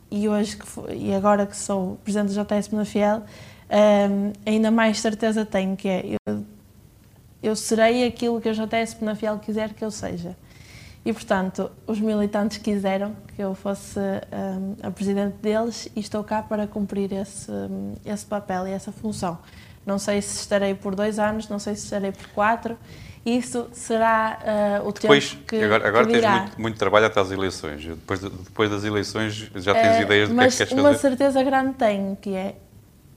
e 0.09 0.27
hoje, 0.27 0.57
que, 0.57 0.65
e 0.93 1.13
agora 1.13 1.45
que 1.45 1.55
sou 1.55 1.97
Presidente 2.03 2.33
do 2.33 2.43
JS 2.43 2.69
Fiel, 2.89 3.23
eh, 3.69 4.09
ainda 4.45 4.71
mais 4.71 4.99
certeza 4.99 5.45
tenho, 5.45 5.75
que 5.75 5.87
é, 5.87 6.17
eu 6.25 6.43
eu 7.41 7.55
serei 7.55 8.05
aquilo 8.05 8.41
que 8.41 8.49
a 8.49 8.53
JS 8.53 8.95
Penafiel 8.95 9.37
quiser 9.39 9.73
que 9.73 9.83
eu 9.83 9.91
seja. 9.91 10.35
E, 11.05 11.13
portanto, 11.13 11.71
os 11.85 11.99
militantes 11.99 12.57
quiseram 12.57 13.15
que 13.33 13.41
eu 13.41 13.55
fosse 13.55 13.99
um, 13.99 14.75
a 14.83 14.91
presidente 14.91 15.37
deles 15.37 15.87
e 15.95 16.01
estou 16.01 16.23
cá 16.23 16.41
para 16.41 16.67
cumprir 16.67 17.13
esse, 17.13 17.49
um, 17.49 17.93
esse 18.05 18.25
papel 18.25 18.67
e 18.67 18.71
essa 18.71 18.91
função. 18.91 19.37
Não 19.85 19.97
sei 19.97 20.21
se 20.21 20.41
estarei 20.41 20.75
por 20.75 20.95
dois 20.95 21.17
anos, 21.17 21.47
não 21.47 21.59
sei 21.59 21.75
se 21.75 21.85
estarei 21.85 22.11
por 22.11 22.27
quatro. 22.29 22.77
Isso 23.27 23.67
será 23.73 24.39
uh, 24.81 24.87
o 24.87 24.93
depois, 24.93 25.31
tempo 25.31 25.43
que 25.43 25.61
Agora, 25.61 25.85
agora 25.85 26.05
que 26.05 26.13
tens 26.13 26.31
muito, 26.31 26.61
muito, 26.61 26.77
trabalho 26.79 27.07
até 27.07 27.19
às 27.19 27.29
eleições. 27.29 27.83
Depois, 27.83 28.21
de, 28.21 28.29
depois 28.29 28.71
das 28.71 28.85
eleições 28.85 29.51
já 29.53 29.73
tens 29.73 29.97
uh, 29.97 30.01
ideias 30.03 30.29
do 30.29 30.35
que 30.35 30.41
é 30.41 30.47
que 30.47 30.55
queres 30.55 30.69
fazer? 30.69 30.81
Mas 30.81 30.91
uma 30.91 30.97
certeza 30.97 31.43
grande 31.43 31.73
tenho, 31.73 32.15
que 32.15 32.33
é 32.33 32.55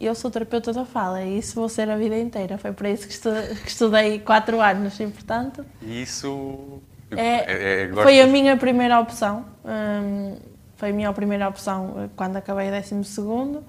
eu 0.00 0.12
sou 0.16 0.28
terapeuta 0.28 0.72
da 0.72 0.84
fala 0.84 1.22
e 1.22 1.38
isso 1.38 1.54
vou 1.54 1.68
ser 1.68 1.88
a 1.88 1.96
vida 1.96 2.18
inteira. 2.18 2.58
Foi 2.58 2.72
por 2.72 2.86
isso 2.86 3.06
que, 3.06 3.16
que 3.62 3.68
estudei 3.68 4.18
quatro 4.18 4.60
anos 4.60 4.98
e, 4.98 5.06
portanto... 5.06 5.64
Isso... 5.80 6.82
É, 7.12 7.20
é, 7.22 7.82
é, 7.84 7.92
foi 7.92 8.20
a 8.20 8.26
minha 8.26 8.56
primeira 8.56 8.98
opção. 8.98 9.44
Hum, 9.64 10.36
foi 10.76 10.90
a 10.90 10.92
minha 10.92 11.12
primeira 11.12 11.48
opção 11.48 12.10
quando 12.16 12.36
acabei 12.36 12.68
o 12.68 12.70
décimo 12.72 13.04
segundo. 13.04 13.64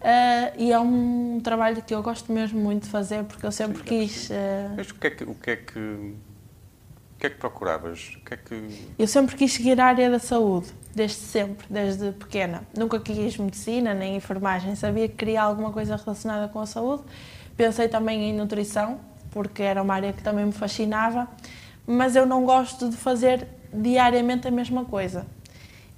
Uh, 0.00 0.52
e 0.58 0.72
é 0.72 0.78
um 0.78 1.40
trabalho 1.42 1.82
que 1.82 1.94
eu 1.94 2.02
gosto 2.02 2.30
mesmo 2.30 2.60
muito 2.60 2.84
de 2.84 2.90
fazer 2.90 3.24
porque 3.24 3.44
eu 3.44 3.52
sempre 3.52 3.78
Sim, 3.78 3.84
quis... 3.84 4.30
Uh... 4.30 4.74
Mas 4.76 4.90
o 4.90 4.94
que 4.94 5.06
é 5.06 5.10
que... 5.10 5.24
O 5.24 5.34
que 5.34 5.50
é 5.50 5.56
que... 5.56 5.78
O 5.78 7.18
que 7.18 7.26
é 7.26 7.30
que 7.30 7.36
procuravas? 7.36 8.14
O 8.16 8.24
que 8.24 8.34
é 8.34 8.36
que... 8.36 8.92
Eu 8.98 9.06
sempre 9.06 9.34
quis 9.36 9.52
seguir 9.54 9.80
a 9.80 9.86
área 9.86 10.10
da 10.10 10.18
saúde 10.18 10.68
desde 10.94 11.16
sempre, 11.16 11.66
desde 11.68 12.12
pequena. 12.12 12.62
Nunca 12.76 12.98
quis 12.98 13.36
medicina 13.36 13.92
nem 13.92 14.16
enfermagem, 14.16 14.74
sabia 14.74 15.08
que 15.08 15.14
queria 15.14 15.42
alguma 15.42 15.70
coisa 15.70 15.96
relacionada 15.96 16.48
com 16.48 16.58
a 16.60 16.66
saúde. 16.66 17.02
Pensei 17.54 17.88
também 17.88 18.30
em 18.30 18.34
nutrição, 18.34 18.98
porque 19.30 19.62
era 19.62 19.82
uma 19.82 19.94
área 19.94 20.12
que 20.12 20.22
também 20.22 20.46
me 20.46 20.52
fascinava, 20.52 21.28
mas 21.86 22.16
eu 22.16 22.24
não 22.24 22.44
gosto 22.44 22.88
de 22.88 22.96
fazer 22.96 23.46
diariamente 23.72 24.48
a 24.48 24.50
mesma 24.50 24.86
coisa. 24.86 25.26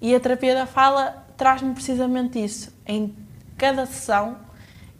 E 0.00 0.14
a 0.14 0.20
terapia 0.20 0.54
da 0.54 0.66
fala 0.66 1.24
traz-me 1.36 1.72
precisamente 1.74 2.42
isso. 2.42 2.72
Em 2.86 3.14
cada 3.58 3.84
sessão 3.84 4.36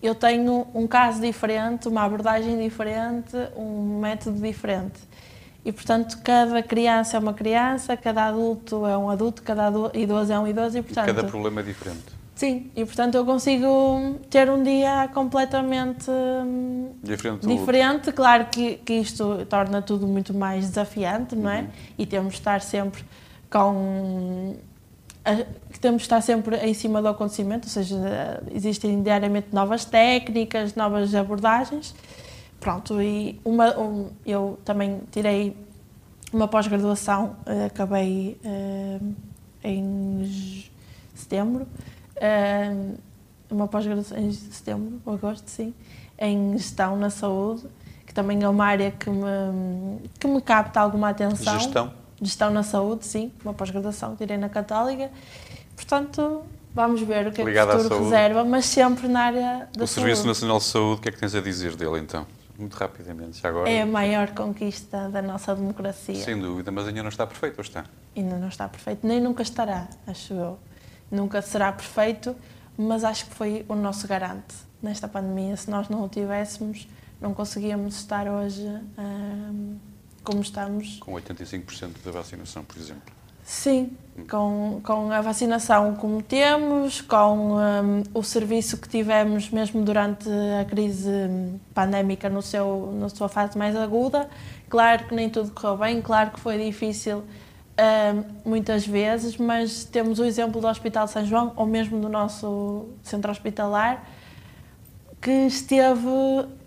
eu 0.02 0.14
tenho 0.14 0.66
um 0.74 0.86
caso 0.86 1.20
diferente, 1.20 1.88
uma 1.88 2.04
abordagem 2.04 2.59
diferente, 2.59 3.36
um 3.56 3.98
método 4.00 4.40
diferente. 4.40 5.00
E, 5.64 5.72
portanto, 5.72 6.18
cada 6.22 6.62
criança 6.62 7.16
é 7.16 7.20
uma 7.20 7.34
criança, 7.34 7.96
cada 7.96 8.26
adulto 8.26 8.86
é 8.86 8.96
um 8.96 9.11
adulto, 9.11 9.42
cada 9.42 9.70
idoso 9.92 10.32
é 10.32 10.38
um 10.38 10.46
idoso 10.46 10.78
e, 10.78 10.82
portanto... 10.82 11.11
E 11.11 11.14
cada 11.14 11.24
problema 11.26 11.61
é 11.61 11.64
diferente. 11.64 12.18
Sim, 12.34 12.70
e, 12.76 12.84
portanto, 12.84 13.16
eu 13.16 13.24
consigo 13.24 14.20
ter 14.30 14.48
um 14.48 14.62
dia 14.62 15.11
completamente 15.12 16.09
hum, 16.09 16.92
diferente. 17.02 17.44
diferente. 17.44 18.12
Claro 18.12 18.46
que, 18.46 18.76
que 18.76 18.94
isto 18.94 19.44
torna 19.46 19.82
tudo 19.82 20.06
muito 20.06 20.32
mais 20.32 20.68
desafiante, 20.68 21.34
não 21.34 21.50
é? 21.50 21.62
Uhum. 21.62 21.68
E 21.98 22.06
temos 22.06 22.34
de 22.34 22.38
estar 22.38 22.61
sempre 22.61 23.04
com 23.50 24.56
temos 25.81 26.03
de 26.03 26.07
estar 26.07 26.20
sempre 26.20 26.57
em 26.57 26.74
cima 26.74 27.01
do 27.01 27.09
acontecimento, 27.09 27.64
ou 27.64 27.70
seja, 27.70 28.43
existem 28.53 29.03
diariamente 29.03 29.49
novas 29.53 29.85
técnicas, 29.85 30.74
novas 30.74 31.14
abordagens. 31.14 31.95
Pronto, 32.61 33.01
e 33.01 33.41
uma, 33.45 33.79
um, 33.79 34.11
eu 34.26 34.59
também 34.64 35.01
tirei 35.12 35.57
uma 36.33 36.49
pós-graduação, 36.49 37.37
uh, 37.47 37.66
acabei 37.66 38.39
uh, 38.45 39.14
em 39.62 40.68
setembro, 41.14 41.66
uh, 42.16 42.99
uma 43.51 43.68
pós-graduação 43.68 44.18
em 44.18 44.33
setembro, 44.33 45.01
ou 45.07 45.14
agosto, 45.14 45.49
sim, 45.49 45.72
em 46.18 46.59
gestão 46.59 46.97
na 46.97 47.11
saúde, 47.11 47.64
que 48.05 48.12
também 48.12 48.43
é 48.43 48.49
uma 48.49 48.66
área 48.66 48.91
que 48.91 49.09
me, 49.09 50.01
que 50.18 50.26
me 50.26 50.41
capta 50.41 50.81
alguma 50.81 51.11
atenção. 51.11 51.55
Gestão? 51.61 51.93
Gestão 52.21 52.51
na 52.51 52.62
saúde, 52.62 53.07
sim, 53.07 53.33
uma 53.45 53.55
pós-graduação 53.55 54.12
que 54.12 54.19
tirei 54.19 54.37
na 54.37 54.49
Católica. 54.49 55.11
Portanto, 55.77 56.43
vamos 56.75 57.01
ver 57.03 57.29
o 57.29 57.33
que 57.33 57.43
Ligado 57.43 57.71
é 57.71 57.75
que 57.75 57.81
o 57.81 57.83
futuro 57.85 58.05
reserva, 58.05 58.45
mas 58.45 58.64
sempre 58.64 59.07
na 59.07 59.21
área 59.21 59.41
da 59.41 59.55
o 59.61 59.66
saúde. 59.66 59.83
O 59.85 59.87
Serviço 59.87 60.27
Nacional 60.27 60.59
de 60.59 60.64
Saúde, 60.64 60.99
o 60.99 61.03
que 61.03 61.09
é 61.09 61.12
que 61.12 61.19
tens 61.19 61.35
a 61.35 61.41
dizer 61.41 61.77
dele 61.77 62.01
então? 62.01 62.27
Muito 62.59 62.75
rapidamente, 62.75 63.41
já 63.41 63.51
agora. 63.51 63.71
É 63.71 63.83
a 63.83 63.87
maior 63.87 64.31
conquista 64.31 65.09
da 65.09 65.23
nossa 65.23 65.55
democracia. 65.55 66.16
Sem 66.16 66.41
dúvida, 66.41 66.73
mas 66.73 66.89
ainda 66.89 67.03
não 67.03 67.09
está 67.09 67.25
perfeito, 67.25 67.59
ou 67.59 67.62
está? 67.62 67.85
Ainda 68.16 68.37
não 68.37 68.49
está 68.49 68.69
perfeito, 68.69 69.07
nem 69.07 69.21
nunca 69.21 69.43
estará, 69.43 69.87
acho 70.07 70.35
eu. 70.35 70.59
Nunca 71.09 71.41
será 71.41 71.71
perfeito, 71.71 72.35
mas 72.77 73.05
acho 73.05 73.27
que 73.27 73.35
foi 73.35 73.64
o 73.69 73.77
nosso 73.77 74.09
garante 74.09 74.57
nesta 74.83 75.07
pandemia. 75.07 75.57
Se 75.57 75.71
nós 75.71 75.89
não 75.89 76.03
o 76.05 76.09
tivéssemos, 76.09 76.89
não 77.21 77.33
conseguíamos 77.33 77.97
estar 77.97 78.27
hoje 78.27 78.66
hum, 78.99 79.77
como 80.23 80.41
estamos. 80.41 80.99
Com 80.99 81.12
85% 81.12 82.05
da 82.05 82.11
vacinação, 82.11 82.64
por 82.64 82.77
exemplo. 82.77 83.19
Sim, 83.49 83.97
com, 84.31 84.79
com 84.85 85.11
a 85.11 85.23
vacinação 85.23 85.95
como 85.95 86.21
temos, 86.23 87.01
com 87.01 87.57
um, 87.57 88.03
o 88.12 88.23
serviço 88.23 88.77
que 88.77 88.87
tivemos 88.87 89.49
mesmo 89.49 89.83
durante 89.83 90.29
a 90.61 90.66
crise 90.66 91.11
pandémica 91.73 92.29
no 92.29 92.43
seu, 92.43 92.93
na 93.01 93.09
sua 93.09 93.27
fase 93.27 93.57
mais 93.57 93.75
aguda. 93.75 94.29
Claro 94.69 95.07
que 95.07 95.14
nem 95.14 95.31
tudo 95.31 95.51
correu 95.53 95.79
bem, 95.79 96.03
claro 96.03 96.33
que 96.33 96.41
foi 96.41 96.59
difícil 96.59 97.25
um, 97.79 98.51
muitas 98.51 98.87
vezes, 98.87 99.39
mas 99.39 99.85
temos 99.85 100.19
o 100.19 100.25
exemplo 100.25 100.61
do 100.61 100.66
Hospital 100.66 101.09
São 101.09 101.25
João, 101.25 101.53
ou 101.57 101.64
mesmo 101.64 101.99
do 102.01 102.09
nosso 102.09 102.89
centro 103.03 103.31
hospitalar, 103.31 104.05
que 105.21 105.31
esteve 105.31 106.09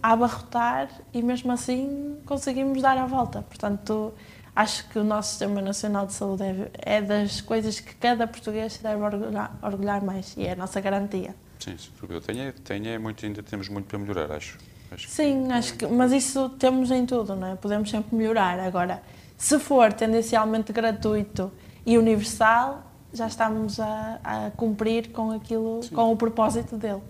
a 0.01 0.11
abarrotar 0.11 0.89
e 1.13 1.21
mesmo 1.21 1.51
assim 1.51 2.17
conseguimos 2.25 2.81
dar 2.81 2.97
a 2.97 3.05
volta. 3.05 3.41
Portanto, 3.43 4.13
acho 4.55 4.87
que 4.89 4.99
o 4.99 5.03
nosso 5.03 5.29
Sistema 5.29 5.61
Nacional 5.61 6.05
de 6.05 6.13
Saúde 6.13 6.43
é, 6.43 6.71
é 6.97 7.01
das 7.01 7.41
coisas 7.41 7.79
que 7.79 7.95
cada 7.95 8.27
português 8.27 8.73
se 8.73 8.83
deve 8.83 9.01
orgulhar, 9.01 9.57
orgulhar, 9.61 10.03
mais 10.03 10.35
e 10.37 10.45
é 10.45 10.51
a 10.51 10.55
nossa 10.55 10.81
garantia. 10.81 11.33
Sim, 11.59 11.75
eu 12.09 12.21
tenho, 12.21 12.53
tenho 12.53 12.87
é 12.87 12.97
muito, 12.97 13.25
ainda 13.25 13.43
temos 13.43 13.69
muito 13.69 13.85
para 13.85 13.99
melhorar, 13.99 14.31
acho. 14.31 14.57
acho 14.91 15.07
Sim, 15.07 15.45
que... 15.45 15.53
acho 15.53 15.73
que, 15.75 15.87
mas 15.87 16.11
isso 16.11 16.49
temos 16.49 16.91
em 16.91 17.05
tudo, 17.05 17.35
não 17.35 17.47
é? 17.47 17.55
Podemos 17.55 17.89
sempre 17.89 18.15
melhorar. 18.15 18.59
Agora, 18.59 19.01
se 19.37 19.57
for 19.59 19.93
tendencialmente 19.93 20.73
gratuito 20.73 21.51
e 21.85 21.97
universal, 21.97 22.83
já 23.13 23.27
estamos 23.27 23.79
a, 23.79 24.19
a 24.23 24.51
cumprir 24.51 25.11
com 25.11 25.31
aquilo, 25.31 25.83
Sim. 25.83 25.95
com 25.95 26.11
o 26.11 26.17
propósito 26.17 26.77
dele. 26.77 27.01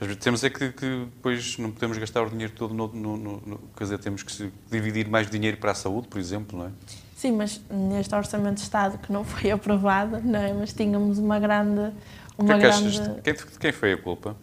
Às 0.00 0.06
vezes 0.06 0.22
temos 0.22 0.44
é 0.44 0.50
que, 0.50 0.72
que, 0.72 1.04
depois 1.14 1.58
não 1.58 1.70
podemos 1.70 1.98
gastar 1.98 2.22
o 2.22 2.30
dinheiro 2.30 2.52
todo 2.54 2.72
no, 2.72 2.88
no, 2.88 3.16
no, 3.16 3.58
Quer 3.76 3.84
dizer, 3.84 3.98
temos 3.98 4.22
que 4.22 4.50
dividir 4.70 5.08
mais 5.08 5.28
dinheiro 5.28 5.58
para 5.58 5.72
a 5.72 5.74
saúde, 5.74 6.08
por 6.08 6.18
exemplo, 6.18 6.58
não 6.58 6.66
é? 6.66 6.70
Sim, 7.14 7.32
mas 7.32 7.60
neste 7.70 8.14
Orçamento 8.14 8.56
de 8.56 8.62
Estado 8.62 8.98
que 8.98 9.12
não 9.12 9.24
foi 9.24 9.50
aprovado, 9.52 10.20
não 10.22 10.38
é? 10.38 10.52
Mas 10.52 10.72
tínhamos 10.72 11.18
uma 11.18 11.38
grande. 11.38 11.92
Uma 12.38 12.58
que 12.58 12.66
é 12.66 12.70
que 12.70 12.80
grande... 12.80 13.22
Quem, 13.22 13.34
quem 13.34 13.72
foi 13.72 13.92
a 13.92 13.98
culpa? 13.98 14.36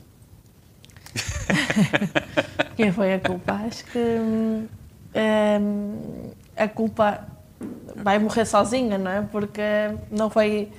quem 2.77 2.91
foi 2.91 3.13
a 3.15 3.19
culpa? 3.19 3.53
Acho 3.53 3.83
que 3.85 3.97
hum, 3.97 4.67
a 6.55 6.67
culpa 6.67 7.27
vai 7.95 8.19
morrer 8.19 8.45
sozinha, 8.45 8.97
não 8.97 9.09
é? 9.09 9.21
Porque 9.23 9.61
não 10.11 10.29
foi 10.29 10.71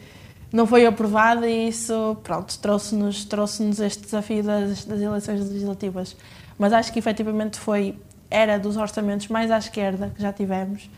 não 0.53 0.67
foi 0.67 0.87
aprovada 0.87 1.49
e 1.49 1.69
isso, 1.69 2.17
pronto, 2.23 2.59
trouxe-nos 2.59 3.25
trouxe 3.25 3.63
este 3.85 4.03
desafio 4.03 4.43
das, 4.43 4.85
das 4.85 5.01
eleições 5.01 5.41
legislativas. 5.49 6.17
Mas 6.59 6.73
acho 6.73 6.93
que 6.93 6.99
efetivamente 6.99 7.59
foi, 7.59 7.99
era 8.31 8.59
dos 8.59 8.77
orçamentos 8.77 9.29
mais 9.29 9.51
à 9.51 9.59
esquerda 9.59 10.13
que 10.15 10.21
já 10.21 10.33
tivemos 10.33 10.89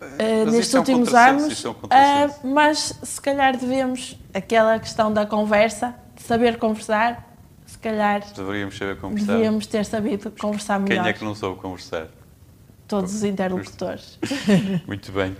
uh, 0.00 0.50
nestes 0.50 0.74
é 0.74 0.76
um 0.76 0.80
últimos 0.80 1.14
anos, 1.14 1.64
é 1.64 1.68
um 1.68 1.72
uh, 1.72 2.54
mas 2.54 2.98
se 3.02 3.20
calhar 3.20 3.56
devíamos, 3.56 4.18
aquela 4.32 4.78
questão 4.78 5.12
da 5.12 5.26
conversa, 5.26 5.94
de 6.14 6.22
saber 6.22 6.58
conversar, 6.58 7.34
se 7.66 7.78
calhar 7.78 8.22
deveríamos 8.34 8.76
saber 8.76 8.96
conversar. 8.98 9.32
Devíamos 9.32 9.66
ter 9.66 9.84
sabido 9.84 10.30
conversar 10.30 10.78
melhor. 10.78 11.02
Quem 11.02 11.10
é 11.10 11.12
que 11.12 11.24
não 11.24 11.34
soube 11.34 11.60
conversar? 11.60 12.08
Todos 12.86 13.14
os 13.14 13.24
interlocutores. 13.24 14.18
Muito 14.86 15.10
bem. 15.12 15.36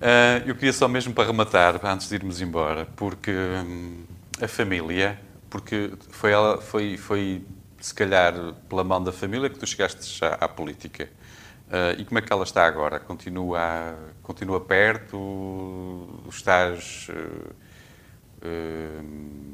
Uh, 0.00 0.46
eu 0.46 0.54
queria 0.54 0.72
só 0.72 0.86
mesmo 0.86 1.12
para 1.12 1.26
rematar, 1.26 1.84
antes 1.84 2.08
de 2.08 2.14
irmos 2.14 2.40
embora, 2.40 2.86
porque 2.94 3.32
hum, 3.32 4.04
a 4.40 4.46
família, 4.46 5.18
porque 5.50 5.92
foi, 6.10 6.30
ela, 6.30 6.60
foi, 6.60 6.96
foi 6.96 7.44
se 7.80 7.92
calhar 7.92 8.32
pela 8.68 8.84
mão 8.84 9.02
da 9.02 9.10
família 9.10 9.50
que 9.50 9.58
tu 9.58 9.66
chegaste 9.66 10.18
já 10.18 10.34
à 10.34 10.48
política. 10.48 11.08
Uh, 11.66 12.00
e 12.00 12.04
como 12.04 12.18
é 12.18 12.22
que 12.22 12.32
ela 12.32 12.44
está 12.44 12.64
agora? 12.64 13.00
Continua, 13.00 13.96
continua 14.22 14.60
perto? 14.60 16.22
Estás 16.28 17.08
uh, 17.10 17.54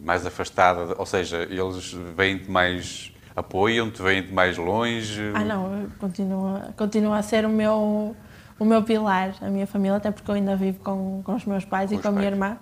mais 0.05 0.27
afastada? 0.27 0.95
Ou 0.99 1.07
seja, 1.07 1.49
eles 1.51 1.93
vêm-te 2.15 2.51
mais 2.51 3.15
apoiam-te, 3.35 4.01
vêm-te 4.01 4.33
mais 4.33 4.57
longe? 4.57 5.33
Ah, 5.35 5.45
não, 5.45 5.89
continua, 5.99 6.73
continua 6.77 7.19
a 7.19 7.23
ser 7.23 7.45
o 7.45 7.49
meu 7.49 8.15
o 8.59 8.65
meu 8.65 8.83
pilar, 8.83 9.35
a 9.41 9.49
minha 9.49 9.67
família, 9.67 9.97
até 9.97 10.11
porque 10.11 10.31
eu 10.31 10.35
ainda 10.35 10.57
vivo 10.57 10.79
com, 10.81 11.23
com 11.25 11.35
os 11.35 11.45
meus 11.45 11.65
pais 11.65 11.91
com 11.91 11.97
e 11.97 11.99
com 11.99 12.09
a 12.09 12.13
minha 12.13 12.27
irmã. 12.27 12.57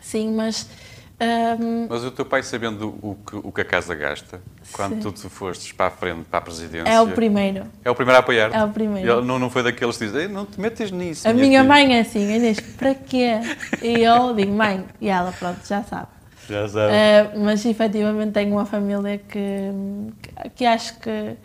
Sim, 0.00 0.34
mas. 0.34 0.68
Um... 1.20 1.88
Mas 1.88 2.04
o 2.04 2.12
teu 2.12 2.24
pai, 2.24 2.44
sabendo 2.44 2.96
o 3.02 3.16
que, 3.26 3.36
o 3.36 3.50
que 3.50 3.60
a 3.60 3.64
casa 3.64 3.92
gasta, 3.92 4.40
quando 4.72 5.02
Sim. 5.02 5.10
tu 5.10 5.28
fostes 5.28 5.72
para 5.72 5.86
a 5.86 5.90
frente, 5.90 6.22
para 6.30 6.38
a 6.38 6.42
presidência. 6.42 6.88
É 6.88 7.00
o 7.00 7.08
primeiro. 7.08 7.66
É 7.84 7.90
o 7.90 7.94
primeiro 7.94 8.18
a 8.18 8.20
apoiar? 8.20 8.54
É 8.54 8.62
o 8.62 8.68
primeiro. 8.68 9.10
Ele 9.10 9.26
não, 9.26 9.36
não 9.36 9.50
foi 9.50 9.64
daqueles 9.64 9.96
que 9.96 10.06
dizem, 10.06 10.28
não 10.28 10.46
te 10.46 10.60
metas 10.60 10.92
nisso. 10.92 11.28
A 11.28 11.32
minha, 11.32 11.48
minha 11.48 11.64
mãe 11.64 11.96
é 11.96 12.00
assim, 12.00 12.20
Inês, 12.20 12.60
para 12.60 12.94
quê? 12.94 13.40
E 13.82 14.04
eu 14.04 14.32
digo, 14.32 14.52
mãe, 14.52 14.84
e 15.00 15.08
ela, 15.08 15.32
pronto, 15.32 15.66
já 15.66 15.82
sabe. 15.82 16.06
Já 16.48 16.68
sabe. 16.68 16.92
Uh, 16.92 17.40
mas 17.44 17.66
efetivamente 17.66 18.32
tenho 18.32 18.52
uma 18.52 18.64
família 18.64 19.18
que, 19.18 19.72
que, 20.22 20.50
que 20.50 20.64
acho 20.64 21.00
que 21.00 21.36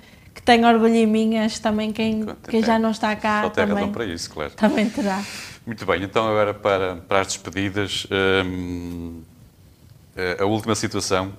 tenho 0.46 0.68
orgulho 0.68 0.96
em 0.96 1.08
mim, 1.08 1.38
acho 1.38 1.62
também 1.62 1.91
quem, 1.91 2.26
quem 2.50 2.64
já 2.64 2.78
não 2.78 2.91
está 2.91 3.16
cá 3.16 3.44
Só 3.44 3.50
tem 3.50 3.66
também, 3.66 3.76
razão 3.76 3.91
para 3.91 4.06
isso, 4.06 4.30
claro. 4.30 4.52
também 4.52 4.89
terá. 4.89 5.24
Muito 5.66 5.86
bem, 5.86 6.04
então 6.04 6.28
agora 6.28 6.54
para, 6.54 6.98
para 6.98 7.22
as 7.22 7.28
despedidas, 7.28 8.06
hum, 8.46 9.22
eh, 10.16 10.38
a 10.39 10.46
última 10.46 10.76
situação. 10.76 11.32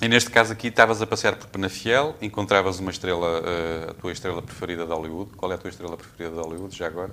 E 0.00 0.06
neste 0.06 0.30
caso 0.30 0.52
aqui 0.52 0.68
estavas 0.68 1.02
a 1.02 1.06
passear 1.06 1.34
por 1.34 1.48
Penafiel, 1.48 2.14
encontravas 2.22 2.78
uma 2.78 2.90
estrela, 2.90 3.42
eh, 3.44 3.90
a 3.90 3.94
tua 3.94 4.12
estrela 4.12 4.40
preferida 4.40 4.84
de 4.84 4.92
Hollywood. 4.92 5.30
Qual 5.36 5.50
é 5.50 5.54
a 5.56 5.58
tua 5.58 5.70
estrela 5.70 5.96
preferida 5.96 6.36
de 6.36 6.40
Hollywood, 6.40 6.76
já 6.76 6.86
agora? 6.86 7.10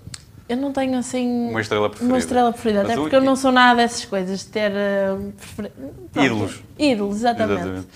Eu 0.48 0.58
não 0.58 0.72
tenho 0.72 0.98
assim. 1.00 1.50
Uma 1.50 1.62
estrela 1.62 1.90
preferida. 1.90 2.14
Uma 2.14 2.20
estrela 2.20 2.52
preferida, 2.52 2.84
Mas 2.84 2.92
até 2.92 3.02
porque 3.02 3.16
eu 3.16 3.22
não 3.22 3.36
sou 3.36 3.52
nada 3.52 3.78
dessas 3.82 4.06
coisas, 4.06 4.42
de 4.42 4.46
ter. 4.48 4.72
Uh, 4.72 5.32
prefer... 5.32 5.72
ídolos. 6.24 6.64
Ídolos, 6.78 7.16
exatamente. 7.16 7.62
exatamente. 7.62 7.88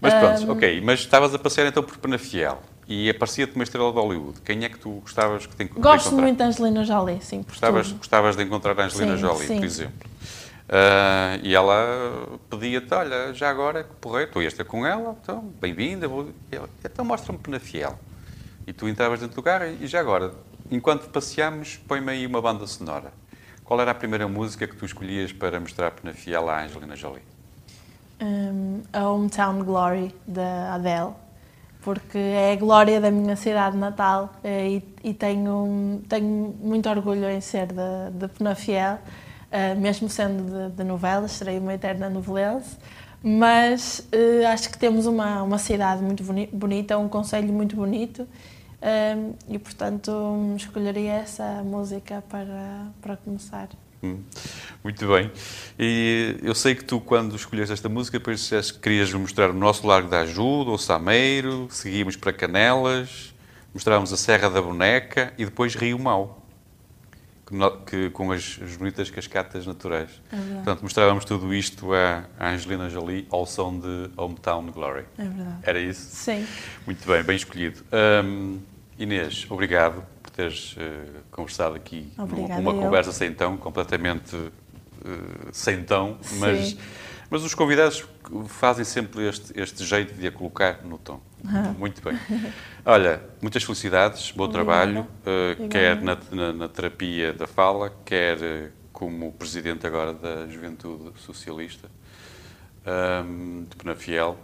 Mas 0.00 0.14
pronto, 0.14 0.46
um... 0.46 0.52
ok. 0.52 0.80
Mas 0.80 1.00
estavas 1.00 1.34
a 1.34 1.38
passear 1.38 1.66
então 1.66 1.82
por 1.82 1.96
Penafiel 1.98 2.62
e 2.88 3.10
aparecia-te 3.10 3.54
uma 3.54 3.64
estrela 3.64 3.90
de 3.90 3.98
Hollywood. 3.98 4.40
Quem 4.42 4.64
é 4.64 4.68
que 4.68 4.78
tu 4.78 4.90
gostavas 5.00 5.46
que 5.46 5.56
te, 5.56 5.64
Gosto 5.64 5.64
de 5.64 5.64
encontrar? 5.64 5.92
Gosto 5.92 6.14
muito 6.14 6.38
da 6.38 6.46
Angelina 6.46 6.84
Jolie, 6.84 7.20
sim. 7.20 7.42
Gostavas, 7.42 7.92
gostavas 7.92 8.36
de 8.36 8.42
encontrar 8.42 8.78
a 8.78 8.84
Angelina 8.84 9.16
sim, 9.16 9.20
Jolie, 9.20 9.46
sim. 9.46 9.56
por 9.56 9.64
exemplo. 9.64 10.10
Uh, 10.66 11.38
e 11.44 11.54
ela 11.54 12.38
pedia-te, 12.50 12.92
olha, 12.92 13.32
já 13.32 13.48
agora, 13.48 13.84
que 13.84 13.94
porreiro, 14.00 14.32
tu 14.32 14.42
ias 14.42 14.52
ter 14.52 14.64
com 14.64 14.84
ela, 14.84 15.16
então, 15.22 15.40
bem-vinda, 15.60 16.08
vou... 16.08 16.28
então 16.84 17.04
mostra-me 17.04 17.38
Penafiel. 17.38 17.98
E 18.66 18.72
tu 18.72 18.88
entravas 18.88 19.20
dentro 19.20 19.36
do 19.36 19.42
carro 19.42 19.64
e 19.80 19.86
já 19.86 20.00
agora, 20.00 20.34
enquanto 20.70 21.08
passeámos, 21.08 21.78
põe-me 21.86 22.10
aí 22.10 22.26
uma 22.26 22.42
banda 22.42 22.66
sonora. 22.66 23.12
Qual 23.64 23.80
era 23.80 23.92
a 23.92 23.94
primeira 23.94 24.26
música 24.26 24.66
que 24.66 24.76
tu 24.76 24.84
escolhias 24.84 25.32
para 25.32 25.58
mostrar 25.60 25.92
Penafiel 25.92 26.48
à 26.48 26.64
Angelina 26.64 26.96
Jolie? 26.96 27.22
Um, 28.20 28.82
a 28.92 29.08
Hometown 29.08 29.64
Glory 29.64 30.14
da 30.26 30.74
Adele, 30.74 31.12
porque 31.82 32.18
é 32.18 32.52
a 32.52 32.56
glória 32.56 33.00
da 33.00 33.10
minha 33.10 33.36
cidade 33.36 33.76
natal 33.76 34.32
eh, 34.42 34.68
e, 34.70 35.10
e 35.10 35.14
tenho, 35.14 36.02
tenho 36.08 36.54
muito 36.60 36.88
orgulho 36.88 37.30
em 37.30 37.40
ser 37.40 37.66
de, 37.68 38.10
de 38.12 38.28
Penafiel, 38.28 38.94
uh, 38.96 39.80
mesmo 39.80 40.08
sendo 40.08 40.70
de, 40.70 40.76
de 40.76 40.84
novelas, 40.84 41.32
serei 41.32 41.58
uma 41.58 41.74
eterna 41.74 42.10
novelense, 42.10 42.76
mas 43.22 44.00
uh, 44.12 44.46
acho 44.48 44.70
que 44.70 44.78
temos 44.78 45.06
uma, 45.06 45.42
uma 45.42 45.58
cidade 45.58 46.02
muito 46.02 46.24
bonita, 46.52 46.98
um 46.98 47.08
conselho 47.08 47.52
muito 47.52 47.76
bonito 47.76 48.26
e, 49.48 49.58
portanto, 49.58 50.12
escolheria 50.56 51.14
essa 51.14 51.62
música 51.64 52.22
para, 52.28 52.86
para 53.00 53.16
começar. 53.16 53.68
Hum, 54.06 54.22
muito 54.84 55.06
bem. 55.08 55.30
E 55.78 56.36
eu 56.42 56.54
sei 56.54 56.74
que 56.74 56.84
tu, 56.84 57.00
quando 57.00 57.34
escolheste 57.34 57.72
esta 57.72 57.88
música, 57.88 58.18
depois 58.18 58.38
disseste 58.40 58.74
que 58.74 58.78
querias 58.78 59.12
mostrar 59.12 59.50
o 59.50 59.52
nosso 59.52 59.86
Largo 59.86 60.08
da 60.08 60.20
Ajuda, 60.20 60.70
o 60.70 60.78
Sameiro, 60.78 61.66
seguimos 61.70 62.16
para 62.16 62.32
Canelas, 62.32 63.34
mostrávamos 63.74 64.12
a 64.12 64.16
Serra 64.16 64.48
da 64.48 64.62
Boneca 64.62 65.32
e 65.36 65.44
depois 65.44 65.74
Rio 65.74 65.98
Mau, 65.98 66.46
que, 67.84 68.10
com 68.10 68.30
as, 68.30 68.60
as 68.62 68.76
bonitas 68.76 69.10
cascatas 69.10 69.66
naturais. 69.66 70.10
É 70.30 70.36
verdade. 70.36 70.54
Portanto, 70.54 70.82
mostrávamos 70.82 71.24
tudo 71.24 71.52
isto 71.52 71.92
à, 71.92 72.24
à 72.38 72.50
Angelina 72.50 72.88
Jolie 72.88 73.26
ao 73.30 73.44
som 73.44 73.78
de 73.78 74.10
Hometown 74.16 74.70
Glory. 74.70 75.04
É 75.18 75.24
verdade. 75.24 75.58
Era 75.62 75.80
isso? 75.80 76.14
Sim. 76.14 76.46
Muito 76.86 77.06
bem, 77.06 77.22
bem 77.22 77.36
escolhido. 77.36 77.82
Hum, 78.24 78.60
Inês, 78.98 79.46
obrigado 79.50 80.02
teres 80.36 80.74
eh, 80.78 81.06
conversado 81.30 81.74
aqui. 81.74 82.12
Obrigada, 82.18 82.60
uma 82.60 82.72
eu. 82.72 82.78
conversa 82.78 83.10
sem 83.10 83.32
tom, 83.32 83.56
completamente 83.56 84.36
eh, 84.36 85.48
sem 85.50 85.82
tom, 85.82 86.18
mas, 86.38 86.70
Sim. 86.70 86.78
mas 87.30 87.42
os 87.42 87.54
convidados 87.54 88.04
fazem 88.48 88.84
sempre 88.84 89.26
este, 89.26 89.58
este 89.58 89.84
jeito 89.84 90.12
de 90.14 90.26
a 90.26 90.30
colocar 90.32 90.80
no 90.84 90.98
tom. 90.98 91.20
Muito 91.78 92.02
bem. 92.02 92.18
Olha, 92.84 93.22
muitas 93.40 93.62
felicidades, 93.64 94.30
bom 94.32 94.44
Obrigada. 94.44 94.66
trabalho, 94.92 95.06
eh, 95.24 95.56
quer 95.68 96.02
na, 96.02 96.18
na- 96.30 96.52
na 96.52 96.68
terapia 96.68 97.32
da 97.32 97.46
fala, 97.46 97.90
quer 98.04 98.72
como 98.92 99.32
presidente 99.32 99.86
agora 99.86 100.12
da 100.12 100.46
Juventude 100.48 101.12
Socialista 101.20 101.88
hum, 103.24 103.66
de 103.68 103.76
Penafiel. 103.76 104.36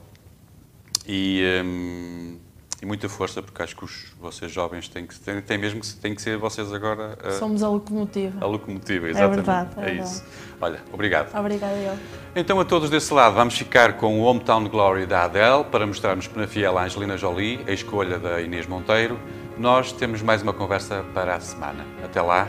E, 1.06 1.60
hum, 1.64 2.38
e 2.82 2.86
muita 2.86 3.08
força, 3.08 3.40
porque 3.40 3.62
acho 3.62 3.76
que 3.76 3.84
os, 3.84 4.12
vocês 4.20 4.50
jovens 4.50 4.88
têm, 4.88 5.06
que, 5.06 5.14
têm, 5.20 5.40
têm 5.40 5.56
mesmo 5.56 5.80
que, 5.80 5.94
têm 5.94 6.16
que 6.16 6.20
ser 6.20 6.36
vocês 6.36 6.72
agora 6.72 7.16
a, 7.22 7.30
Somos 7.30 7.62
a 7.62 7.68
locomotiva. 7.68 8.44
a 8.44 8.46
locomotiva, 8.46 9.08
exatamente. 9.08 9.36
verdade, 9.36 9.70
é 9.78 9.90
é 9.90 9.94
isso. 10.02 10.24
Olha, 10.60 10.80
obrigado. 10.92 11.32
Obrigada 11.38 11.76
eu. 11.76 11.96
Então, 12.34 12.58
a 12.58 12.64
todos 12.64 12.90
desse 12.90 13.14
lado, 13.14 13.36
vamos 13.36 13.54
ficar 13.56 13.92
com 13.98 14.20
o 14.20 14.24
Hometown 14.24 14.68
Glory 14.68 15.06
da 15.06 15.24
Adele 15.24 15.62
para 15.70 15.86
mostrarmos 15.86 16.26
Penafiel 16.26 16.76
à 16.76 16.82
Angelina 16.82 17.16
Jolie, 17.16 17.60
a 17.68 17.70
escolha 17.70 18.18
da 18.18 18.40
Inês 18.40 18.66
Monteiro. 18.66 19.16
Nós 19.56 19.92
temos 19.92 20.20
mais 20.20 20.42
uma 20.42 20.52
conversa 20.52 21.04
para 21.14 21.36
a 21.36 21.40
semana. 21.40 21.86
Até 22.04 22.20
lá, 22.20 22.48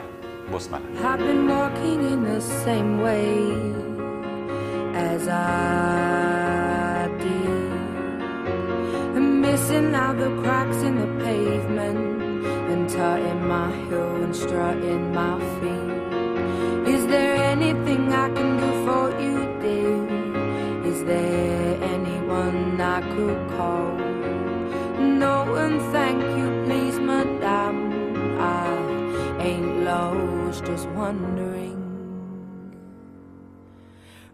boa 0.49 0.59
semana. 0.59 0.83
I've 0.95 1.23
been 1.23 1.47
walking 1.47 2.11
in 2.11 2.23
the 2.23 2.41
same 2.41 3.03
way 3.03 3.71
as 4.95 5.27
I 5.27 6.62
missing 9.43 9.93
out 9.93 10.17
the 10.17 10.31
cracks 10.41 10.77
in 10.87 10.95
the 11.03 11.09
pavement 11.21 11.99
and 12.71 12.89
tutting 12.89 13.45
my 13.45 13.69
heel 13.83 14.15
and 14.25 14.33
strutting 14.33 15.13
my 15.13 15.35
feet. 15.57 16.93
Is 16.95 17.05
there 17.07 17.35
anything 17.53 18.03
I 18.25 18.27
can 18.37 18.51
do 18.63 18.69
for 18.85 19.05
you, 19.23 19.37
dear? 19.63 19.99
Is 20.91 20.99
there 21.03 21.83
anyone 21.95 22.79
I 22.95 22.99
could 23.13 23.41
call? 23.55 23.91
No, 25.21 25.35
and 25.63 25.77
thank 25.95 26.21
you, 26.37 26.47
please, 26.65 26.97
madame. 27.11 27.79
I 28.39 28.69
ain't 29.49 29.73
lost, 29.89 30.63
just 30.69 30.87
wondering. 31.01 31.79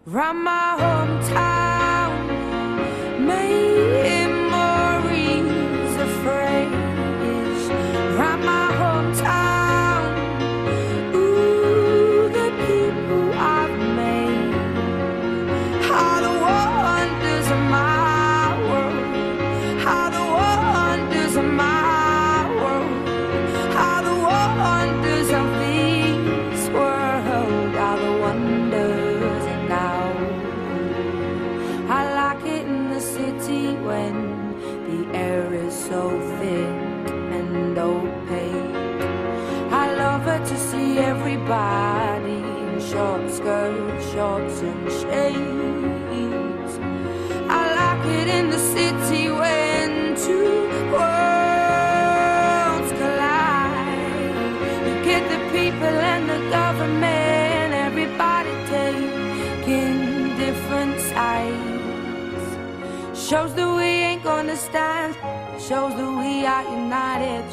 Round 0.06 0.40
my 0.44 0.66
hometown, 0.82 2.12
memories 3.28 4.19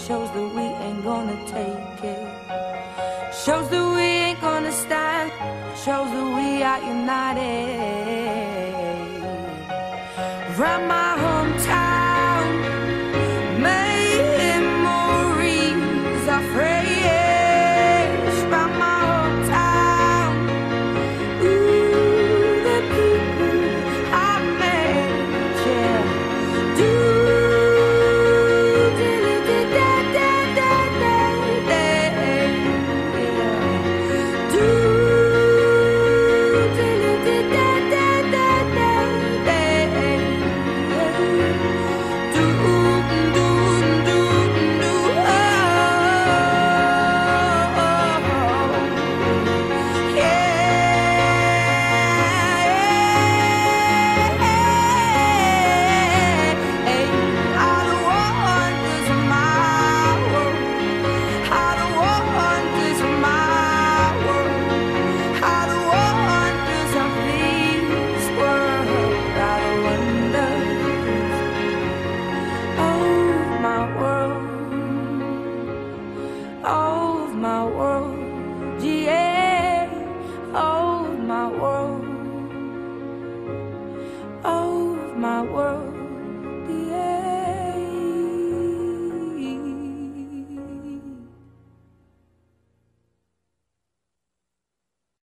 Shows 0.08 0.32
that 0.32 0.55
we 0.55 0.62
ain't 0.62 1.03
gonna 1.03 1.36
take 1.47 2.03
it. 2.05 3.36
Shows 3.43 3.70
that 3.70 3.93
we 3.93 4.03
ain't 4.03 4.39
gonna 4.39 4.72
stand. 4.72 5.34
Shows 5.84 6.10
that 6.16 6.28
we 6.38 6.64
are 6.64 6.80
united. 6.80 7.97